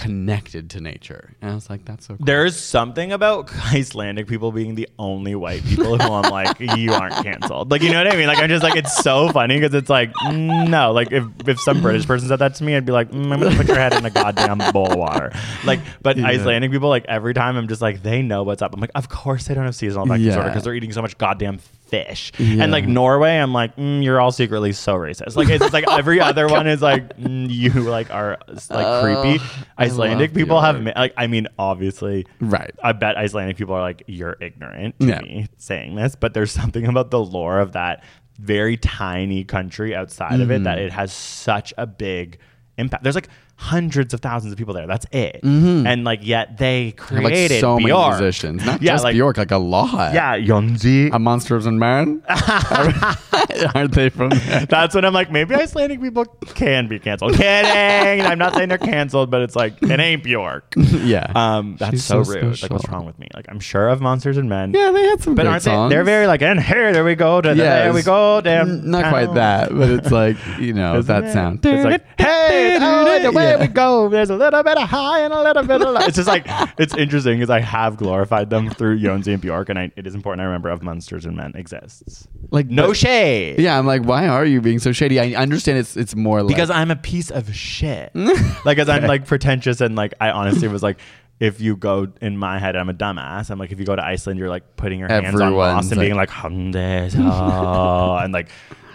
connected 0.00 0.70
to 0.70 0.80
nature. 0.80 1.34
And 1.42 1.50
I 1.50 1.54
was 1.54 1.68
like, 1.68 1.84
that's 1.84 2.06
so 2.06 2.16
cool. 2.16 2.24
There's 2.24 2.58
something 2.58 3.12
about 3.12 3.50
Icelandic 3.72 4.26
people 4.26 4.50
being 4.50 4.74
the 4.74 4.88
only 4.98 5.34
white 5.34 5.62
people 5.64 5.98
who 5.98 6.12
I'm 6.12 6.30
like, 6.30 6.58
you 6.76 6.92
aren't 6.94 7.14
canceled. 7.22 7.70
Like, 7.70 7.82
you 7.82 7.90
know 7.90 8.02
what 8.02 8.12
I 8.12 8.16
mean? 8.16 8.26
Like, 8.26 8.38
I'm 8.38 8.48
just 8.48 8.62
like, 8.62 8.76
it's 8.76 8.96
so 8.96 9.28
funny 9.28 9.60
because 9.60 9.74
it's 9.74 9.90
like, 9.90 10.10
mm, 10.14 10.68
no. 10.70 10.92
Like, 10.92 11.12
if, 11.12 11.24
if 11.46 11.60
some 11.60 11.82
British 11.82 12.06
person 12.06 12.28
said 12.28 12.38
that 12.38 12.54
to 12.56 12.64
me, 12.64 12.74
I'd 12.76 12.86
be 12.86 12.92
like, 12.92 13.10
mm, 13.10 13.30
I'm 13.30 13.38
going 13.40 13.52
to 13.52 13.56
put 13.58 13.68
your 13.68 13.76
head 13.76 13.92
in 13.92 14.04
a 14.06 14.10
goddamn 14.10 14.58
bowl 14.72 14.90
of 14.92 14.98
water. 14.98 15.32
Like, 15.64 15.80
but 16.02 16.18
Icelandic 16.18 16.70
people, 16.70 16.88
like, 16.88 17.04
every 17.06 17.34
time 17.34 17.56
I'm 17.56 17.68
just 17.68 17.82
like, 17.82 18.02
they 18.02 18.22
know 18.22 18.42
what's 18.42 18.62
up. 18.62 18.72
I'm 18.74 18.80
like, 18.80 18.92
of 18.94 19.08
course 19.10 19.46
they 19.48 19.54
don't 19.54 19.64
have 19.66 19.74
seasonal 19.74 20.04
affective 20.04 20.22
Yeah. 20.24 20.30
disorder 20.30 20.48
because 20.50 20.64
they're 20.64 20.74
eating 20.74 20.92
so 20.92 21.02
much 21.02 21.18
goddamn 21.18 21.58
fish. 21.90 22.32
Yeah. 22.38 22.62
And 22.62 22.72
like 22.72 22.86
Norway, 22.86 23.36
I'm 23.36 23.52
like, 23.52 23.76
mm, 23.76 24.02
you're 24.02 24.20
all 24.20 24.32
secretly 24.32 24.72
so 24.72 24.94
racist. 24.94 25.36
Like, 25.36 25.48
it's 25.48 25.72
like 25.72 25.84
every 25.90 26.20
other 26.20 26.46
one 26.48 26.66
is 26.66 26.80
like, 26.82 27.16
mm, 27.18 27.50
you 27.50 27.70
like 27.70 28.10
are 28.10 28.38
like 28.48 28.68
Oh, 28.70 29.02
creepy. 29.22 29.44
Icelandic 29.78 30.34
people 30.34 30.60
have, 30.60 30.80
like, 30.82 31.14
I 31.16 31.26
mean, 31.26 31.48
obviously, 31.58 32.26
Right. 32.40 32.70
I 32.82 32.92
bet 32.92 33.16
Icelandic 33.16 33.56
people 33.56 33.74
are 33.74 33.80
like, 33.80 34.02
you're 34.06 34.36
ignorant 34.40 34.98
to 35.00 35.06
Yeah. 35.06 35.20
me 35.20 35.48
saying 35.58 35.94
this, 35.96 36.14
but 36.16 36.34
there's 36.34 36.52
something 36.52 36.86
about 36.86 37.10
the 37.10 37.20
lore 37.20 37.58
of 37.60 37.72
that 37.72 38.02
very 38.38 38.76
tiny 38.76 39.44
country 39.44 39.94
outside 39.94 40.40
of 40.40 40.50
it 40.50 40.64
that 40.64 40.78
it 40.78 40.90
has 40.92 41.12
such 41.12 41.74
a 41.76 41.86
big 41.86 42.38
impact. 42.78 43.02
There's 43.04 43.14
like 43.14 43.28
hundreds 43.60 44.14
of 44.14 44.20
thousands 44.20 44.50
of 44.52 44.58
people 44.58 44.72
there. 44.72 44.86
That's 44.86 45.04
it. 45.12 45.40
And 45.44 46.02
like 46.02 46.20
yet 46.22 46.56
they 46.56 46.92
created 46.92 47.50
like 47.52 47.60
so 47.60 47.74
many 47.76 47.86
Bjork. 47.88 48.08
musicians, 48.18 48.64
not 48.64 48.80
Yeah, 48.82 48.92
just 48.92 49.04
like- 49.04 49.14
Bjork, 49.14 49.36
like 49.36 49.50
a 49.50 49.58
lot. 49.58 50.14
Yeah, 50.14 50.38
Jonsi. 50.38 51.10
a 51.12 51.18
Monsters 51.18 51.66
and 51.66 51.78
Men. 51.78 52.22
Aren't 53.74 53.92
they 53.92 54.08
from? 54.08 54.30
There? 54.30 54.66
That's 54.66 54.94
when 54.94 55.04
I'm 55.04 55.12
like, 55.12 55.30
maybe 55.30 55.54
Icelandic 55.54 56.00
people 56.00 56.24
can 56.54 56.88
be 56.88 56.98
canceled. 56.98 57.34
Kidding. 57.34 58.24
I'm 58.24 58.38
not 58.38 58.54
saying 58.54 58.70
they're 58.70 58.78
canceled, 58.78 59.30
but 59.30 59.42
it's 59.42 59.54
like 59.56 59.80
it 59.82 60.00
ain't 60.00 60.24
Bjork. 60.24 60.72
yeah. 60.76 61.30
Um, 61.34 61.76
that's 61.78 61.90
She's 61.92 62.04
so, 62.04 62.22
so 62.22 62.32
rude. 62.32 62.62
Like, 62.62 62.70
what's 62.70 62.88
wrong 62.88 63.04
with 63.04 63.18
me? 63.18 63.28
Like, 63.34 63.46
I'm 63.48 63.60
sure 63.60 63.88
of 63.88 64.00
Monsters 64.00 64.36
and 64.38 64.48
Men. 64.48 64.72
yeah, 64.72 64.90
they 64.90 65.02
had 65.04 65.22
some 65.22 65.34
But 65.34 65.46
aren't 65.46 65.62
songs. 65.62 65.90
they? 65.90 65.96
They're 65.96 66.04
very 66.04 66.26
like, 66.26 66.40
and 66.42 66.60
here, 66.60 66.92
there 66.92 67.04
we 67.04 67.14
go. 67.14 67.40
To 67.40 67.50
the, 67.50 67.54
there 67.56 67.92
we 67.92 68.02
go. 68.02 68.40
Damn. 68.40 68.90
Not 68.90 69.10
quite 69.10 69.34
that, 69.34 69.68
but 69.70 69.90
it's 69.90 70.10
like 70.10 70.36
you 70.58 70.72
know 70.72 70.96
Isn't 70.98 71.06
that 71.08 71.24
it? 71.30 71.32
sound. 71.32 71.60
It's 71.64 71.84
like, 71.84 72.04
hey, 72.18 72.78
oh, 72.80 73.30
the 73.52 73.58
way 73.58 73.64
Yeah. 73.64 73.68
we 73.68 73.72
go. 73.74 74.08
There's 74.08 74.30
a 74.30 74.36
little 74.36 74.62
bit 74.62 74.76
of 74.78 74.88
high 74.88 75.20
and 75.20 75.32
a 75.32 75.42
little 75.42 75.62
bit 75.62 75.82
of 75.82 75.88
low. 75.88 76.00
It's 76.00 76.16
just 76.16 76.28
like 76.28 76.44
it's 76.78 76.94
interesting 76.94 77.36
because 77.38 77.50
I 77.50 77.60
have 77.60 77.96
glorified 77.96 78.50
them 78.50 78.70
through 78.70 78.98
Jonsi 79.00 79.32
and 79.32 79.40
Bjork, 79.40 79.68
and 79.68 79.78
I, 79.78 79.92
it 79.96 80.06
is 80.06 80.14
important 80.14 80.42
I 80.42 80.44
remember 80.44 80.68
of 80.70 80.82
Monsters 80.82 81.24
and 81.26 81.36
Men 81.36 81.52
exists. 81.54 82.26
Like 82.50 82.66
No 82.66 82.88
but- 82.88 82.96
shade. 82.96 83.58
Yeah, 83.60 83.78
I'm 83.78 83.86
like, 83.86 84.02
why 84.04 84.28
are 84.28 84.44
you 84.44 84.60
being 84.60 84.78
so 84.78 84.92
shady? 84.92 85.18
I 85.20 85.40
understand 85.40 85.78
it's 85.78 85.96
it's 85.96 86.14
more 86.16 86.42
like 86.42 86.54
because 86.54 86.70
I'm 86.70 86.90
a 86.90 86.96
piece 86.96 87.30
of 87.30 87.54
shit. 87.54 88.12
like, 88.64 88.78
as 88.78 88.88
I'm 88.88 89.04
like 89.06 89.26
pretentious 89.26 89.80
and 89.80 89.96
like 89.96 90.14
I 90.20 90.30
honestly 90.30 90.68
was 90.68 90.82
like, 90.82 90.98
if 91.38 91.58
you 91.60 91.74
go 91.76 92.06
in 92.20 92.36
my 92.36 92.58
head, 92.58 92.76
I'm 92.76 92.90
a 92.90 92.94
dumbass. 92.94 93.50
I'm 93.50 93.58
like, 93.58 93.72
if 93.72 93.80
you 93.80 93.86
go 93.86 93.96
to 93.96 94.04
Iceland, 94.04 94.38
you're 94.38 94.50
like 94.50 94.76
putting 94.76 94.98
your 94.98 95.08
hands 95.08 95.26
on 95.26 95.34
Everyone's 95.42 95.56
Ross 95.56 95.90
and 95.90 95.98
being 96.00 96.14
like- 96.14 96.28
like, 96.28 96.52
"Hundes, 96.52 97.14
oh," 97.18 98.16
and 98.22 98.32
like, 98.32 98.48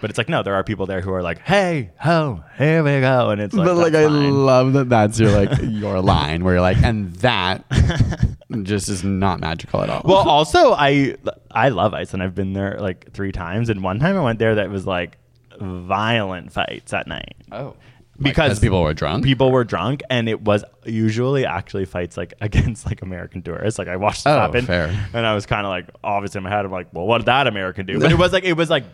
but 0.06 0.12
it's 0.12 0.20
like 0.20 0.30
no, 0.30 0.44
there 0.44 0.54
are 0.54 0.64
people 0.64 0.86
there 0.86 1.02
who 1.02 1.12
are 1.12 1.24
like, 1.24 1.40
hey, 1.40 1.90
ho, 2.00 2.44
here 2.60 2.84
we 2.84 3.00
go, 3.00 3.32
and 3.32 3.42
it's 3.42 3.56
like, 3.56 3.66
but 3.66 3.76
like 3.76 3.96
I 3.96 4.06
love 4.06 4.74
that 4.74 4.88
that's 4.88 5.20
your 5.20 5.32
like 5.32 5.50
your 5.64 6.00
line 6.00 6.44
where 6.44 6.54
you're 6.54 6.62
like, 6.62 6.78
and 6.84 7.12
that 7.16 7.66
just 8.62 8.88
is 8.88 9.04
not 9.04 9.40
magical 9.40 9.82
at 9.82 9.90
all. 9.90 10.04
Well, 10.06 10.30
also 10.30 10.74
I 10.74 11.16
I 11.50 11.70
love 11.70 11.96
Iceland. 11.96 12.22
I've 12.22 12.36
been 12.36 12.54
there 12.54 12.78
like 12.80 13.14
three 13.14 13.32
times, 13.32 13.70
and 13.70 13.82
one 13.82 13.98
time 14.00 14.16
I 14.16 14.22
went 14.22 14.38
there 14.38 14.54
that 14.54 14.70
was 14.70 14.86
like 14.86 15.18
violent 15.60 16.54
fights 16.54 16.94
at 16.94 17.08
night. 17.08 17.34
oh, 17.52 17.76
because 18.22 18.60
people 18.60 18.84
were 18.84 18.94
drunk. 18.94 19.24
people 19.26 19.52
were 19.52 19.64
drunk 19.64 20.02
and 20.12 20.30
it 20.30 20.40
was 20.42 20.64
usually 20.86 21.48
actually 21.48 21.86
fights 21.86 22.16
like 22.16 22.34
against 22.42 22.86
like 22.86 23.02
american 23.02 23.42
tourists 23.42 23.78
like 23.78 23.90
i 23.90 23.98
watched 23.98 24.24
this 24.24 24.32
Oh, 24.32 24.40
happen 24.40 24.66
fair. 24.66 24.88
and 25.14 25.26
i 25.26 25.36
was 25.36 25.46
kind 25.46 25.66
of 25.66 25.70
like 25.72 25.90
obviously 26.02 26.38
in 26.40 26.44
my 26.46 26.50
head 26.50 26.64
i'm 26.64 26.72
like 26.72 26.94
well 26.94 27.06
what 27.06 27.18
did 27.18 27.26
that 27.26 27.48
american 27.48 27.86
do 27.86 28.00
but 28.00 28.12
it 28.14 28.18
was 28.18 28.32
like 28.32 28.46
it 28.46 28.54
was 28.54 28.70
like 28.70 28.86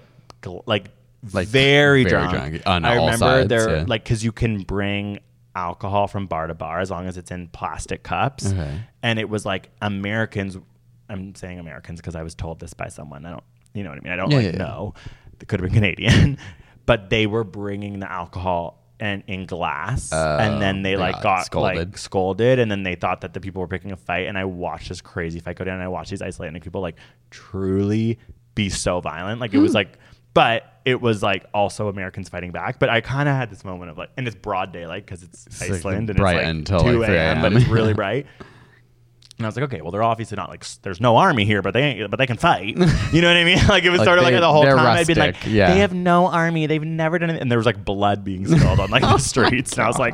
gl- 0.41 0.63
like, 0.65 0.85
Like, 1.33 1.47
very, 1.47 2.03
very 2.03 2.09
drunk, 2.09 2.31
drunk 2.31 2.61
on 2.65 2.83
i 2.83 2.97
all 2.97 3.05
remember 3.05 3.17
sides, 3.17 3.49
there 3.49 3.75
yeah. 3.77 3.85
like 3.87 4.03
because 4.03 4.23
you 4.23 4.31
can 4.31 4.63
bring 4.63 5.19
alcohol 5.55 6.07
from 6.07 6.25
bar 6.25 6.47
to 6.47 6.55
bar 6.55 6.79
as 6.79 6.89
long 6.89 7.07
as 7.07 7.17
it's 7.17 7.29
in 7.29 7.47
plastic 7.49 8.01
cups. 8.01 8.51
Okay. 8.51 8.79
and 9.03 9.19
it 9.19 9.29
was 9.29 9.45
like 9.45 9.69
americans 9.81 10.57
i'm 11.09 11.35
saying 11.35 11.59
americans 11.59 11.99
because 11.99 12.15
i 12.15 12.23
was 12.23 12.33
told 12.33 12.59
this 12.59 12.73
by 12.73 12.87
someone. 12.87 13.25
I 13.25 13.31
don't 13.31 13.43
you 13.73 13.83
know 13.83 13.89
what 13.89 13.99
i 13.99 14.01
mean? 14.01 14.13
I 14.13 14.15
don't 14.15 14.31
Yeah, 14.31 14.37
like 14.37 14.45
yeah, 14.45 14.57
know. 14.57 14.93
It 15.39 15.47
could 15.47 15.59
have 15.59 15.69
been 15.69 15.75
canadian. 15.75 16.37
But 16.87 17.11
they 17.11 17.27
were 17.27 17.43
bringing 17.43 17.99
the 17.99 18.11
alcohol 18.11 18.81
and 19.01 19.23
in 19.27 19.45
glass. 19.45 20.13
And 20.13 20.61
then 20.61 20.83
they 20.83 20.91
they 20.91 20.97
like 20.97 21.15
got 21.15 21.23
got 21.23 21.45
scolded. 21.45 21.77
like 21.77 21.97
scolded. 21.97 22.59
and 22.59 22.71
then 22.71 22.83
they 22.83 22.95
thought 22.95 23.21
that 23.21 23.33
the 23.33 23.39
people 23.39 23.61
were 23.61 23.67
picking 23.67 23.91
a 23.91 23.97
fight. 23.97 24.27
And 24.27 24.37
i 24.37 24.45
watched 24.45 24.89
this 24.89 25.01
crazy 25.01 25.39
fight 25.39 25.57
go 25.57 25.65
down. 25.65 25.75
And 25.75 25.83
i 25.83 25.87
watched 25.87 26.11
these 26.11 26.21
icelandic 26.21 26.63
people 26.63 26.81
like 26.81 26.95
truly 27.29 28.19
be 28.55 28.69
so 28.69 29.01
violent. 29.01 29.41
Like 29.41 29.53
it 29.53 29.59
was 29.59 29.71
hmm. 29.71 29.77
like 29.77 29.97
but 30.33 30.70
it 30.85 30.99
was 31.01 31.21
like 31.21 31.45
also 31.53 31.87
americans 31.87 32.29
fighting 32.29 32.51
back 32.51 32.79
but 32.79 32.89
i 32.89 33.01
kind 33.01 33.29
of 33.29 33.35
had 33.35 33.49
this 33.49 33.63
moment 33.63 33.91
of 33.91 33.97
like 33.97 34.09
and 34.17 34.27
it's 34.27 34.35
broad 34.35 34.71
daylight 34.71 35.05
because 35.05 35.23
it's, 35.23 35.61
like 35.61 35.71
iceland 35.71 36.09
and 36.09 36.17
bright 36.17 36.37
it's 36.37 36.43
like 36.43 36.47
until, 36.47 36.79
2 36.79 36.99
like, 36.99 37.09
a.m 37.09 37.41
but 37.41 37.53
it's 37.53 37.67
really 37.67 37.93
bright 38.03 38.25
and 39.41 39.47
I 39.47 39.49
was 39.49 39.55
like, 39.55 39.63
okay, 39.73 39.81
well, 39.81 39.89
they're 39.89 40.03
obviously 40.03 40.35
not 40.35 40.49
like 40.49 40.63
there's 40.83 41.01
no 41.01 41.17
army 41.17 41.45
here, 41.45 41.63
but 41.63 41.73
they 41.73 41.81
ain't, 41.81 42.11
but 42.11 42.17
they 42.17 42.27
can 42.27 42.37
fight. 42.37 42.77
You 43.11 43.21
know 43.21 43.27
what 43.27 43.37
I 43.37 43.43
mean? 43.43 43.57
Like 43.67 43.83
it 43.83 43.89
was 43.89 43.97
Like, 43.99 44.05
sort 44.05 44.19
of 44.19 44.25
they- 44.25 44.33
like 44.33 44.39
the 44.39 44.51
whole 44.51 44.63
time 44.63 44.77
I'd 44.77 45.07
been 45.07 45.17
like, 45.17 45.37
yeah. 45.47 45.73
they 45.73 45.79
have 45.79 45.95
no 45.95 46.27
army, 46.27 46.67
they've 46.67 46.83
never 46.83 47.17
done 47.17 47.31
it, 47.31 47.41
and 47.41 47.49
there 47.51 47.57
was 47.57 47.65
like 47.65 47.83
blood 47.83 48.23
being 48.23 48.45
spilled 48.45 48.79
on 48.79 48.91
like 48.91 49.01
the 49.01 49.17
streets, 49.17 49.73
and 49.73 49.81
I 49.81 49.87
was 49.87 49.97
like, 49.97 50.13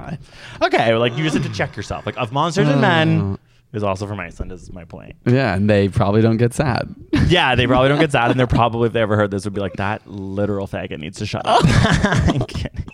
okay, 0.61 0.95
like 0.95 1.17
you 1.17 1.23
just 1.25 1.35
have 1.35 1.45
to 1.45 1.51
check 1.51 1.75
yourself. 1.75 2.05
Like 2.05 2.15
of 2.17 2.31
monsters 2.31 2.69
and 2.69 2.77
Uh. 2.77 2.81
men 2.81 3.37
is 3.73 3.83
also 3.83 4.07
from 4.07 4.19
Iceland. 4.19 4.51
Is 4.51 4.71
my 4.71 4.85
point. 4.85 5.15
yeah, 5.25 5.53
and 5.55 5.69
they 5.69 5.89
probably 5.89 6.21
don't 6.21 6.37
get 6.37 6.53
sad. 6.53 6.93
Yeah, 7.27 7.55
they 7.55 7.67
probably 7.67 7.89
don't 7.89 7.99
get 7.99 8.13
sad, 8.13 8.31
and 8.31 8.39
they're 8.39 8.47
probably 8.61 8.87
if 8.87 8.93
they 8.93 9.01
ever 9.01 9.17
heard 9.17 9.31
this 9.31 9.43
would 9.43 9.53
be 9.53 9.59
like 9.59 9.73
that 9.73 10.07
literal 10.09 10.65
faggot 10.65 10.97
needs 10.99 11.17
to 11.17 11.25
shut 11.25 11.41
up. 11.45 11.61
I'm 11.65 12.39
kidding. 12.45 12.85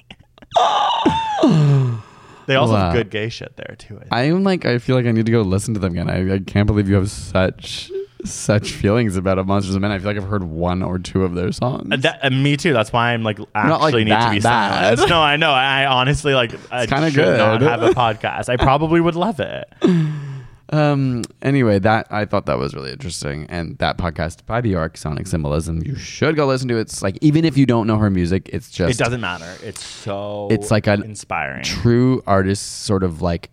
they 2.47 2.55
also 2.55 2.73
Wow. 2.73 2.85
have 2.85 2.93
good 2.93 3.09
gay 3.11 3.29
shit 3.29 3.55
there 3.57 3.75
too. 3.77 4.01
I. 4.11 4.23
I'm 4.23 4.43
like, 4.43 4.65
I 4.65 4.79
feel 4.79 4.95
like 4.95 5.05
I 5.05 5.11
need 5.11 5.25
to 5.27 5.31
go 5.31 5.41
listen 5.41 5.73
to 5.75 5.79
them 5.79 5.93
again. 5.93 6.09
I, 6.09 6.35
I 6.35 6.39
can't 6.39 6.67
believe 6.67 6.89
you 6.89 6.95
have 6.95 7.09
such 7.11 7.91
such 8.25 8.71
feelings 8.71 9.17
about 9.17 9.37
a 9.37 9.43
Monsters 9.43 9.75
and 9.75 9.81
Men. 9.81 9.91
I 9.91 9.97
feel 9.99 10.07
like 10.07 10.17
I've 10.17 10.23
heard 10.29 10.45
one 10.45 10.81
or 10.81 10.97
two 10.97 11.23
of 11.25 11.35
their 11.35 11.51
songs. 11.51 11.89
Uh, 11.91 11.97
That, 11.97 12.19
uh, 12.23 12.29
me 12.29 12.55
too. 12.57 12.71
That's 12.73 12.91
why 12.93 13.11
I'm 13.13 13.21
like 13.21 13.37
actually 13.53 13.69
Not 13.69 13.81
like 13.81 13.93
need 13.95 14.05
to 14.05 14.29
be 14.31 14.39
bad. 14.39 14.97
silenced. 14.97 15.09
No, 15.09 15.21
I 15.21 15.35
know. 15.35 15.51
I 15.51 15.85
honestly 15.85 16.33
like. 16.33 16.53
It's 16.53 16.63
should 16.63 16.89
not 16.89 17.13
good. 17.13 17.61
have 17.61 17.83
a 17.83 17.89
podcast. 17.89 18.49
I 18.49 18.57
probably 18.57 18.99
would 19.01 19.15
love 19.15 19.39
it. 19.39 19.65
Um. 20.73 21.23
Anyway, 21.41 21.77
that 21.79 22.07
I 22.09 22.25
thought 22.25 22.47
that 22.47 22.57
was 22.57 22.73
really 22.73 22.91
interesting, 22.91 23.45
and 23.47 23.77
that 23.77 23.97
podcast 23.97 24.45
by 24.45 24.59
Bjork, 24.61 24.97
Sonic 24.97 25.27
Symbolism, 25.27 25.83
you 25.85 25.95
should 25.95 26.35
go 26.35 26.47
listen 26.47 26.67
to. 26.69 26.77
It. 26.77 26.81
It's 26.81 27.03
like 27.03 27.17
even 27.21 27.45
if 27.45 27.57
you 27.57 27.65
don't 27.65 27.85
know 27.85 27.97
her 27.97 28.09
music, 28.09 28.49
it's 28.51 28.71
just 28.71 28.99
It 28.99 29.03
doesn't 29.03 29.21
matter. 29.21 29.55
It's 29.61 29.83
so. 29.83 30.47
It's 30.49 30.71
like 30.71 30.87
an 30.87 31.03
inspiring. 31.03 31.63
true 31.63 32.23
artist 32.25 32.83
sort 32.85 33.03
of 33.03 33.21
like 33.21 33.51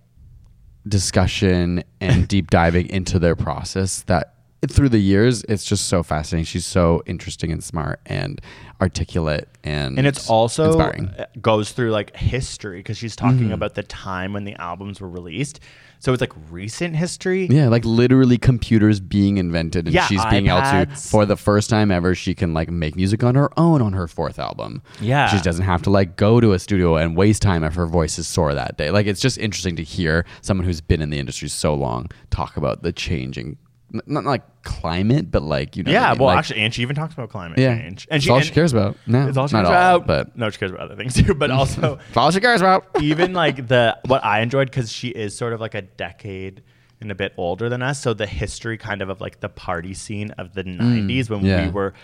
discussion 0.88 1.84
and 2.00 2.26
deep 2.26 2.48
diving 2.48 2.88
into 2.88 3.18
their 3.18 3.36
process 3.36 4.00
that 4.02 4.34
through 4.68 4.88
the 4.90 4.98
years 4.98 5.42
it's 5.44 5.64
just 5.64 5.86
so 5.86 6.02
fascinating 6.02 6.44
she's 6.44 6.66
so 6.66 7.02
interesting 7.06 7.50
and 7.50 7.64
smart 7.64 7.98
and 8.04 8.40
articulate 8.80 9.48
and 9.64 9.98
and 9.98 10.06
it's 10.06 10.28
also 10.28 10.66
inspiring 10.66 11.06
Mm-hmm. 11.08 11.20
uh, 11.22 11.24
goes 11.40 11.72
through 11.72 11.90
like 11.92 12.16
history 12.16 12.78
because 12.80 12.96
she's 12.98 13.14
talking 13.16 13.52
about 13.52 13.74
the 13.74 13.82
time 13.82 14.32
when 14.32 14.44
the 14.44 14.54
albums 14.56 15.00
were 15.00 15.08
released. 15.08 15.60
So 15.98 16.14
it's 16.14 16.20
like 16.22 16.32
recent 16.50 16.96
history. 16.96 17.46
yeah 17.50 17.68
like 17.68 17.84
literally 17.84 18.38
computers 18.38 19.00
being 19.00 19.36
invented 19.36 19.84
and 19.86 19.94
Yeah, 19.94 20.06
she's 20.06 20.24
being 20.26 20.46
able 20.46 20.62
to 20.62 20.86
for 20.96 21.26
the 21.26 21.36
first 21.36 21.68
time 21.68 21.90
ever 21.90 22.14
she 22.14 22.34
can 22.34 22.54
like 22.54 22.70
make 22.70 22.96
music 22.96 23.22
on 23.22 23.34
her 23.34 23.50
own 23.58 23.82
on 23.82 23.92
her 23.92 24.08
fourth 24.08 24.38
album 24.38 24.82
Yeah. 25.00 25.26
she 25.28 25.40
doesn't 25.42 25.64
have 25.66 25.82
to 25.82 25.90
like 25.90 26.16
go 26.16 26.40
to 26.40 26.52
a 26.52 26.58
studio 26.58 26.96
and 26.96 27.16
waste 27.16 27.42
time 27.42 27.64
if 27.64 27.74
her 27.74 27.86
voice 27.86 28.18
is 28.18 28.26
sore 28.26 28.54
that 28.54 28.78
day 28.78 28.90
like 28.90 29.06
it's 29.06 29.20
just 29.20 29.36
interesting 29.38 29.76
to 29.76 29.82
hear 29.84 30.24
someone 30.40 30.64
who's 30.66 30.80
been 30.80 31.02
in 31.02 31.10
the 31.10 31.18
industry 31.18 31.48
so 31.50 31.74
long 31.74 32.10
talk 32.30 32.56
about 32.56 32.82
the 32.82 32.92
changing 32.92 33.58
not 34.06 34.24
like 34.24 34.42
climate 34.62 35.30
but 35.30 35.42
like 35.42 35.76
you 35.76 35.82
know 35.82 35.90
I 35.90 35.94
Yeah, 35.94 36.10
mean? 36.10 36.18
well, 36.18 36.26
Like, 36.28 36.38
actually, 36.38 36.60
and 36.60 36.72
she 36.74 36.82
even 36.82 36.94
talks 36.96 37.14
about 37.14 37.30
climate 37.30 37.58
yeah 37.58 37.76
change, 37.78 38.06
and 38.10 38.22
she, 38.22 38.30
all 38.30 38.36
and- 38.36 38.44
she 38.46 38.52
cares 38.52 38.72
about 38.72 38.96
no 39.06 39.26
It's 39.28 39.36
all 39.36 39.48
she 39.48 39.54
cares 39.54 39.66
all, 39.68 39.72
about, 39.72 40.06
but 40.06 40.36
no, 40.36 40.48
she 40.50 40.58
cares 40.58 40.70
about 40.70 40.82
other 40.82 40.96
things 40.96 41.14
too. 41.14 41.34
But 41.34 41.50
also, 41.50 41.98
it's 42.08 42.16
all 42.16 42.30
she 42.30 42.40
cares 42.40 42.60
about 42.60 42.86
even 43.00 43.32
like 43.32 43.66
the 43.68 43.98
what 44.06 44.24
I 44.24 44.40
enjoyed 44.40 44.70
because 44.70 44.92
she 44.92 45.08
is 45.08 45.36
sort 45.36 45.52
of 45.52 45.60
like 45.60 45.74
a 45.74 45.82
decade 45.82 46.62
and 47.00 47.10
a 47.10 47.14
bit 47.14 47.32
older 47.36 47.68
than 47.68 47.82
us. 47.82 48.00
So 48.02 48.12
the 48.14 48.26
history 48.26 48.76
kind 48.78 49.00
of 49.02 49.08
of 49.08 49.20
like 49.20 49.40
the 49.40 49.48
party 49.48 49.94
scene 49.94 50.30
of 50.32 50.52
the 50.54 50.64
'90s 50.64 51.30
when 51.30 51.40
Mm, 51.40 51.46
yeah. 51.46 51.66
we 51.66 51.72
were 51.72 51.94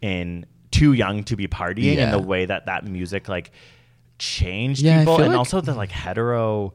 in 0.00 0.46
too 0.70 0.92
young 0.94 1.24
to 1.24 1.36
be 1.36 1.46
partying, 1.46 1.96
Yeah. 1.96 2.04
and 2.04 2.12
the 2.14 2.26
way 2.26 2.44
that 2.46 2.66
that 2.66 2.84
music 2.84 3.28
like 3.28 3.50
changed 4.18 4.80
Yeah, 4.82 5.00
people, 5.00 5.18
and 5.20 5.28
like- 5.28 5.38
also 5.38 5.60
the 5.60 5.74
like 5.74 5.90
hetero 5.90 6.72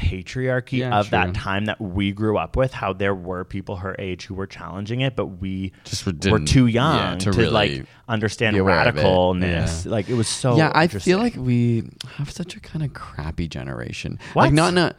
patriarchy 0.00 0.78
Yeah, 0.78 0.98
of 0.98 1.08
true. 1.08 1.18
that 1.18 1.34
time 1.34 1.66
that 1.66 1.78
we 1.80 2.10
grew 2.12 2.38
up 2.38 2.56
with 2.56 2.72
how 2.72 2.94
there 2.94 3.14
were 3.14 3.44
people 3.44 3.76
her 3.76 3.94
age 3.98 4.24
who 4.24 4.34
were 4.34 4.46
challenging 4.46 5.00
it 5.02 5.14
but 5.14 5.26
we 5.26 5.72
Just 5.84 6.06
were- 6.06 6.12
were 6.12 6.18
didn't- 6.18 6.46
too 6.48 6.66
yeah, 6.66 7.10
young 7.10 7.18
to 7.18 7.30
to, 7.32 7.38
really 7.38 7.50
like 7.50 7.86
understand 8.08 8.54
be 8.54 8.60
it. 8.60 8.64
radicalness 8.64 9.84
Yeah. 9.84 9.90
like 9.90 10.08
it 10.08 10.14
was 10.14 10.26
so 10.28 10.56
yeah, 10.56 10.72
I 10.74 10.86
feel 10.86 11.18
like 11.18 11.36
we 11.36 11.88
have 12.16 12.30
such 12.30 12.56
a 12.56 12.60
kind 12.60 12.82
of 12.84 12.94
crappy 12.94 13.46
generation. 13.48 14.18
What? 14.32 14.44
Like 14.44 14.52
not 14.54 14.72
not. 14.74 14.96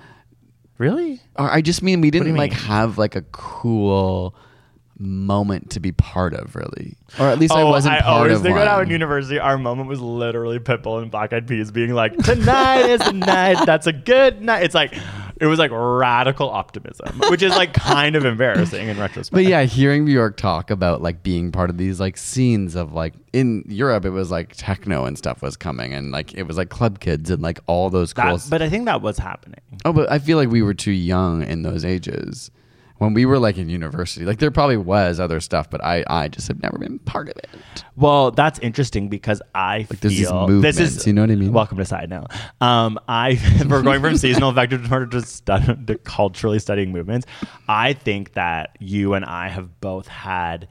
really 0.78 1.20
Or 1.36 1.50
I 1.52 1.62
just 1.62 1.82
mean 1.84 2.02
we 2.02 2.12
didn't 2.12 2.28
you 2.30 2.36
like 2.36 2.52
mean? 2.52 2.60
have 2.62 2.98
like 2.98 3.16
a 3.16 3.22
cool 3.32 4.36
moment 5.02 5.72
to 5.72 5.80
be 5.80 5.92
part 5.92 6.34
of, 6.34 6.56
really. 6.56 6.96
Or 7.20 7.28
at 7.28 7.40
least 7.40 7.54
I 7.54 7.64
oh, 7.64 7.70
wasn't 7.70 7.96
Oh, 7.96 7.98
I 7.98 8.02
part 8.02 8.14
always 8.18 8.38
of 8.38 8.44
think 8.44 8.54
one. 8.54 8.62
about 8.62 8.76
how 8.76 8.82
in 8.82 8.90
university 8.90 9.40
our 9.40 9.58
moment 9.58 9.90
was 9.90 10.00
literally 10.00 10.60
Pitbull 10.60 11.02
and 11.02 11.12
Black 11.12 11.34
Eyed 11.34 11.48
Peas 11.48 11.72
being 11.72 11.94
like, 11.94 12.16
"Tonight 12.18 12.90
is 12.90 13.02
the 13.02 13.14
night. 13.14 13.66
That's 13.66 13.88
a 13.88 13.94
good 13.94 14.42
night." 14.42 14.64
It's 14.64 14.76
like 14.76 14.96
it 15.42 15.48
was 15.48 15.58
like 15.58 15.72
radical 15.74 16.50
optimism, 16.50 17.20
which 17.30 17.42
is 17.42 17.52
like 17.52 17.74
kind 17.74 18.16
of 18.16 18.26
embarrassing 18.26 18.88
in 18.88 19.00
retrospect. 19.00 19.34
but 19.34 19.44
yeah, 19.44 19.64
hearing 19.64 20.06
Bjork 20.06 20.38
talk 20.38 20.70
about 20.70 21.02
like 21.02 21.24
being 21.24 21.52
part 21.52 21.70
of 21.72 21.78
these 21.78 22.00
like 22.00 22.16
scenes 22.16 22.76
of 22.76 22.94
like 22.94 23.14
in 23.34 23.64
Europe, 23.68 24.06
it 24.06 24.12
was 24.12 24.30
like 24.30 24.56
techno 24.56 25.06
and 25.06 25.18
stuff 25.18 25.42
was 25.42 25.58
coming, 25.58 25.94
and 25.94 26.12
like 26.12 26.34
it 26.36 26.44
was 26.44 26.58
like 26.58 26.70
club 26.70 27.00
kids 27.00 27.30
and 27.30 27.42
like 27.42 27.60
all 27.66 27.90
those 27.90 28.14
cool. 28.14 28.38
That- 28.38 28.48
but 28.50 28.62
I 28.62 28.70
think 28.70 28.86
that 28.86 29.02
was 29.02 29.18
happening. 29.18 29.62
oh, 29.84 29.92
but 29.94 30.12
I 30.12 30.20
feel 30.20 30.38
like 30.38 30.50
we 30.50 30.62
were 30.62 30.74
too 30.76 30.92
young 30.92 31.44
in 31.44 31.64
those 31.64 31.84
ages 31.84 32.52
when 33.02 33.16
we 33.16 33.26
were 33.26 33.40
like 33.40 33.58
in 33.58 33.68
university. 33.68 34.26
Like 34.26 34.38
there 34.38 34.52
probably 34.52 34.78
was 34.78 35.20
other 35.20 35.40
stuff, 35.40 35.72
but 35.72 35.84
I 35.84 36.04
I 36.08 36.28
just 36.28 36.48
have 36.50 36.62
never 36.62 36.78
been 36.78 37.00
part 37.00 37.30
of 37.30 37.38
it. 37.38 37.50
Well, 37.96 38.30
that's 38.30 38.60
interesting 38.60 39.10
because 39.10 39.42
I 39.56 39.88
Like, 39.90 40.02
these 40.02 40.20
feel 40.20 40.48
movements, 40.48 40.78
this 40.78 40.98
is 40.98 41.08
you 41.08 41.14
know 41.14 41.22
what 41.22 41.32
I 41.32 41.36
mean? 41.36 41.52
Welcome 41.52 41.80
to 41.80 41.86
side 41.86 42.12
now. 42.12 42.28
Um, 42.62 43.00
I 43.08 43.40
we're 43.68 43.82
going 43.82 44.02
from 44.02 44.18
seasonal 44.18 44.52
disorder 44.52 45.08
to, 45.08 45.22
stu- 45.24 45.84
to 45.88 45.98
culturally 46.04 46.60
studying 46.60 46.92
movements. 46.92 47.26
I 47.68 47.94
think 47.94 48.34
that 48.34 48.78
you 48.80 49.16
and 49.16 49.26
I 49.26 49.50
have 49.50 49.82
both 49.82 50.08
had 50.08 50.68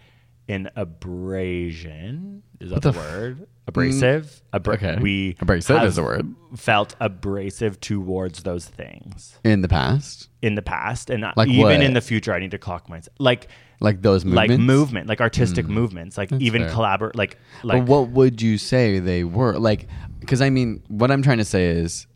an 0.49 0.71
abrasion. 0.77 2.45
Is 2.61 2.71
that 2.71 2.83
the 2.83 2.91
the, 2.93 2.99
f- 2.99 3.05
word? 3.13 3.47
Abrasive. 3.67 4.43
Abra- 4.53 4.75
okay. 4.75 4.99
We 5.01 5.37
Abrasive 5.41 5.83
is 5.85 5.97
a 5.99 6.03
word. 6.03 6.35
Felt 6.57 6.95
abrasive 7.01 7.81
towards 7.81 8.43
those 8.43 8.67
things 8.67 9.39
In 9.45 9.63
the 9.63 9.69
past, 9.69 10.29
in 10.43 10.57
the 10.57 10.63
past, 10.63 11.09
and 11.11 11.25
Like 11.37 11.49
even 11.49 11.63
what? 11.63 11.81
in 11.83 11.93
the 11.95 12.01
future. 12.01 12.35
I 12.35 12.41
need 12.41 12.51
to 12.51 12.59
clock 12.59 12.89
myself. 12.89 13.15
Like 13.19 13.49
like 13.83 14.03
those 14.03 14.25
movements, 14.25 14.51
like 14.51 14.61
movement, 14.61 15.09
like 15.09 15.21
artistic 15.21 15.67
movements, 15.67 16.19
like 16.19 16.33
even 16.33 16.63
fair. 16.63 16.71
collaborate, 16.73 17.15
like 17.17 17.39
But 17.63 17.67
like 17.69 17.89
what 17.89 18.09
would 18.11 18.43
you 18.43 18.59
say 18.59 18.99
they 18.99 19.23
were 19.25 19.57
like? 19.59 19.87
Because 20.19 20.43
I 20.43 20.51
mean, 20.51 20.83
what 20.89 21.11
I'm 21.11 21.23
trying 21.23 21.39
to 21.39 21.45
say 21.47 21.67
is, 21.67 22.07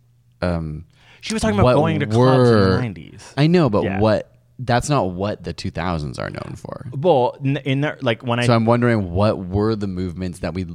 um, 0.42 0.84
She 1.20 1.32
was 1.34 1.40
talking 1.42 1.58
about 1.58 1.74
going 1.76 2.00
to 2.00 2.06
clubs 2.06 2.50
in 2.50 2.94
the 2.94 3.00
90s. 3.00 3.32
I 3.38 3.46
know, 3.46 3.70
but 3.70 3.84
Yeah. 3.84 4.00
what? 4.00 4.33
That's 4.58 4.88
not 4.88 5.10
what 5.10 5.42
the 5.42 5.52
2000s 5.52 6.18
are 6.18 6.30
known 6.30 6.54
for. 6.56 6.86
Well, 6.96 7.36
in, 7.42 7.80
there, 7.80 7.98
like 8.02 8.22
when 8.22 8.38
I 8.38 8.46
So 8.46 8.54
I'm 8.54 8.66
wondering 8.66 9.10
what 9.10 9.38
were 9.38 9.74
the 9.74 9.88
movements 9.88 10.38
that 10.40 10.54
we 10.54 10.66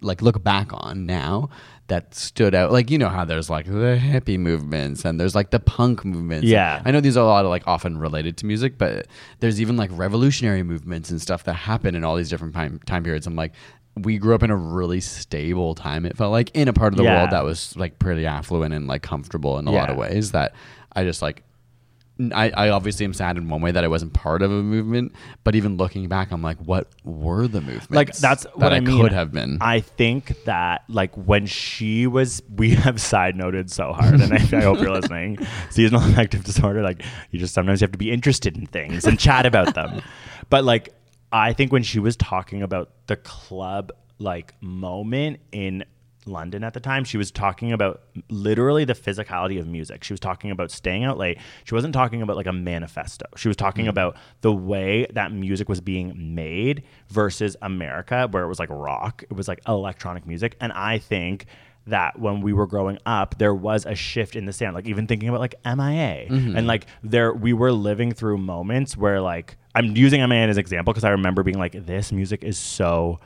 like 0.00 0.22
look 0.22 0.42
back 0.44 0.68
on 0.72 1.04
now 1.04 1.48
that 1.88 2.14
stood 2.14 2.54
out. 2.54 2.70
Like 2.70 2.90
you 2.92 2.98
know 2.98 3.08
how 3.08 3.24
there's 3.24 3.50
like 3.50 3.66
the 3.66 3.98
hippie 4.00 4.38
movements 4.38 5.04
and 5.04 5.18
there's 5.20 5.34
like 5.34 5.50
the 5.50 5.58
punk 5.58 6.04
movements. 6.04 6.46
Yeah. 6.46 6.80
I 6.84 6.92
know 6.92 7.00
these 7.00 7.16
are 7.16 7.24
a 7.24 7.26
lot 7.26 7.44
of 7.44 7.50
like 7.50 7.66
often 7.66 7.98
related 7.98 8.36
to 8.38 8.46
music, 8.46 8.78
but 8.78 9.08
there's 9.40 9.60
even 9.60 9.76
like 9.76 9.90
revolutionary 9.92 10.62
movements 10.62 11.10
and 11.10 11.20
stuff 11.20 11.42
that 11.44 11.54
happen 11.54 11.96
in 11.96 12.04
all 12.04 12.14
these 12.14 12.30
different 12.30 12.54
time 12.54 12.78
time 12.86 13.02
periods. 13.02 13.26
I'm 13.26 13.36
like. 13.36 13.52
We 13.96 14.18
grew 14.18 14.34
up 14.34 14.42
in 14.42 14.50
a 14.50 14.56
really 14.56 14.98
stable 15.00 15.76
time. 15.76 16.04
It 16.04 16.16
felt 16.16 16.32
like 16.32 16.50
in 16.52 16.66
a 16.66 16.72
part 16.72 16.92
of 16.92 16.96
the 16.96 17.04
Yeah. 17.04 17.16
world 17.18 17.30
that 17.30 17.44
was 17.44 17.76
like 17.76 18.00
pretty 18.00 18.26
affluent 18.26 18.74
and 18.74 18.88
like 18.88 19.02
comfortable 19.02 19.56
in 19.60 19.68
a 19.68 19.70
lot 19.70 19.88
of 19.88 19.96
ways. 19.96 20.32
That 20.32 20.52
I 20.96 21.04
just 21.04 21.22
like 21.22 21.44
I, 22.32 22.50
I 22.50 22.68
obviously 22.68 23.04
am 23.04 23.12
sad 23.12 23.36
in 23.36 23.48
one 23.48 23.60
way 23.60 23.72
that 23.72 23.82
I 23.82 23.88
wasn't 23.88 24.12
part 24.12 24.42
of 24.42 24.52
a 24.52 24.62
movement, 24.62 25.12
but 25.42 25.56
even 25.56 25.76
looking 25.76 26.06
back, 26.08 26.30
I'm 26.30 26.42
like, 26.42 26.58
what 26.58 26.88
were 27.02 27.48
the 27.48 27.60
movements? 27.60 27.90
like 27.90 28.14
that's 28.16 28.44
that 28.44 28.56
what 28.56 28.72
I, 28.72 28.78
mean. 28.78 29.00
could 29.00 29.10
have 29.10 29.32
been. 29.32 29.58
I 29.60 29.80
think 29.80 30.44
that 30.44 30.84
like 30.88 31.12
when 31.16 31.46
she 31.46 32.06
was, 32.06 32.40
we 32.54 32.74
have 32.76 33.00
side 33.00 33.36
noted 33.36 33.70
so 33.70 33.92
hard, 33.92 34.20
and 34.20 34.32
I, 34.32 34.36
I 34.58 34.62
hope 34.62 34.78
you're 34.80 34.92
listening. 34.92 35.38
Seasonal 35.70 36.08
affective 36.08 36.44
disorder, 36.44 36.82
like 36.82 37.02
you 37.32 37.40
just 37.40 37.52
sometimes 37.52 37.80
you 37.80 37.86
have 37.86 37.92
to 37.92 37.98
be 37.98 38.12
interested 38.12 38.56
in 38.56 38.66
things 38.66 39.06
and 39.06 39.18
chat 39.18 39.46
about 39.46 39.74
them. 39.74 40.00
But 40.50 40.64
like 40.64 40.90
I 41.32 41.54
think 41.54 41.72
when 41.72 41.82
she 41.82 41.98
was 41.98 42.16
talking 42.16 42.62
about 42.62 42.90
the 43.06 43.16
club 43.16 43.92
like 44.18 44.54
moment 44.60 45.40
in 45.52 45.84
London 46.26 46.64
at 46.64 46.74
the 46.74 46.80
time, 46.80 47.04
she 47.04 47.16
was 47.16 47.30
talking 47.30 47.72
about 47.72 48.02
literally 48.28 48.84
the 48.84 48.94
physicality 48.94 49.58
of 49.58 49.66
music. 49.66 50.04
She 50.04 50.12
was 50.12 50.20
talking 50.20 50.50
about 50.50 50.70
staying 50.70 51.04
out 51.04 51.18
late. 51.18 51.38
She 51.64 51.74
wasn't 51.74 51.94
talking 51.94 52.22
about 52.22 52.36
like 52.36 52.46
a 52.46 52.52
manifesto. 52.52 53.26
She 53.36 53.48
was 53.48 53.56
talking 53.56 53.86
mm. 53.86 53.90
about 53.90 54.16
the 54.40 54.52
way 54.52 55.06
that 55.12 55.32
music 55.32 55.68
was 55.68 55.80
being 55.80 56.34
made 56.34 56.84
versus 57.08 57.56
America, 57.62 58.28
where 58.30 58.44
it 58.44 58.48
was 58.48 58.58
like 58.58 58.70
rock, 58.70 59.24
it 59.28 59.34
was 59.34 59.48
like 59.48 59.60
electronic 59.66 60.26
music. 60.26 60.56
And 60.60 60.72
I 60.72 60.98
think 60.98 61.46
that 61.86 62.18
when 62.18 62.40
we 62.40 62.52
were 62.52 62.66
growing 62.66 62.98
up, 63.04 63.36
there 63.38 63.54
was 63.54 63.84
a 63.84 63.94
shift 63.94 64.36
in 64.36 64.46
the 64.46 64.52
sound. 64.52 64.74
Like 64.74 64.86
even 64.86 65.06
thinking 65.06 65.28
about 65.28 65.40
like 65.40 65.54
MIA 65.64 66.28
mm-hmm. 66.28 66.56
and 66.56 66.66
like 66.66 66.86
there, 67.02 67.32
we 67.32 67.52
were 67.52 67.72
living 67.72 68.12
through 68.12 68.38
moments 68.38 68.96
where 68.96 69.20
like 69.20 69.56
I'm 69.74 69.96
using 69.96 70.26
MIA 70.26 70.48
as 70.48 70.56
an 70.56 70.60
example 70.60 70.92
because 70.92 71.04
I 71.04 71.10
remember 71.10 71.42
being 71.42 71.58
like, 71.58 71.72
this 71.86 72.12
music 72.12 72.44
is 72.44 72.56
so 72.56 73.20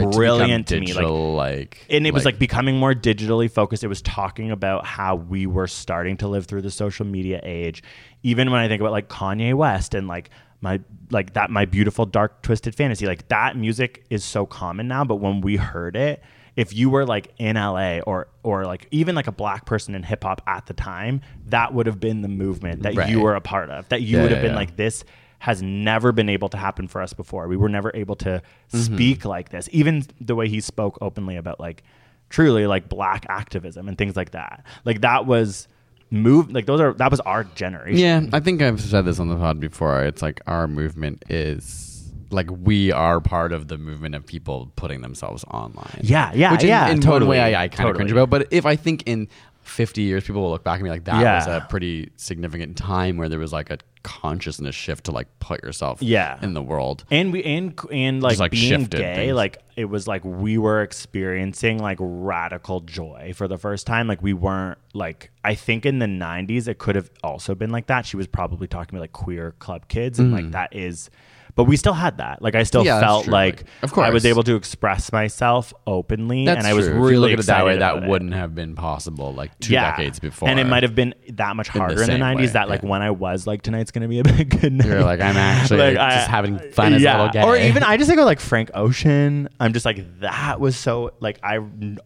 Right, 0.00 0.10
to 0.10 0.16
brilliant 0.16 0.66
to, 0.68 0.80
me. 0.80 0.92
Like 0.92 1.06
like, 1.06 1.86
and 1.90 2.06
it 2.06 2.14
was 2.14 2.24
like 2.24 2.38
becoming 2.38 2.76
more 2.78 2.94
digitally 2.94 3.50
focused. 3.50 3.84
It 3.84 3.88
was 3.88 4.02
talking 4.02 4.50
about 4.50 4.84
how 4.86 5.16
we 5.16 5.46
were 5.46 5.66
starting 5.66 6.16
to 6.18 6.28
live 6.28 6.46
through 6.46 6.62
the 6.62 6.70
social 6.70 7.06
media 7.06 7.40
age. 7.42 7.82
Even 8.22 8.50
when 8.50 8.60
I 8.60 8.68
think 8.68 8.80
about 8.80 8.92
like 8.92 9.08
Kanye 9.08 9.54
West 9.54 9.94
and 9.94 10.08
like 10.08 10.30
my 10.60 10.80
like 11.10 11.32
that 11.34 11.50
my 11.50 11.64
beautiful 11.64 12.06
dark 12.06 12.42
twisted 12.42 12.74
fantasy, 12.74 13.06
like 13.06 13.28
that 13.28 13.56
music 13.56 14.04
is 14.10 14.24
so 14.24 14.46
common 14.46 14.88
now. 14.88 15.04
But 15.04 15.16
when 15.16 15.40
we 15.40 15.56
heard 15.56 15.96
it, 15.96 16.22
if 16.54 16.72
you 16.74 16.88
were 16.90 17.04
like 17.04 17.32
in 17.38 17.56
LA 17.56 17.98
or 18.00 18.28
or 18.42 18.64
like 18.64 18.86
even 18.90 19.14
like 19.14 19.26
a 19.26 19.32
black 19.32 19.64
person 19.66 19.94
in 19.94 20.02
hip 20.02 20.22
hop 20.24 20.40
at 20.46 20.66
the 20.66 20.74
time, 20.74 21.20
that 21.46 21.74
would 21.74 21.86
have 21.86 21.98
been 21.98 22.22
the 22.22 22.28
movement 22.28 22.82
that 22.84 22.94
Right. 22.94 23.08
you 23.08 23.20
were 23.20 23.34
a 23.34 23.40
part 23.40 23.70
of. 23.70 23.88
That 23.88 24.02
you 24.02 24.16
Yeah, 24.16 24.22
would 24.22 24.30
have 24.30 24.38
yeah, 24.38 24.42
been 24.42 24.52
yeah. 24.52 24.56
like 24.58 24.76
this 24.76 25.04
has 25.42 25.60
never 25.60 26.12
been 26.12 26.28
able 26.28 26.48
to 26.48 26.56
happen 26.56 26.86
for 26.86 27.02
us 27.02 27.12
before. 27.12 27.48
We 27.48 27.56
were 27.56 27.68
never 27.68 27.90
able 27.94 28.14
to 28.16 28.40
Mm-hmm. 28.72 28.94
speak 28.94 29.24
like 29.24 29.48
this. 29.50 29.68
Even 29.72 30.04
the 30.20 30.34
way 30.36 30.48
he 30.48 30.60
spoke 30.60 30.96
openly 31.00 31.36
about 31.36 31.58
like 31.60 31.82
truly 32.30 32.66
like 32.66 32.88
black 32.88 33.26
activism 33.28 33.88
and 33.88 33.98
things 33.98 34.14
like 34.16 34.30
that. 34.30 34.64
Like 34.84 35.00
that 35.02 35.26
was 35.26 35.66
move 36.10 36.50
like 36.52 36.66
those 36.66 36.80
are 36.80 36.92
that 36.94 37.10
was 37.10 37.20
our 37.20 37.42
generation. 37.44 37.98
yeah, 37.98 38.22
I 38.32 38.40
think 38.40 38.62
I've 38.62 38.80
said 38.80 39.04
this 39.04 39.18
on 39.18 39.28
the 39.28 39.36
pod 39.36 39.58
before. 39.60 40.04
It's 40.04 40.22
like 40.22 40.40
our 40.46 40.68
movement 40.68 41.24
is 41.28 42.12
like 42.30 42.48
we 42.50 42.92
are 42.92 43.20
part 43.20 43.52
of 43.52 43.66
the 43.68 43.76
movement 43.78 44.14
of 44.14 44.24
people 44.24 44.70
putting 44.76 45.02
themselves 45.02 45.44
online. 45.50 46.00
Yeah, 46.02 46.32
yeah, 46.34 46.52
Which 46.52 46.62
in, 46.62 46.68
yeah, 46.68 46.86
in 46.88 46.92
one 46.98 47.00
totally, 47.00 47.30
way 47.32 47.40
I, 47.54 47.64
I 47.64 47.68
kind 47.68 47.72
of 47.72 47.78
totally. 47.78 47.94
cringe 47.96 48.12
about. 48.12 48.30
But 48.30 48.46
if 48.52 48.64
I 48.64 48.76
think 48.76 49.02
in 49.06 49.28
50 49.62 50.02
years, 50.02 50.24
people 50.24 50.40
will 50.42 50.50
look 50.50 50.64
back 50.64 50.76
and 50.78 50.84
be 50.84 50.90
like, 50.90 51.04
that 51.04 51.20
Yeah. 51.20 51.36
was 51.38 51.46
a 51.46 51.66
pretty 51.68 52.10
significant 52.16 52.76
time 52.76 53.16
where 53.18 53.28
there 53.28 53.38
was 53.38 53.52
like 53.52 53.70
a 53.70 53.78
consciousness 54.02 54.74
shift 54.74 55.04
to 55.04 55.10
like 55.12 55.28
put 55.38 55.62
yourself 55.62 56.02
Yeah. 56.02 56.38
in 56.42 56.54
the 56.54 56.62
world. 56.62 57.04
and 57.10 57.32
we 57.32 57.42
and 57.44 57.78
and 57.90 58.22
like, 58.22 58.32
Just, 58.32 58.40
like, 58.40 58.50
being 58.52 58.84
gay 58.84 59.14
things. 59.14 59.34
like 59.34 59.58
it 59.76 59.86
was 59.86 60.06
like 60.06 60.24
we 60.24 60.58
were 60.58 60.82
experiencing 60.82 61.78
like 61.78 61.98
radical 62.00 62.80
joy 62.80 63.32
for 63.34 63.48
the 63.48 63.58
first 63.58 63.86
time 63.86 64.06
like 64.06 64.22
we 64.22 64.32
weren't 64.32 64.78
like 64.94 65.30
i 65.44 65.54
think 65.54 65.86
in 65.86 65.98
the 65.98 66.06
90s 66.06 66.68
it 66.68 66.78
could 66.78 66.94
have 66.96 67.10
also 67.22 67.54
been 67.54 67.70
like 67.70 67.86
that 67.86 68.04
she 68.04 68.16
was 68.16 68.26
probably 68.26 68.66
talking 68.66 68.96
about 68.96 69.02
like 69.02 69.12
queer 69.12 69.52
club 69.58 69.88
kids 69.88 70.18
and 70.18 70.32
like 70.32 70.44
mm. 70.44 70.52
that 70.52 70.74
is 70.74 71.10
but 71.54 71.64
we 71.64 71.76
still 71.76 71.92
had 71.92 72.18
that 72.18 72.40
like 72.40 72.54
i 72.54 72.62
still. 72.62 72.84
Yeah, 72.84 73.00
felt 73.00 73.26
like 73.26 73.64
Like, 73.82 73.92
of 73.92 73.98
i 73.98 74.10
was 74.10 74.24
able 74.24 74.42
to 74.44 74.56
express 74.56 75.12
myself 75.12 75.72
openly 75.86 76.46
That's 76.46 76.58
and 76.58 76.66
i 76.66 76.72
was 76.74 76.86
true. 76.86 76.96
If 76.96 77.00
really 77.02 77.12
you 77.14 77.20
look 77.20 77.32
at 77.32 77.38
it 77.40 77.46
that 77.46 77.64
way, 77.64 77.74
excited 77.74 77.82
that 78.00 78.04
it. 78.04 78.08
wouldn't 78.08 78.34
have 78.34 78.54
been 78.54 78.74
possible 78.74 79.32
like 79.34 79.58
two 79.60 79.72
decades 79.74 80.18
before. 80.18 80.48
and 80.48 80.58
it 80.58 80.64
might 80.64 80.82
have 80.82 80.94
been 80.94 81.14
that 81.30 81.54
much 81.56 81.72
the 81.72 81.78
harder 81.78 81.94
in 81.94 82.00
the, 82.00 82.06
same 82.06 82.20
90s 82.20 82.36
way, 82.36 82.46
that 82.46 82.68
like 82.68 82.82
yeah. 82.82 82.88
when 82.88 83.02
i 83.02 83.10
was 83.10 83.46
like 83.46 83.62
tonight's 83.62 83.90
gonna 83.90 84.08
be 84.08 84.18
a 84.18 84.24
big 84.36 84.60
good 84.60 84.72
night 84.72 84.86
You're 84.86 85.04
like, 85.04 85.20
I'm 85.20 85.36
actually 85.36 85.94
just 85.94 86.28
having 86.28 86.58
fun 86.72 86.94
as 86.94 87.02
a 87.02 87.04
little 87.04 87.28
gay. 87.28 87.42
or 87.42 87.56
even 87.56 87.82
I 87.82 87.96
just 87.96 88.08
think 88.08 88.18
of 88.20 88.26
like 88.26 88.40
Frank 88.40 88.70
Ocean. 88.74 89.48
I'm 89.60 89.72
just 89.72 89.84
like 89.84 90.20
that 90.20 90.60
was 90.60 90.76
so 90.76 91.12
like 91.20 91.38
I 91.42 91.58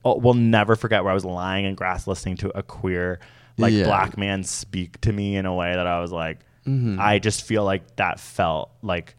oh, 0.04 0.18
will 0.18 0.34
never 0.34 0.76
forget 0.76 1.02
where 1.04 1.10
I 1.10 1.14
was 1.14 1.24
lying 1.24 1.64
in 1.64 1.74
grass 1.74 2.06
listening 2.06 2.36
to 2.38 2.56
a 2.58 2.62
queer 2.62 3.20
like 3.58 3.72
Yeah. 3.72 3.84
black 3.84 4.18
man 4.18 4.42
speak 4.44 5.00
to 5.02 5.12
me 5.12 5.36
in 5.36 5.46
a 5.46 5.54
way 5.54 5.72
that 5.74 5.86
I 5.86 6.00
was 6.00 6.12
like 6.12 6.40
Mm-hmm. 6.66 6.98
I 7.00 7.20
just 7.20 7.44
feel 7.44 7.62
like 7.64 7.94
that 7.94 8.18
felt 8.18 8.72
like 8.82 9.14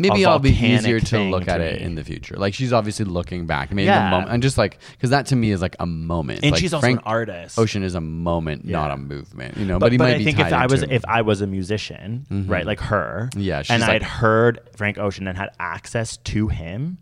Maybe 0.00 0.24
I'll 0.24 0.38
be 0.38 0.50
easier 0.50 1.00
to 1.00 1.06
thing 1.06 1.30
look 1.32 1.48
at 1.48 1.58
to 1.58 1.64
it 1.64 1.82
in 1.82 1.96
the 1.96 2.04
future. 2.04 2.36
Like 2.36 2.54
she's 2.54 2.72
obviously 2.72 3.04
looking 3.04 3.46
back. 3.46 3.72
Maybe 3.72 3.86
Yeah. 3.86 4.04
the 4.04 4.10
moment, 4.10 4.30
and 4.30 4.42
just 4.42 4.56
like 4.56 4.78
because 4.92 5.10
that 5.10 5.26
to 5.26 5.36
me 5.36 5.50
is 5.50 5.60
like 5.60 5.74
a 5.80 5.86
moment. 5.86 6.40
and 6.44 6.52
Like, 6.52 6.60
she's 6.60 6.72
also 6.72 6.82
Frank 6.82 7.00
an 7.00 7.04
artist. 7.06 7.58
Ocean 7.58 7.82
is 7.82 7.94
a 7.96 8.00
moment, 8.00 8.64
not 8.64 8.90
a 8.92 8.96
movement. 8.96 9.56
You 9.56 9.66
know, 9.66 9.74
but, 9.78 9.86
but, 9.86 9.92
he 9.92 9.98
but 9.98 10.04
might 10.04 10.14
I 10.14 10.18
be 10.18 10.24
think 10.24 10.38
if 10.38 10.52
I 10.52 10.66
was 10.66 10.82
into- 10.84 10.94
if 10.94 11.04
I 11.06 11.22
was 11.22 11.40
a 11.40 11.46
musician, 11.48 12.26
right, 12.48 12.64
like 12.64 12.80
her, 12.80 13.28
Yeah, 13.36 13.62
she's 13.62 13.70
and 13.72 13.80
like- 13.82 13.90
I'd 13.90 14.02
heard 14.04 14.60
Frank 14.76 14.98
Ocean 14.98 15.26
and 15.26 15.36
had 15.36 15.50
access 15.58 16.16
to 16.18 16.46
him, 16.48 16.98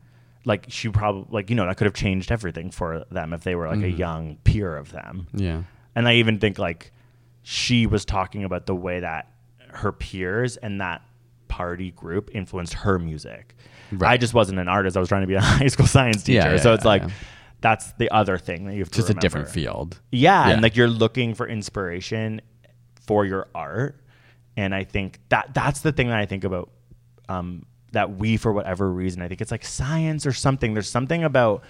like 0.47 0.66
she 0.68 0.88
probably 0.88 1.26
like 1.30 1.51
you 1.51 1.57
know 1.57 1.66
that 1.66 1.76
could 1.76 1.84
have 1.86 1.94
changed 1.94 2.32
everything 2.32 2.70
for 2.70 3.05
them 3.11 3.32
if 3.34 3.42
they 3.42 3.55
were 3.55 3.68
like 3.68 3.78
a 3.78 3.82
Mm-hmm. 3.82 3.99
young 3.99 4.36
peer 4.44 4.74
of 4.76 4.92
them. 4.92 5.26
yeah, 5.34 5.62
And 5.94 6.09
I 6.09 6.14
even 6.14 6.38
think 6.38 6.59
like 6.59 6.92
she 7.42 7.86
was 7.86 8.05
talking 8.05 8.42
about 8.44 8.64
the 8.66 8.74
way 8.74 9.01
that 9.01 9.28
her 9.68 9.92
peers 9.92 10.57
and 10.57 10.80
that 10.80 11.03
party 11.49 11.90
group 11.90 12.30
influenced 12.34 12.74
her 12.74 12.99
music. 12.99 13.55
I 14.01 14.16
just 14.16 14.34
wasn't 14.34 14.59
an 14.59 14.68
artist. 14.68 14.97
I 14.97 15.01
was 15.01 15.09
trying 15.09 15.22
to 15.22 15.26
be 15.28 15.34
a 15.34 15.40
high 15.42 15.68
school 15.68 15.86
science 15.86 16.22
teacher. 16.24 16.38
Yeah, 16.38 16.51
yeah, 16.55 16.61
so 16.61 16.74
it's 16.74 16.84
yeah, 16.84 16.88
like 16.88 17.03
that's 17.61 17.92
the 17.94 18.11
other 18.11 18.36
thing 18.38 18.66
that 18.66 18.74
you 18.74 18.80
have 18.80 18.90
to 18.90 18.97
just 18.97 19.11
a 19.11 19.14
different 19.14 19.49
field. 19.49 20.01
Yeah, 20.11 20.47
Yeah. 20.49 20.53
and 20.55 20.62
like 20.62 20.76
you're 20.76 20.88
looking 20.88 21.34
for 21.34 21.47
inspiration 21.49 22.40
for 23.07 23.24
your 23.24 23.49
art, 23.55 24.01
and 24.57 24.74
I 24.74 24.84
think 24.84 25.20
that 25.28 25.55
that's 25.55 25.80
the 25.80 25.92
thing 25.92 26.09
that 26.09 26.18
I 26.18 26.26
think 26.26 26.44
about. 26.44 26.70
Um, 27.28 27.66
that 27.92 28.16
we, 28.18 28.36
for 28.36 28.53
whatever 28.53 28.90
reason, 28.92 29.22
I 29.22 29.28
think 29.28 29.40
it's 29.40 29.51
like 29.51 29.64
science 29.64 30.26
or 30.26 30.32
something. 30.32 30.74
There's 30.74 30.90
something 30.90 31.24
about 31.24 31.62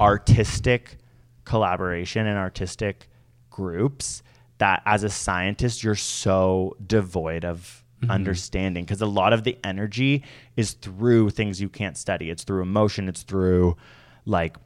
artistic 0.00 0.96
collaboration 1.44 2.26
and 2.26 2.36
artistic 2.38 3.08
groups 3.50 4.22
that, 4.58 4.82
as 4.86 5.04
a 5.04 5.10
scientist, 5.10 5.84
you're 5.84 5.94
so 5.94 6.76
devoid 6.84 7.44
of 7.44 7.84
Mm-hmm. 8.00 8.12
understanding 8.12 8.84
because 8.84 9.00
a 9.02 9.06
lot 9.06 9.32
of 9.32 9.42
the 9.42 9.58
energy 9.64 10.22
is 10.56 10.74
through 10.74 11.30
things 11.30 11.60
you 11.60 11.68
can't 11.68 11.96
study. 11.96 12.30
It's 12.30 12.44
through 12.44 12.62
emotion. 12.62 13.08
It's 13.08 13.24
through 13.24 13.76
like 14.24 14.56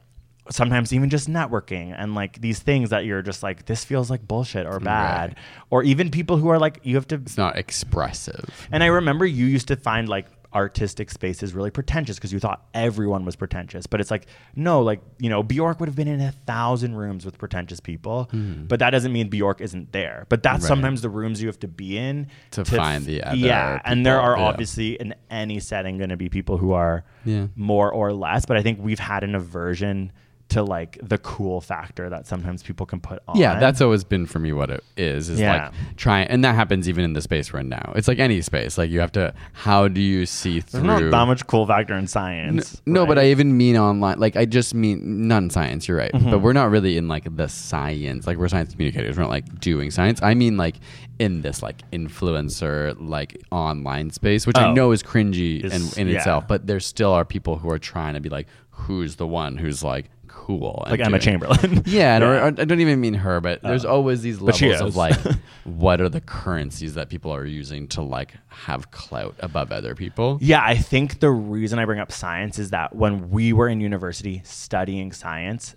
sometimes 0.51 0.93
even 0.93 1.09
just 1.09 1.27
networking 1.27 1.95
and 1.97 2.13
like 2.13 2.41
these 2.41 2.59
things 2.59 2.91
that 2.91 3.05
you're 3.05 3.21
just 3.23 3.41
like 3.41 3.65
this 3.65 3.83
feels 3.85 4.09
like 4.11 4.27
bullshit 4.27 4.67
or 4.67 4.79
bad 4.79 5.29
Right. 5.29 5.37
or 5.71 5.83
even 5.83 6.11
people 6.11 6.37
who 6.37 6.49
are 6.49 6.59
like 6.59 6.79
you 6.83 6.95
have 6.95 7.07
to 7.07 7.15
It's 7.15 7.37
not 7.37 7.57
expressive. 7.57 8.67
and 8.71 8.83
I 8.83 8.87
remember 8.87 9.25
you 9.25 9.45
used 9.45 9.69
to 9.69 9.77
find 9.77 10.07
like 10.09 10.27
artistic 10.53 11.09
space 11.09 11.43
is 11.43 11.53
really 11.53 11.71
pretentious 11.71 12.17
because 12.17 12.31
you 12.31 12.39
thought 12.39 12.65
everyone 12.73 13.25
was 13.25 13.35
pretentious. 13.35 13.87
But 13.87 14.01
it's 14.01 14.11
like, 14.11 14.27
no, 14.55 14.81
like, 14.81 15.01
you 15.19 15.29
know, 15.29 15.43
Bjork 15.43 15.79
would 15.79 15.89
have 15.89 15.95
been 15.95 16.07
in 16.07 16.21
a 16.21 16.31
thousand 16.31 16.95
rooms 16.95 17.25
with 17.25 17.37
pretentious 17.37 17.79
people, 17.79 18.25
hmm. 18.31 18.65
but 18.65 18.79
that 18.79 18.91
doesn't 18.91 19.11
mean 19.11 19.29
Bjork 19.29 19.61
isn't 19.61 19.91
there. 19.91 20.25
But 20.29 20.43
that's. 20.43 20.63
Right. 20.63 20.67
sometimes 20.67 21.01
the 21.01 21.09
rooms 21.09 21.41
you 21.41 21.47
have 21.47 21.59
to 21.59 21.67
be 21.67 21.97
in 21.97 22.27
To 22.51 22.65
find 22.65 23.05
the 23.05 23.23
other 23.23 23.37
Yeah. 23.37 23.81
And 23.85 24.05
there 24.05 24.19
are 24.19 24.37
yeah. 24.37 24.43
obviously 24.43 24.93
in 24.93 25.15
any 25.29 25.59
setting 25.59 25.97
going 25.97 26.09
to 26.09 26.17
be 26.17 26.29
people 26.29 26.57
who 26.57 26.71
are 26.71 27.03
Yeah. 27.25 27.47
more 27.55 27.91
or 27.91 28.13
less. 28.13 28.45
But 28.45 28.57
I 28.57 28.63
think 28.63 28.79
we've 28.81 28.99
had 28.99 29.23
an 29.23 29.35
aversion 29.35 30.11
to 30.53 30.63
like 30.63 30.97
the 31.03 31.17
cool 31.19 31.61
factor 31.61 32.09
that 32.09 32.25
sometimes 32.25 32.63
people 32.63 32.85
can 32.85 32.99
put 32.99 33.21
on. 33.27 33.37
Yeah, 33.37 33.59
that's 33.59 33.81
always 33.81 34.03
been 34.03 34.25
for 34.25 34.39
me 34.39 34.53
what 34.53 34.69
it 34.69 34.83
is. 34.97 35.29
Is 35.29 35.39
Yeah. 35.39 35.65
like 35.65 35.73
trying, 35.97 36.27
and 36.27 36.43
that 36.43 36.55
happens 36.55 36.87
even 36.89 37.03
in 37.03 37.13
the 37.13 37.21
space 37.21 37.51
we're 37.53 37.59
in 37.59 37.69
now. 37.69 37.91
It's 37.95 38.07
like 38.07 38.19
any 38.19 38.41
space. 38.41 38.77
Like 38.77 38.89
you 38.89 38.99
have 38.99 39.11
to. 39.13 39.33
How 39.53 39.87
do 39.87 40.01
you 40.01 40.25
see 40.25 40.59
There's 40.59 40.71
through? 40.71 40.83
not 40.83 40.99
that 41.11 41.25
much 41.27 41.45
cool 41.47 41.65
factor 41.67 41.93
in 41.93 41.99
N- 42.01 42.07
science. 42.07 42.81
no, 42.85 43.05
but? 43.05 43.19
I 43.19 43.25
even 43.27 43.55
mean 43.57 43.77
online. 43.77 44.19
Like 44.19 44.35
I 44.35 44.45
just 44.45 44.73
mean 44.73 45.27
non 45.27 45.49
science. 45.49 45.87
You're 45.87 45.97
right, 45.97 46.11
Mm-hmm. 46.13 46.31
but 46.31 46.39
we're 46.39 46.53
not 46.53 46.69
really 46.71 46.97
in 46.97 47.07
like 47.07 47.35
the 47.35 47.47
science. 47.47 48.25
Like 48.27 48.37
we're 48.37 48.47
science 48.49 48.71
communicators. 48.73 49.17
We're 49.17 49.23
not 49.23 49.29
like 49.31 49.59
doing 49.59 49.91
science. 49.91 50.21
I 50.21 50.33
mean 50.33 50.57
like 50.57 50.75
in 51.19 51.41
this 51.41 51.61
like 51.61 51.83
influencer 51.91 52.95
like 52.99 53.41
online 53.51 54.09
space, 54.11 54.45
which 54.47 54.57
Oh. 54.57 54.61
I 54.61 54.73
know 54.73 54.91
is 54.91 55.03
cringy 55.03 55.63
Is- 55.63 55.97
in, 55.97 56.01
in 56.07 56.07
yeah. 56.11 56.17
itself. 56.19 56.47
But 56.47 56.67
there 56.67 56.79
still 56.79 57.11
are 57.13 57.25
people 57.25 57.57
who 57.57 57.69
are 57.69 57.79
trying 57.79 58.13
to 58.15 58.19
be 58.19 58.29
like, 58.29 58.47
who's 58.71 59.15
the 59.17 59.27
one 59.27 59.57
who's 59.57 59.83
like 59.83 60.09
cool, 60.45 60.83
like 60.89 60.99
Emma 60.99 61.11
doing- 61.11 61.21
Chamberlain. 61.21 61.83
Yeah, 61.85 62.15
and 62.15 62.23
Or, 62.23 62.37
or 62.37 62.45
I 62.47 62.51
don't 62.51 62.79
even 62.81 62.99
mean 62.99 63.13
her, 63.13 63.39
but 63.39 63.63
uh, 63.63 63.69
there's 63.69 63.85
always 63.85 64.21
these 64.21 64.41
levels 64.41 64.81
of 64.81 64.95
like, 64.95 65.15
what 65.63 66.01
are 66.01 66.09
the 66.09 66.19
currencies 66.19 66.95
that 66.95 67.09
people 67.09 67.31
are 67.33 67.45
using 67.45 67.87
to 67.89 68.01
like 68.01 68.33
have 68.47 68.91
clout 68.91 69.35
above 69.39 69.71
other 69.71 69.95
people? 69.95 70.37
Yeah, 70.41 70.61
I 70.63 70.75
think 70.75 71.19
the 71.21 71.31
reason 71.31 71.79
I 71.79 71.85
bring 71.85 71.99
up 71.99 72.11
science 72.11 72.59
is 72.59 72.71
that 72.71 72.93
when 72.93 73.29
we 73.29 73.53
were 73.53 73.69
in 73.69 73.79
university 73.79 74.41
studying 74.43 75.13
science, 75.13 75.75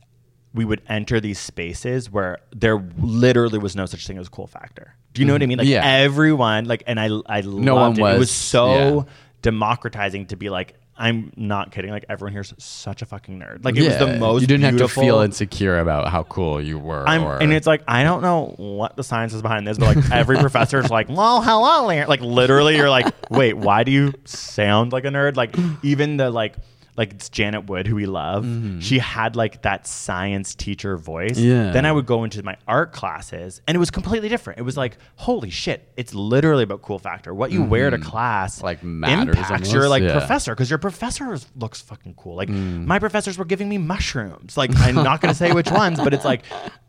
we 0.53 0.65
would 0.65 0.83
enter 0.89 1.21
these 1.21 1.39
spaces 1.39 2.11
where 2.11 2.39
there 2.51 2.83
literally 2.99 3.59
was 3.59 3.77
no 3.77 3.87
such 3.87 4.07
thing 4.07 4.19
as 4.19 4.29
cool 4.29 4.47
factor. 4.49 4.97
Do 5.13 5.23
you 5.23 5.27
know 5.27 5.35
what 5.35 5.43
I 5.43 5.45
mm-hmm. 5.45 5.49
mean? 5.51 5.59
Like 5.59 5.69
Yeah. 5.69 5.87
everyone, 5.87 6.65
like, 6.65 6.83
and 6.87 6.99
I, 6.99 7.11
I 7.27 7.43
No 7.43 7.77
loved 7.77 7.99
it. 7.99 8.01
It 8.01 8.05
was- 8.05 8.19
was 8.19 8.31
so 8.33 8.67
yeah. 9.01 9.03
democratizing 9.43 10.27
to 10.27 10.37
be 10.37 10.51
like, 10.51 10.75
I'm 10.99 11.33
not 11.37 11.73
kidding. 11.73 11.91
Like 11.91 12.07
everyone 12.09 12.33
here's 12.33 12.55
such 12.59 13.03
a 13.03 13.07
fucking 13.07 13.39
nerd. 13.39 13.65
Like 13.65 13.77
it 13.77 13.85
was 13.85 13.99
the 13.99 14.17
most. 14.19 14.41
You 14.41 14.47
didn't 14.47 14.65
have 14.65 14.79
to 14.79 14.89
feel 14.89 15.21
insecure 15.21 15.79
about 15.79 16.09
how 16.09 16.23
cool 16.25 16.61
you 16.61 16.79
were. 16.79 17.07
I'm, 17.07 17.23
or, 17.23 17.39
and 17.43 17.53
it's 17.53 17.67
like 17.67 17.83
I 17.87 18.03
don't 18.03 18.23
know 18.23 18.55
what 18.57 18.97
the 18.97 19.05
science 19.05 19.35
is 19.35 19.43
behind 19.43 19.67
this, 19.67 19.77
but 19.79 19.97
like 19.97 20.11
every 20.11 20.37
professor 20.39 20.79
is 20.79 20.91
like, 20.91 21.09
"Well, 21.09 21.43
hello, 21.43 21.87
Larry." 21.87 22.07
Like 22.07 22.23
literally, 22.23 22.77
you're 22.77 22.91
like, 22.91 23.13
"Wait, 23.31 23.55
why 23.55 23.85
do 23.85 23.91
you 23.91 24.15
sound 24.25 24.93
like 24.93 25.05
a 25.05 25.09
nerd?" 25.09 25.37
Like 25.37 25.55
even 25.83 26.17
the 26.17 26.31
like 26.31 26.57
like 26.97 27.13
it's 27.13 27.29
Janet 27.29 27.67
Wood, 27.67 27.87
who 27.87 27.95
we 27.95 28.07
love, 28.07 28.47
she 28.81 28.99
had 28.99 29.37
like 29.37 29.63
that 29.63 29.87
science 29.87 30.55
teacher 30.55 30.97
voice. 30.97 31.39
Mm-hmm. 31.39 31.49
Yeah. 31.49 31.71
Then 31.73 31.85
I 31.87 31.93
would 31.93 32.07
go 32.07 32.25
into 32.25 32.43
my 32.43 32.57
art 32.67 32.93
classes, 32.93 33.61
and 33.67 33.75
it 33.75 33.79
was 33.79 33.91
completely 33.91 34.29
different. 34.29 34.59
It 34.59 34.63
was 34.63 34.77
like, 34.77 34.97
"Holy 35.17 35.51
shit!" 35.51 35.89
It's 35.97 36.15
literally 36.15 36.63
about 36.63 36.83
cool 36.83 36.99
factor. 36.99 37.35
What 37.35 37.53
you 37.53 37.63
wear 37.65 37.91
to 37.91 37.99
class 37.99 38.57
Mm-hmm. 38.57 38.65
Like, 38.65 38.83
matters 38.83 39.37
impacts 39.37 39.73
your 39.73 39.89
like 39.89 40.03
yeah. 40.03 40.13
professor 40.13 40.55
because 40.55 40.71
your 40.71 40.79
professor 40.79 41.37
looks 41.55 41.81
fucking 41.81 42.15
cool. 42.15 42.37
Like 42.37 42.49
Mm. 42.49 42.87
my 42.87 42.99
professors 42.99 43.37
were 43.39 43.45
giving 43.45 43.69
me 43.69 43.79
mushrooms. 43.79 44.57
Like 44.57 44.71
I'm 44.77 44.95
not 44.95 45.21
gonna 45.21 45.35
say 45.35 45.53
which 45.53 45.71
ones, 45.71 45.99
but 45.99 46.15
it's 46.15 46.25
like, 46.25 46.43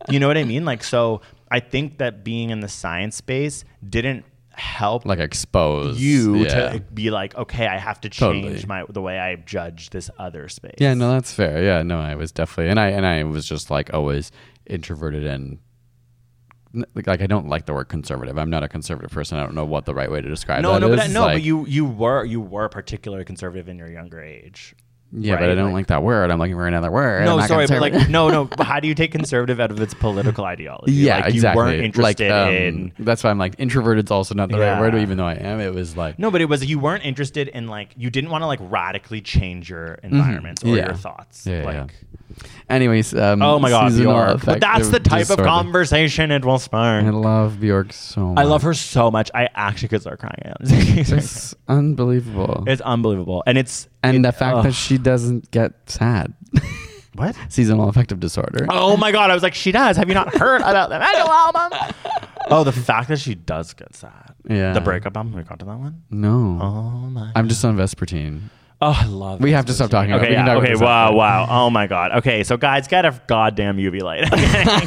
you 0.10 0.20
know 0.20 0.28
what 0.28 0.38
I 0.38 0.44
mean? 0.44 0.66
Like 0.66 0.84
so, 0.84 1.22
I 1.52 1.60
think 1.60 1.98
that 1.98 2.24
being 2.24 2.50
in 2.50 2.60
the 2.62 2.68
science 2.70 3.16
space 3.16 3.64
didn't 3.88 4.24
help 4.58 5.06
like 5.06 5.20
expose 5.20 6.02
you 6.02 6.38
yeah. 6.38 6.72
to 6.74 6.80
be 6.80 7.12
like, 7.12 7.36
okay, 7.36 7.68
I 7.68 7.78
have 7.78 8.02
to 8.02 8.10
change 8.10 8.46
Totally. 8.46 8.66
my 8.66 8.86
the 8.90 9.02
way 9.02 9.20
I 9.20 9.36
judge 9.36 9.92
this 9.92 10.10
other 10.18 10.50
space. 10.50 10.76
Yeah, 10.80 10.94
no, 10.94 11.12
that's 11.12 11.32
fair. 11.34 11.64
Yeah, 11.64 11.84
no, 11.84 12.00
I 12.00 12.16
was 12.16 12.32
definitely, 12.32 12.70
and 12.72 12.80
I 12.80 12.88
and 12.90 13.06
I 13.06 13.24
was 13.24 13.48
just 13.48 13.70
like 13.70 13.94
always 13.94 14.32
introverted 14.66 15.26
and 15.26 15.60
like, 16.94 17.08
like 17.08 17.22
I 17.22 17.28
don't 17.28 17.48
like 17.48 17.66
the 17.66 17.74
word 17.74 17.90
conservative. 17.90 18.38
I'm 18.38 18.50
not 18.50 18.64
a 18.64 18.68
conservative 18.68 19.12
person. 19.12 19.38
I 19.38 19.44
don't 19.44 19.56
know 19.56 19.66
what 19.66 19.86
the 19.86 19.94
right 19.94 20.12
way 20.12 20.22
to 20.22 20.28
describe 20.28 20.62
No, 20.62 20.74
that 20.74 20.82
no, 20.82 20.90
but 20.90 21.00
is. 21.00 21.06
I- 21.06 21.14
no, 21.14 21.22
Like, 21.22 21.36
but 21.36 21.44
you 21.44 21.66
you 21.68 21.86
were 21.86 22.26
you 22.26 22.42
were 22.42 22.70
particularly 22.70 23.26
conservative 23.26 23.70
in 23.70 23.78
your 23.78 23.90
younger 23.90 24.22
age. 24.22 24.76
Yeah, 25.12 25.36
but 25.40 25.50
I 25.50 25.56
don't 25.56 25.66
Like- 25.66 25.74
like, 25.74 25.88
that 25.88 26.04
word. 26.04 26.32
I'm 26.32 26.40
looking 26.40 26.56
for 26.56 26.68
another 26.68 26.92
word. 26.92 27.26
No, 27.26 27.40
sorry, 27.42 27.68
but 27.68 27.80
like 27.82 28.10
no, 28.10 28.30
no. 28.30 28.50
How 28.62 28.80
do 28.80 28.88
you 28.88 28.96
take 28.96 29.12
conservative 29.12 29.60
out 29.60 29.72
of 29.72 29.80
its 29.80 29.94
political 29.94 30.44
ideology? 30.46 30.92
yeah, 30.94 31.18
like, 31.20 31.34
exactly. 31.34 31.62
You 31.64 31.68
weren't 31.72 31.84
interested 31.86 32.30
like, 32.32 32.48
um, 32.48 32.54
in 32.54 32.92
That's 33.00 33.24
why 33.24 33.30
I'm 33.30 33.38
like 33.38 33.56
introverted's 33.58 34.12
also 34.12 34.36
not 34.36 34.50
the 34.50 34.58
Yeah. 34.58 34.72
right 34.74 34.80
word, 34.82 34.96
even 35.02 35.18
though 35.18 35.26
I 35.28 35.36
am. 35.36 35.60
It 35.60 35.74
was 35.74 35.96
like 35.96 36.20
No, 36.20 36.30
but 36.32 36.42
it 36.42 36.46
was 36.46 36.66
you 36.66 36.80
weren't 36.80 37.06
interested 37.06 37.48
in 37.48 37.68
like 37.68 37.90
you 37.96 38.10
didn't 38.10 38.30
want 38.32 38.42
to 38.42 38.48
like 38.48 38.60
radically 38.62 39.22
change 39.22 39.70
your 39.70 39.94
environments 40.04 40.64
or 40.64 40.68
Mm-hmm. 40.68 40.76
Yeah. 40.78 40.86
your 40.88 40.96
thoughts. 40.96 41.46
Yeah, 41.48 41.64
like, 41.64 41.74
yeah. 41.76 41.88
Anyways, 42.70 43.14
um, 43.14 43.42
oh 43.42 43.60
my 43.60 43.70
god, 43.70 43.94
Bjork! 43.94 44.44
But 44.46 44.60
that's 44.60 44.90
the 44.90 45.00
type 45.00 45.20
disorder. 45.22 45.44
of 45.44 45.48
conversation 45.48 46.32
it 46.32 46.44
will 46.44 46.60
spark. 46.60 47.06
I 47.06 47.10
love 47.10 47.60
Bjork 47.62 47.94
so 47.94 48.28
much. 48.28 48.40
I 48.40 48.44
love 48.44 48.62
her 48.64 48.74
so 48.74 49.10
much. 49.10 49.32
I 49.34 49.48
actually 49.56 49.88
could 49.88 50.02
start 50.02 50.20
crying 50.20 50.36
it's 50.60 51.56
unbelievable. 51.68 52.66
It's 52.68 52.82
unbelievable. 52.82 53.44
and 53.48 53.58
it's 53.58 53.88
and 54.04 54.18
it- 54.18 54.22
the 54.24 54.32
fact 54.32 54.64
that 54.64 54.74
she 54.74 54.98
doesn't 54.98 55.50
get 55.52 55.90
sad. 55.90 56.34
what? 57.14 57.38
Seasonal 57.50 57.88
affective 57.88 58.20
disorder. 58.20 58.66
Oh 58.70 58.98
my 58.98 59.12
god! 59.12 59.32
I 59.32 59.34
was 59.34 59.44
like, 59.44 59.54
she 59.56 59.72
does. 59.72 59.96
Have 59.96 60.10
you 60.10 60.16
not 60.16 60.36
heard 60.36 60.62
about 60.62 60.90
the 60.90 61.00
metal 61.00 61.30
album? 61.30 61.80
Oh, 62.50 62.64
the 62.64 62.72
fact 62.72 63.10
that 63.10 63.20
she 63.20 63.36
does 63.36 63.74
get 63.74 63.94
sad. 63.94 64.34
Yeah. 64.50 64.72
The 64.72 64.80
breakup 64.80 65.18
album. 65.18 65.34
We 65.34 65.44
got 65.44 65.60
to 65.60 65.66
that 65.66 65.78
one. 65.78 66.04
No. 66.10 66.58
Oh 66.62 67.10
my. 67.10 67.32
I'm 67.36 67.50
just 67.50 67.66
on 67.66 67.76
Vespertine. 67.76 68.44
Oh, 68.80 68.96
I 68.96 69.06
love. 69.08 69.42
We 69.42 69.54
have 69.54 69.66
to 69.66 69.74
stop 69.74 69.90
talking 69.90 70.12
about 70.12 70.24
Okay, 70.24 70.36
it. 70.36 70.40
We 70.40 70.46
yeah, 70.46 70.56
okay, 70.58 70.76
wow, 70.76 71.12
wow. 71.14 71.48
Oh 71.50 71.70
my 71.72 71.88
god. 71.88 72.12
Okay, 72.18 72.44
so 72.44 72.58
guys, 72.58 72.88
get 72.88 73.06
a 73.06 73.22
goddamn 73.26 73.78
UV 73.78 74.02
light. 74.04 74.26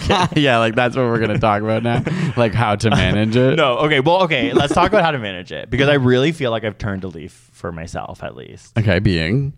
Okay. 0.01 0.27
yeah, 0.41 0.59
like 0.59 0.75
that's 0.77 0.95
what 0.97 1.07
we're 1.07 1.19
gonna 1.19 1.39
talk 1.39 1.63
about 1.63 1.83
now. 1.83 2.03
like 2.37 2.55
how 2.55 2.77
to 2.77 2.91
manage 2.91 3.35
it. 3.37 3.57
no, 3.57 3.79
okay, 3.79 3.99
well, 4.01 4.23
okay. 4.25 4.53
Let's 4.53 4.73
talk 4.75 4.89
about 4.89 5.03
how 5.03 5.11
to 5.11 5.19
manage 5.19 5.51
it 5.51 5.71
because 5.71 5.89
I 5.89 5.95
really 5.95 6.31
feel 6.33 6.51
like 6.53 6.63
I've 6.65 6.79
turned 6.79 7.03
a 7.05 7.09
leaf 7.09 7.51
for 7.53 7.73
myself, 7.73 8.23
at 8.23 8.37
least. 8.37 8.79
Okay, 8.79 9.01
being 9.01 9.55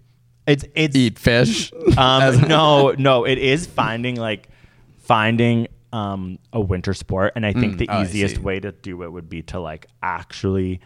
It's 0.46 0.64
it's 0.74 0.96
eat 0.96 1.18
fish. 1.18 1.70
um 1.98 2.40
no 2.48 2.92
no 2.96 3.24
it 3.24 3.36
is 3.38 3.66
finding 3.66 4.16
like 4.16 4.48
finding 4.98 5.68
um 5.92 6.38
a 6.52 6.60
winter 6.60 6.94
sport 6.94 7.32
and 7.36 7.44
I 7.44 7.52
think 7.52 7.76
the 7.78 7.88
oh, 7.90 8.02
easiest 8.02 8.38
way 8.38 8.58
to 8.60 8.72
do 8.72 9.02
it 9.02 9.12
would 9.12 9.28
be 9.28 9.42
to 9.42 9.60
like 9.60 9.86
actually 10.02 10.80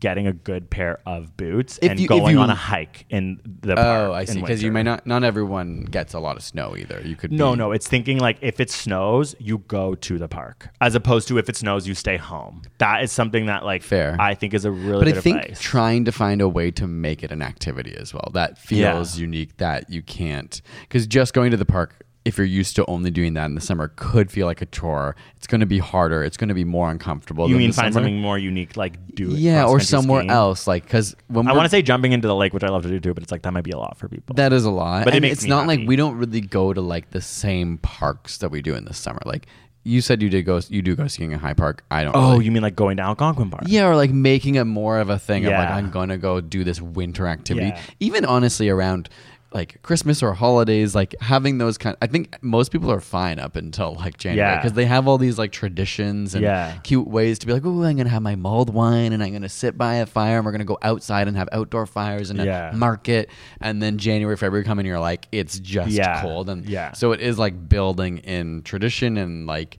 getting 0.00 0.26
a 0.26 0.32
good 0.32 0.70
pair 0.70 1.00
of 1.06 1.36
boots 1.36 1.78
If 1.82 1.90
and 1.92 2.00
you- 2.00 2.08
going 2.08 2.34
you- 2.34 2.40
on 2.40 2.50
a 2.50 2.54
hike 2.54 3.04
in 3.10 3.40
the 3.62 3.72
oh, 3.72 3.76
park. 3.76 4.08
Oh, 4.10 4.12
I 4.12 4.24
see. 4.24 4.40
Because 4.40 4.62
you 4.62 4.72
may 4.72 4.82
not. 4.82 5.06
Not 5.06 5.24
everyone 5.24 5.84
gets 5.84 6.14
a 6.14 6.18
lot 6.20 6.36
of 6.36 6.42
snow 6.42 6.76
either. 6.76 7.00
You 7.04 7.16
could. 7.16 7.32
No, 7.32 7.52
be- 7.52 7.58
no, 7.58 7.72
it's 7.72 7.88
thinking 7.88 8.18
like 8.18 8.38
if 8.40 8.60
it 8.60 8.70
snows, 8.70 9.34
you 9.38 9.58
go 9.58 9.94
to 9.94 10.18
the 10.18 10.28
park, 10.28 10.70
as 10.80 10.94
opposed 10.94 11.28
to 11.28 11.38
if 11.38 11.48
it 11.48 11.56
snows, 11.56 11.86
you 11.86 11.94
stay 11.94 12.16
home. 12.16 12.62
That 12.78 13.02
is 13.02 13.12
something 13.12 13.46
that 13.46 13.64
like 13.64 13.82
Fair. 13.82 14.16
I 14.18 14.34
think 14.34 14.54
is 14.54 14.64
a 14.64 14.70
really 14.70 15.00
But 15.00 15.04
good 15.06 15.18
I 15.18 15.20
think 15.20 15.42
advice. 15.42 15.60
trying 15.60 16.04
to 16.06 16.12
find 16.12 16.40
a 16.40 16.48
way 16.48 16.70
to 16.72 16.86
make 16.86 17.22
it 17.22 17.30
an 17.32 17.42
activity 17.42 17.94
as 17.96 18.12
well 18.14 18.30
that 18.34 18.58
feels 18.58 19.18
unique 19.18 19.56
that 19.58 19.90
you 19.90 20.02
can't 20.02 20.60
because 20.82 21.06
just 21.06 21.34
going 21.34 21.50
to 21.50 21.56
the 21.56 21.64
park 21.64 22.04
if 22.24 22.38
you're 22.38 22.46
used 22.46 22.76
to 22.76 22.86
only 22.86 23.10
doing 23.10 23.34
that 23.34 23.46
in 23.46 23.54
the 23.56 23.60
summer 23.60 23.88
could 23.96 24.30
feel 24.30 24.46
like 24.46 24.62
a 24.62 24.66
chore. 24.66 25.16
It's 25.36 25.46
going 25.48 25.60
to 25.60 25.66
be 25.66 25.78
harder. 25.78 26.22
It's 26.22 26.36
going 26.36 26.48
to 26.50 26.54
be 26.54 26.64
more 26.64 26.88
uncomfortable. 26.88 27.48
you 27.48 27.54
than 27.54 27.58
mean 27.58 27.72
find 27.72 27.92
summer. 27.92 28.04
something 28.04 28.20
more 28.20 28.38
unique, 28.38 28.76
like 28.76 29.14
do 29.14 29.30
Yeah, 29.30 29.64
or 29.66 29.80
somewhere 29.80 30.20
skiing. 30.20 30.30
else. 30.30 30.66
Like 30.68 30.84
because 30.84 31.16
when 31.26 31.48
I 31.48 31.52
want 31.52 31.64
to 31.64 31.68
say 31.70 31.82
jumping 31.82 32.12
into 32.12 32.28
the 32.28 32.36
lake, 32.36 32.54
which 32.54 32.62
I 32.62 32.68
love 32.68 32.84
to 32.84 32.88
do 32.88 33.00
too, 33.00 33.12
but 33.12 33.22
it's 33.24 33.32
like 33.32 33.42
that 33.42 33.52
might 33.52 33.64
be 33.64 33.72
a 33.72 33.78
lot 33.78 33.98
for 33.98 34.08
people. 34.08 34.34
That 34.36 34.52
is 34.52 34.64
a 34.64 34.70
lot. 34.70 35.04
But 35.04 35.14
it 35.14 35.16
and 35.16 35.22
makes 35.22 35.38
it's 35.38 35.46
not 35.46 35.64
happy. 35.66 35.78
like 35.78 35.88
we 35.88 35.96
don't 35.96 36.16
really 36.16 36.40
go 36.40 36.72
to 36.72 36.80
like 36.80 37.10
the 37.10 37.20
same 37.20 37.78
parks 37.78 38.38
that 38.38 38.50
we 38.50 38.62
do 38.62 38.74
in 38.76 38.84
the 38.84 38.94
summer. 38.94 39.20
Like 39.24 39.46
you 39.84 40.00
said 40.00 40.22
you 40.22 40.28
did 40.30 40.42
go 40.42 40.60
you 40.68 40.80
do 40.80 40.94
go 40.94 41.08
skiing 41.08 41.32
in 41.32 41.40
High 41.40 41.54
Park. 41.54 41.82
I 41.90 42.04
don't 42.04 42.14
oh, 42.14 42.34
really- 42.34 42.44
you 42.44 42.52
mean 42.52 42.62
like 42.62 42.76
going 42.76 42.98
to 42.98 43.02
Algonquin 43.02 43.50
Park? 43.50 43.64
Yeah, 43.66 43.88
or 43.88 43.96
like 43.96 44.10
making 44.12 44.54
it 44.54 44.62
more 44.64 45.00
of 45.00 45.10
a 45.10 45.18
thing 45.18 45.44
of 45.44 45.50
like 45.50 45.68
Yeah. 45.68 45.74
I'm 45.74 45.90
gonna 45.90 46.18
go 46.18 46.40
do 46.40 46.62
this 46.62 46.80
winter 46.80 47.26
activity. 47.26 47.66
Yeah. 47.68 47.80
Even 47.98 48.24
honestly 48.24 48.68
around 48.68 49.08
like 49.54 49.80
Christmas 49.82 50.22
or 50.22 50.32
holidays, 50.34 50.94
like 50.94 51.14
having 51.20 51.58
those 51.58 51.78
kind. 51.78 51.96
I 52.00 52.06
think 52.06 52.36
most 52.42 52.72
people 52.72 52.90
are 52.90 53.00
fine 53.00 53.38
up 53.38 53.56
until 53.56 53.94
like 53.94 54.16
January 54.18 54.50
Yeah. 54.50 54.56
because 54.56 54.72
they 54.72 54.86
have 54.86 55.06
all 55.08 55.18
these 55.18 55.38
like 55.38 55.52
traditions 55.52 56.34
and 56.34 56.42
Yeah. 56.42 56.76
cute 56.84 57.06
ways 57.06 57.38
to 57.40 57.46
be 57.46 57.52
like, 57.52 57.62
oh, 57.64 57.82
I'm 57.82 57.96
gonna 57.96 58.08
have 58.08 58.22
my 58.22 58.34
mulled 58.36 58.70
wine 58.72 59.12
and 59.12 59.22
I'm 59.22 59.32
gonna 59.32 59.48
sit 59.48 59.76
by 59.76 59.96
a 59.96 60.06
fire 60.06 60.36
and 60.38 60.46
we're 60.46 60.52
gonna 60.52 60.64
go 60.64 60.78
outside 60.82 61.28
and 61.28 61.36
have 61.36 61.48
outdoor 61.52 61.86
fires 61.86 62.30
and 62.30 62.38
Yeah. 62.38 62.70
a 62.70 62.74
market. 62.76 63.28
And 63.60 63.82
then 63.82 63.98
January, 63.98 64.36
February 64.36 64.64
come 64.64 64.78
and 64.78 64.86
you're 64.88 65.00
like, 65.00 65.28
it's 65.32 65.58
just 65.58 65.90
Yeah. 65.90 66.22
cold 66.22 66.48
and 66.48 66.64
Yeah. 66.66 66.92
So 66.92 67.12
it 67.12 67.20
is 67.20 67.38
like 67.38 67.68
building 67.68 68.18
in 68.18 68.62
tradition 68.62 69.16
and 69.16 69.46
like 69.46 69.78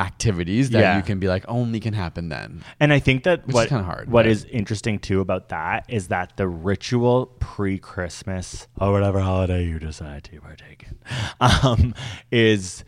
activities 0.00 0.70
that 0.70 0.80
Yeah. 0.80 0.96
you 0.96 1.02
can 1.02 1.18
be 1.20 1.28
like 1.28 1.44
only 1.46 1.78
can 1.78 1.92
happen 1.94 2.28
then. 2.30 2.62
And 2.80 2.92
I 2.92 2.98
think 2.98 3.24
that 3.24 3.46
Which 3.46 3.54
what 3.54 3.68
kinda 3.68 3.84
hard, 3.84 4.10
What 4.10 4.24
but- 4.24 4.26
is 4.30 4.44
interesting 4.46 4.98
too 4.98 5.20
about 5.20 5.50
that 5.50 5.84
is 5.88 6.08
that 6.08 6.36
the 6.36 6.48
ritual 6.48 7.26
pre-Christmas 7.38 8.66
or 8.80 8.92
whatever 8.92 9.20
holiday 9.20 9.64
you 9.66 9.78
decide 9.78 10.24
to 10.24 10.40
partake 10.40 10.86
in, 10.88 10.98
um, 11.40 11.94
is 12.30 12.84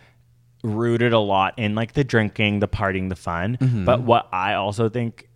rooted 0.64 1.12
a 1.12 1.18
lot 1.18 1.58
in 1.58 1.74
like 1.74 1.92
the 1.92 2.04
drinking, 2.04 2.60
the 2.60 2.68
partying, 2.68 3.08
the 3.08 3.16
fun. 3.16 3.56
Mm-hmm. 3.58 3.84
But 3.84 4.02
what 4.02 4.28
I 4.32 4.54
also 4.54 4.88
think 4.88 5.28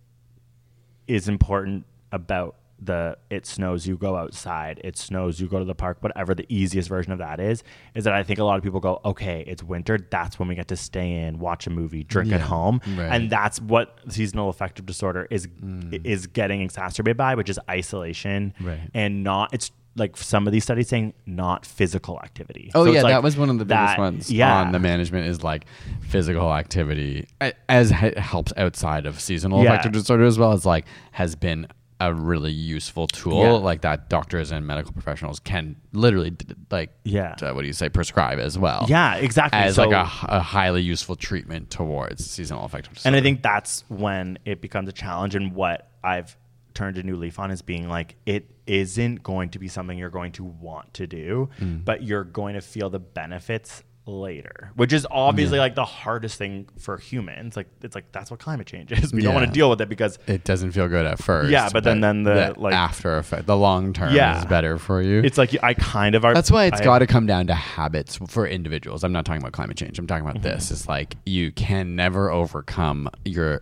is 1.07 1.27
important 1.29 1.85
about 2.11 2.55
the 2.79 3.17
it 3.31 3.45
snows 3.45 3.87
you 3.87 3.97
go 3.97 4.15
outside 4.15 4.79
it 4.83 4.95
snows 4.97 5.39
you 5.39 5.47
go 5.47 5.57
to 5.57 5.65
the 5.65 5.73
park 5.73 5.97
whatever 6.01 6.35
the 6.35 6.45
easiest 6.47 6.87
version 6.87 7.11
of 7.11 7.17
that 7.17 7.39
is 7.39 7.63
is 7.95 8.03
that 8.03 8.13
i 8.13 8.21
think 8.21 8.37
a 8.39 8.43
lot 8.43 8.55
of 8.57 8.63
people 8.63 8.79
go 8.79 9.01
okay 9.03 9.43
it's 9.47 9.63
winter 9.63 9.97
that's 10.11 10.37
when 10.37 10.47
we 10.47 10.53
get 10.53 10.67
to 10.67 10.75
stay 10.75 11.11
in 11.23 11.39
watch 11.39 11.65
a 11.65 11.71
movie 11.71 12.03
drink 12.03 12.31
at 12.31 12.39
home 12.41 12.79
right. 12.95 13.07
and 13.11 13.29
that's 13.31 13.59
what 13.61 13.97
seasonal 14.09 14.49
affective 14.49 14.85
disorder 14.85 15.27
is 15.31 15.47
Mm. 15.47 16.05
is 16.05 16.27
getting 16.27 16.61
exacerbated 16.61 17.17
by 17.17 17.33
which 17.33 17.49
is 17.49 17.59
isolation 17.69 18.53
Right. 18.61 18.79
and 18.93 19.23
not 19.23 19.53
it's 19.53 19.71
like 19.95 20.15
some 20.15 20.45
of 20.45 20.53
these 20.53 20.63
studies 20.63 20.87
saying 20.87 21.15
not 21.25 21.65
physical 21.65 22.19
activity 22.23 22.69
Oh 22.75 22.85
So 22.85 22.91
yeah, 22.91 23.01
like 23.01 23.13
that 23.13 23.23
was 23.23 23.35
one 23.37 23.49
of 23.49 23.57
the 23.57 23.65
biggest 23.65 23.93
that- 23.95 23.97
ones 23.99 24.31
yeah 24.31 24.61
on 24.61 24.71
the 24.71 24.77
management 24.79 25.25
is 25.25 25.41
like 25.43 25.65
physical 26.01 26.53
activity 26.53 27.27
as 27.67 27.89
he- 27.89 28.13
helps 28.17 28.53
outside 28.57 29.07
of 29.07 29.19
seasonal 29.19 29.63
Yeah. 29.63 29.71
affective 29.73 29.93
disorder 29.93 30.25
as 30.25 30.37
well 30.37 30.51
as 30.51 30.63
like 30.67 30.85
has 31.13 31.35
been 31.35 31.65
a 31.99 32.13
really 32.13 32.51
useful 32.51 33.07
tool 33.07 33.41
Yeah. 33.41 33.51
like 33.53 33.81
that 33.81 34.09
doctors 34.09 34.51
and 34.51 34.67
medical 34.67 34.91
professionals 34.93 35.39
can 35.39 35.75
literally 35.93 36.35
like 36.69 36.91
Yeah. 37.03 37.35
uh, 37.41 37.53
what 37.53 37.61
do 37.61 37.67
you 37.67 37.73
say 37.73 37.89
prescribe 37.89 38.37
as 38.39 38.57
well 38.57 38.85
yeah 38.87 39.15
exactly 39.15 39.59
as 39.59 39.75
So- 39.75 39.85
like 39.89 39.93
a 39.95 40.39
highly 40.39 40.81
useful 40.83 41.15
treatment 41.15 41.69
towards 41.71 42.25
seasonal 42.29 42.65
affective 42.65 42.93
disorder 42.93 43.15
And 43.15 43.19
I 43.19 43.23
think 43.25 43.41
that's 43.41 43.83
when 43.87 44.37
it 44.45 44.61
becomes 44.61 44.89
a 44.89 44.91
challenge. 44.93 45.33
And 45.35 45.53
what 45.53 45.89
I've 46.03 46.37
turned 46.75 46.97
a 46.99 47.03
new 47.03 47.15
leaf 47.15 47.39
on 47.39 47.49
is 47.49 47.63
being 47.63 47.89
like, 47.89 48.15
it 48.27 48.51
isn't 48.67 49.23
going 49.23 49.49
to 49.49 49.57
be 49.59 49.67
something 49.67 49.97
you're 49.97 50.11
going 50.11 50.33
to 50.33 50.43
want 50.43 50.93
to 50.93 51.07
do, 51.07 51.49
Mm. 51.59 51.83
but 51.83 52.03
you're 52.03 52.23
going 52.23 52.53
to 52.53 52.61
feel 52.61 52.91
the 52.91 52.99
benefits 52.99 53.81
later, 54.07 54.71
which 54.75 54.93
is 54.93 55.05
obviously 55.11 55.59
like 55.59 55.75
the 55.75 55.85
hardest 55.85 56.37
thing 56.37 56.67
for 56.79 56.97
humans. 56.97 57.55
Like, 57.57 57.67
it's 57.83 57.93
like, 57.93 58.11
that's 58.11 58.31
what 58.31 58.39
climate 58.39 58.65
change 58.67 58.91
is. 58.91 59.11
We 59.17 59.21
don't 59.21 59.33
want 59.35 59.45
to 59.45 59.51
deal 59.51 59.69
with 59.69 59.81
it 59.81 59.89
because 59.89 60.17
it 60.27 60.43
doesn't 60.43 60.71
feel 60.71 60.87
good 60.87 61.05
at 61.05 61.19
first 61.19 61.51
Yeah, 61.51 61.69
but 61.71 61.83
then- 61.83 61.99
then 62.01 62.23
the, 62.23 62.53
like- 62.57 62.73
after 62.73 63.17
effect 63.17 63.45
the 63.47 63.57
long 63.57 63.93
term 63.93 64.13
Yeah. 64.13 64.39
is 64.39 64.45
better 64.45 64.77
for 64.77 65.01
you 65.01 65.19
it's 65.23 65.37
like 65.37 65.55
I 65.63 65.73
kind 65.73 66.15
of 66.15 66.23
are. 66.25 66.33
That's 66.33 66.49
why 66.51 66.65
it's 66.65 66.81
got 66.81 66.99
to 66.99 67.07
come 67.07 67.25
down 67.27 67.47
to 67.47 67.53
habits 67.53 68.17
for 68.27 68.47
individuals. 68.47 69.03
I'm 69.03 69.11
not 69.11 69.25
talking 69.25 69.41
about 69.41 69.51
climate 69.53 69.77
change. 69.77 69.99
I'm 69.99 70.07
talking 70.07 70.23
about 70.23 70.35
Mm-hmm. 70.41 70.55
this. 70.55 70.71
It's 70.71 70.87
like 70.87 71.15
you 71.25 71.51
can 71.51 71.95
never 71.95 72.29
overcome 72.31 73.09
your 73.25 73.61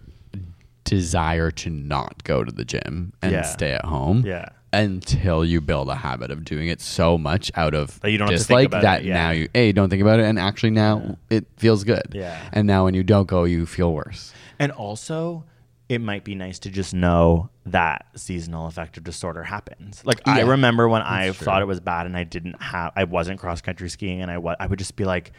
desire 0.83 1.49
to 1.51 1.69
not 1.69 2.23
go 2.23 2.43
to 2.43 2.51
the 2.51 2.63
gym 2.65 3.13
and 3.21 3.31
Yeah. 3.31 3.41
stay 3.43 3.71
at 3.71 3.85
home. 3.85 4.23
Yeah. 4.25 4.49
Until 4.73 5.45
you 5.45 5.61
build 5.61 5.87
a 5.89 5.95
habit 5.95 6.31
of 6.31 6.43
doing 6.43 6.67
it 6.67 6.81
so 6.81 7.17
much 7.17 7.49
out 7.55 7.73
of 7.73 7.99
That 8.01 8.11
you 8.11 8.17
don't 8.17 8.29
have 8.29 8.39
to 8.39 8.43
think 8.43 8.71
dislike 8.71 8.81
that 8.81 9.01
it, 9.01 9.07
yeah. 9.07 9.13
now 9.13 9.31
you 9.31 9.47
a 9.55 9.71
don't 9.71 9.89
think 9.89 10.01
about 10.01 10.19
it 10.19 10.25
and 10.25 10.37
actually 10.37 10.71
now 10.71 11.17
it 11.29 11.45
feels 11.55 11.83
good. 11.85 12.09
Yeah. 12.11 12.37
And 12.51 12.67
now 12.67 12.83
when 12.83 12.93
you 12.93 13.03
don't 13.03 13.27
go, 13.27 13.45
you 13.45 13.65
feel 13.65 13.93
worse. 13.93 14.33
And 14.59 14.71
also, 14.73 15.45
it 15.87 15.99
might 16.01 16.23
be 16.23 16.35
nice 16.35 16.59
to 16.59 16.69
just 16.69 16.93
know 16.93 17.49
that 17.67 18.05
seasonal 18.15 18.67
affective 18.67 19.03
disorder 19.03 19.43
happens. 19.43 20.01
Like 20.03 20.27
I 20.27 20.41
remember 20.41 20.89
when 20.89 21.03
I 21.03 21.27
that's 21.27 21.37
thought 21.37 21.61
it 21.61 21.65
was 21.65 21.79
bad 21.79 22.05
and 22.05 22.17
I 22.17 22.23
didn't 22.23 22.61
have, 22.61 22.91
I 22.95 23.03
wasn't 23.05 23.39
cross 23.39 23.61
country 23.61 23.89
skiing, 23.89 24.21
and 24.21 24.31
I 24.31 24.39
wa- 24.39 24.55
I 24.59 24.67
would 24.67 24.79
just 24.79 24.95
be 24.95 25.05
like, 25.05 25.31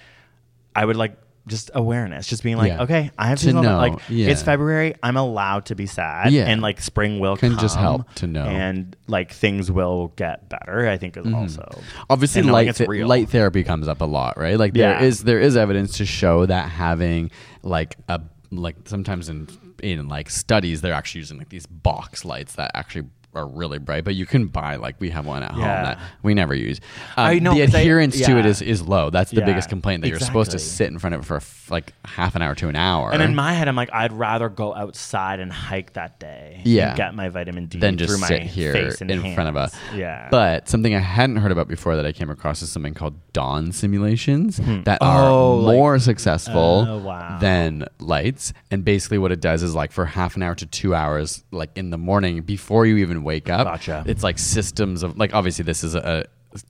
I 0.75 0.85
would 0.85 0.97
like 0.97 1.17
just 1.49 1.71
awareness, 1.75 2.27
just 2.27 2.43
being 2.43 2.57
like, 2.57 2.69
Yeah. 2.73 2.83
okay, 2.83 3.11
I 3.17 3.29
have 3.29 3.39
To 3.41 3.53
know, 3.53 3.77
like 3.77 4.01
yeah. 4.09 4.29
it's 4.29 4.43
February, 4.43 4.95
I'm 5.03 5.17
allowed 5.17 5.67
to 5.67 5.75
be 5.77 5.87
sad, 5.87 6.33
Yeah. 6.33 6.47
and 6.47 6.61
like 6.61 6.81
spring 6.81 7.21
will 7.21 7.37
Can 7.37 7.53
come, 7.53 7.61
just 7.61 7.77
help 7.77 8.13
to 8.15 8.27
know. 8.27 8.45
and 8.45 8.97
like 9.07 9.33
things 9.33 9.71
will 9.71 10.09
get 10.17 10.49
better. 10.49 10.89
I 10.89 10.97
think 10.99 11.17
is 11.17 11.33
also 11.33 11.63
Mm-hmm. 11.63 12.03
obviously 12.11 12.41
and 12.41 12.47
knowing 12.49 12.53
light 12.55 12.69
it's 12.69 12.79
th- 12.79 12.89
real. 12.89 13.07
light 13.07 13.29
therapy 13.29 13.63
comes 13.63 13.87
up 13.87 14.01
a 14.01 14.05
lot 14.05 14.37
right 14.37 14.59
like 14.59 14.75
there 14.75 14.99
Yeah. 14.99 15.03
is 15.07 15.23
there 15.23 15.39
is 15.41 15.57
evidence 15.57 15.97
to 15.99 16.05
show 16.07 16.47
that 16.47 16.69
having 16.71 17.31
like 17.63 17.97
a 18.09 18.21
like 18.51 18.77
sometimes 18.87 19.29
in 19.29 19.47
in 19.83 20.09
like 20.09 20.31
studies 20.31 20.81
they're 20.81 20.93
actually 20.95 21.21
using 21.21 21.39
like 21.39 21.49
these 21.51 21.67
box 21.67 22.25
lights 22.25 22.55
that 22.57 22.71
actually 22.75 23.07
are 23.37 23.47
really 23.47 23.79
bright 23.79 24.05
but 24.05 24.15
you 24.15 24.27
can 24.27 24.47
buy 24.47 24.77
like 24.77 24.97
we 25.01 25.11
have 25.11 25.27
one 25.27 25.43
at 25.43 25.51
home 25.53 25.63
that 25.63 25.99
we 26.23 26.35
never 26.35 26.55
use 26.55 26.81
um, 27.17 27.27
I 27.27 27.39
know, 27.39 27.55
the 27.55 27.61
I- 27.63 27.65
adherence 27.65 28.17
to 28.21 28.37
it 28.39 28.45
yeah. 28.45 28.51
is 28.51 28.63
is 28.63 28.83
low 28.83 29.11
that's 29.11 29.31
the 29.31 29.41
Yeah, 29.41 29.47
biggest 29.47 29.69
complaint 29.69 30.03
that 30.03 30.09
you're 30.09 30.19
supposed 30.21 30.51
to 30.53 30.59
sit 30.59 30.89
in 30.91 30.99
front 30.99 31.15
of 31.15 31.21
it 31.23 31.25
for 31.25 31.37
f- 31.37 31.71
like 31.71 31.93
half 32.05 32.35
an 32.37 32.43
hour 32.43 32.55
to 32.57 32.69
an 32.69 32.77
hour 32.77 33.13
And 33.13 33.21
in 33.23 33.35
my 33.35 33.53
head, 33.53 33.67
I'm 33.67 33.75
like, 33.75 33.93
I'd 33.93 34.13
rather 34.13 34.49
go 34.49 34.73
outside 34.73 35.41
and 35.41 35.53
hike 35.53 35.95
that 35.95 36.21
day, 36.21 36.61
Yeah. 36.65 36.89
and 36.91 36.97
get 36.97 37.15
my 37.15 37.29
vitamin 37.29 37.67
D 37.67 37.81
than 37.81 37.97
just 37.99 38.11
through 38.13 38.21
my 38.21 38.29
sit 38.29 38.43
here 38.43 38.73
in 38.77 39.35
front 39.35 39.49
of 39.49 39.57
hands. 39.57 39.75
us. 39.75 39.81
Yeah, 39.95 40.29
But 40.31 40.69
something 40.69 40.95
I 40.95 41.01
hadn't 41.01 41.37
heard 41.39 41.51
about 41.51 41.67
before 41.67 41.97
that 41.97 42.07
I 42.07 42.13
came 42.13 42.31
across 42.31 42.63
is 42.63 42.71
something 42.71 42.95
called 42.95 43.15
dawn 43.33 43.73
simulations 43.73 44.59
that 44.85 44.99
Oh, 45.01 45.07
are 45.07 45.57
like- 45.63 45.75
more 45.75 45.99
successful 45.99 46.87
Oh, 46.89 46.99
wow. 46.99 47.39
than 47.41 47.85
lights. 47.99 48.53
And 48.71 48.85
basically, 48.85 49.19
what 49.19 49.33
it 49.33 49.41
does 49.41 49.63
is 49.65 49.75
like 49.75 49.91
for 49.91 50.05
half 50.05 50.37
an 50.37 50.43
hour 50.45 50.55
to 50.55 50.67
two 50.67 50.95
hours, 50.95 51.43
like 51.51 51.71
in 51.77 51.91
the 51.91 51.99
morning 51.99 52.43
before 52.43 52.87
you 52.87 52.97
even 52.99 53.25
wake 53.27 53.51
up, 53.51 53.67
Gotcha. 53.67 54.05
it's 54.07 54.23
like 54.23 54.39
systems 54.39 55.03
of 55.03 55.19
like 55.19 55.35
obviously 55.35 55.65
this 55.65 55.85
is 55.85 55.95
a, 55.95 56.25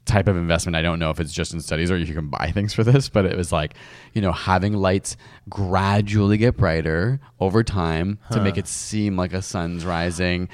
type 0.04 0.26
of 0.26 0.36
investment. 0.36 0.74
I 0.74 0.82
don't 0.82 0.98
know 0.98 1.10
if 1.10 1.20
it's 1.20 1.32
just 1.32 1.54
in 1.54 1.60
studies 1.60 1.92
or 1.92 1.96
if 1.96 2.08
you 2.08 2.14
can 2.14 2.28
buy 2.28 2.50
things 2.50 2.74
for 2.74 2.82
this, 2.82 3.08
but 3.08 3.24
it 3.24 3.36
was 3.36 3.52
like 3.52 3.74
you 4.14 4.20
know 4.22 4.32
having 4.32 4.72
lights 4.72 5.16
gradually 5.48 6.38
get 6.38 6.56
brighter 6.56 7.20
over 7.38 7.62
time 7.62 8.18
to 8.32 8.40
make 8.40 8.56
it 8.58 8.66
seem 8.66 9.16
like 9.16 9.32
a 9.32 9.42
sun's 9.42 9.84
rising. 9.84 10.48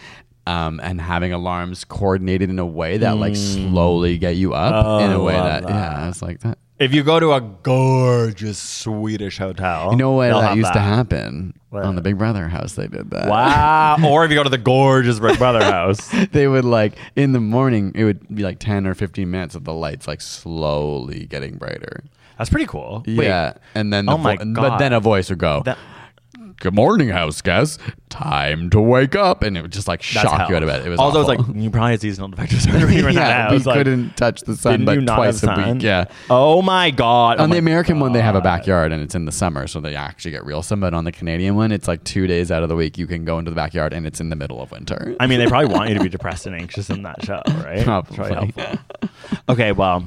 Um, 0.45 0.81
and 0.83 1.01
having 1.01 1.33
alarms 1.33 1.85
coordinated 1.85 2.51
in 2.51 2.59
a 2.59 2.67
way 2.67 2.99
that 2.99 3.17
like 3.17 3.37
slowly 3.37 4.19
get 4.19 4.35
you 4.35 4.55
up 4.55 5.01
in 5.03 5.13
a 5.13 5.15
Oh, 5.21 5.23
way 5.25 5.35
love 5.37 5.63
that, 5.63 5.71
yeah, 5.71 6.09
it's 6.09 6.21
like 6.21 6.41
that. 6.41 6.59
If 6.83 6.93
you 6.95 7.03
go 7.03 7.21
to 7.21 7.33
a 7.33 7.41
gorgeous 7.41 8.59
Swedish 8.59 9.39
hotel, 9.39 9.91
You 9.93 9.97
know 9.97 10.13
what 10.13 10.29
they'll 10.29 10.41
that 10.41 10.49
have 10.51 10.57
used 10.59 10.73
to 10.73 10.81
happen 10.81 11.55
What? 11.71 11.85
on 11.85 11.95
the 11.97 12.03
Big 12.03 12.19
Brother 12.19 12.49
house? 12.49 12.75
They 12.75 12.87
did 12.89 13.11
that. 13.11 13.29
Wow! 13.29 13.97
or 14.05 14.25
if 14.25 14.31
you 14.31 14.37
go 14.37 14.43
to 14.43 14.49
the 14.51 14.59
gorgeous 14.59 15.19
Big 15.21 15.39
Brother 15.39 15.63
house, 15.79 16.09
they 16.33 16.49
would 16.49 16.65
like 16.65 16.95
in 17.17 17.33
the 17.33 17.41
morning 17.41 17.93
it 17.95 18.05
would 18.05 18.35
be 18.35 18.43
like 18.43 18.59
10 18.59 18.87
or 18.87 18.95
15 18.95 19.31
minutes 19.31 19.55
of 19.55 19.65
the 19.65 19.73
lights 19.75 20.07
like 20.09 20.21
slowly 20.21 21.27
getting 21.27 21.57
brighter 21.57 22.03
that's 22.39 22.51
pretty 22.51 22.67
cool. 22.67 23.05
Wait, 23.07 23.27
yeah 23.27 23.55
and 23.75 23.93
then 23.93 24.09
oh 24.09 24.13
the 24.13 24.19
Oh 24.19 24.23
my 24.23 24.37
vo- 24.37 24.45
but 24.55 24.69
God. 24.71 24.79
then 24.81 24.93
a 24.93 25.01
voice 25.01 25.31
would 25.31 25.39
go 25.39 25.63
That- 25.65 25.79
good 26.61 26.75
morning 26.75 27.09
house 27.09 27.41
guests 27.41 27.79
time 28.09 28.71
to 28.71 28.81
wake 28.81 29.15
up 29.15 29.43
and 29.43 29.57
it 29.57 29.63
would 29.63 29.73
just 29.73 29.89
like 29.89 30.01
that's 30.01 30.29
shock 30.29 30.49
you 30.49 30.57
out 30.57 30.63
of 30.63 30.69
bed 30.69 30.85
it 30.87 30.89
was 30.89 31.01
awful. 31.01 31.21
it's 31.21 31.29
like 31.29 31.57
you 31.57 31.71
probably 31.71 31.93
had 31.93 32.01
seasonal 32.01 32.33
affective 32.33 32.61
disorder 32.61 32.87
when 32.87 32.97
you 32.97 33.03
were 33.03 33.09
in 33.09 33.15
that 33.15 33.51
yeah, 33.51 33.57
we. 33.57 33.59
Like, 33.59 33.77
couldn't 33.79 34.17
touch 34.17 34.43
the 34.43 34.57
sun 34.57 34.85
but 34.85 34.95
twice 35.07 35.37
a 35.37 35.47
sun? 35.47 35.75
week 35.75 35.83
yeah 35.83 36.05
Oh 36.31 36.63
my 36.63 36.91
god! 36.91 37.39
Oh 37.39 37.45
on 37.45 37.51
the 37.51 37.55
my 37.55 37.59
American 37.59 38.01
one, 38.01 38.13
they 38.13 38.21
have 38.21 38.35
a 38.35 38.41
backyard 38.41 38.93
and 38.93 39.03
it's 39.03 39.15
in 39.15 39.25
the 39.25 39.33
summer, 39.33 39.67
so 39.67 39.81
they 39.81 39.95
actually 39.95 40.31
get 40.31 40.45
real 40.45 40.63
sun. 40.63 40.81
But 40.81 40.95
on 40.95 41.05
the 41.05 41.13
Canadian 41.13 41.57
one, 41.57 41.73
it's 41.73 41.89
like 41.89 42.03
two 42.05 42.27
days 42.27 42.51
out 42.51 42.63
of 42.63 42.69
the 42.69 42.77
week 42.77 42.99
you 42.99 43.07
can 43.07 43.25
go 43.25 43.39
into 43.39 43.51
the 43.51 43.55
backyard 43.55 43.93
and 43.93 44.07
it's 44.07 44.21
in 44.21 44.31
the 44.31 44.37
middle 44.37 44.61
of 44.61 44.71
winter. 44.71 45.15
I 45.21 45.27
mean, 45.27 45.39
they 45.39 45.47
probably 45.47 45.73
want 45.73 45.89
you 45.89 45.97
to 45.97 46.03
be 46.03 46.09
depressed 46.19 46.47
and 46.47 46.55
anxious 46.55 46.91
in 46.91 47.03
that 47.03 47.25
show, 47.25 47.43
right? 47.47 47.85
Probably. 47.85 48.35
helpful. 48.35 49.11
okay, 49.49 49.73
well, 49.73 50.05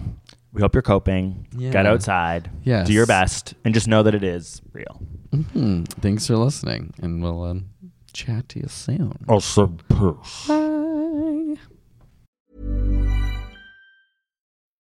we 0.54 0.62
hope 0.62 0.74
you're 0.74 0.82
coping. 0.82 1.48
Get 1.58 1.86
outside. 1.86 2.50
Yes. 2.64 2.88
Do 2.88 2.94
your 2.94 3.06
best, 3.06 3.54
and 3.64 3.74
just 3.74 3.88
know 3.88 4.04
that 4.04 4.16
it 4.16 4.24
is 4.24 4.62
real. 4.74 5.02
Hmm, 5.32 5.84
thanks 5.84 6.28
for 6.28 6.38
listening, 6.38 6.94
and 7.02 7.22
we'll 7.22 7.44
um, 7.44 7.66
chat 8.14 8.50
to 8.50 8.60
you 8.60 8.68
soon. 8.68 9.14
Suppose. 9.40 10.46
Bye. 10.48 11.56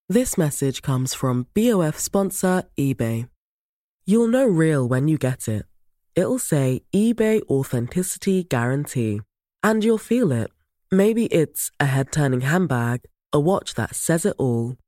This 0.08 0.38
message 0.38 0.82
comes 0.82 1.16
from 1.16 1.48
BOF 1.56 1.98
sponsor 1.98 2.64
eBay. 2.78 3.28
You'll 4.06 4.28
know 4.28 4.46
real 4.46 4.88
when 4.88 5.08
you 5.08 5.18
get 5.18 5.48
it. 5.48 5.66
It'll 6.16 6.38
say 6.38 6.84
eBay 6.94 7.42
Authenticity 7.50 8.44
Guarantee. 8.44 9.22
And 9.64 9.84
you'll 9.84 9.98
feel 9.98 10.32
it. 10.32 10.52
Maybe 10.92 11.26
it's 11.26 11.72
a 11.80 11.88
head 11.88 12.12
turning 12.12 12.42
handbag, 12.42 13.02
a 13.34 13.40
watch 13.40 13.74
that 13.74 13.96
says 13.96 14.26
it 14.26 14.36
all, 14.38 14.78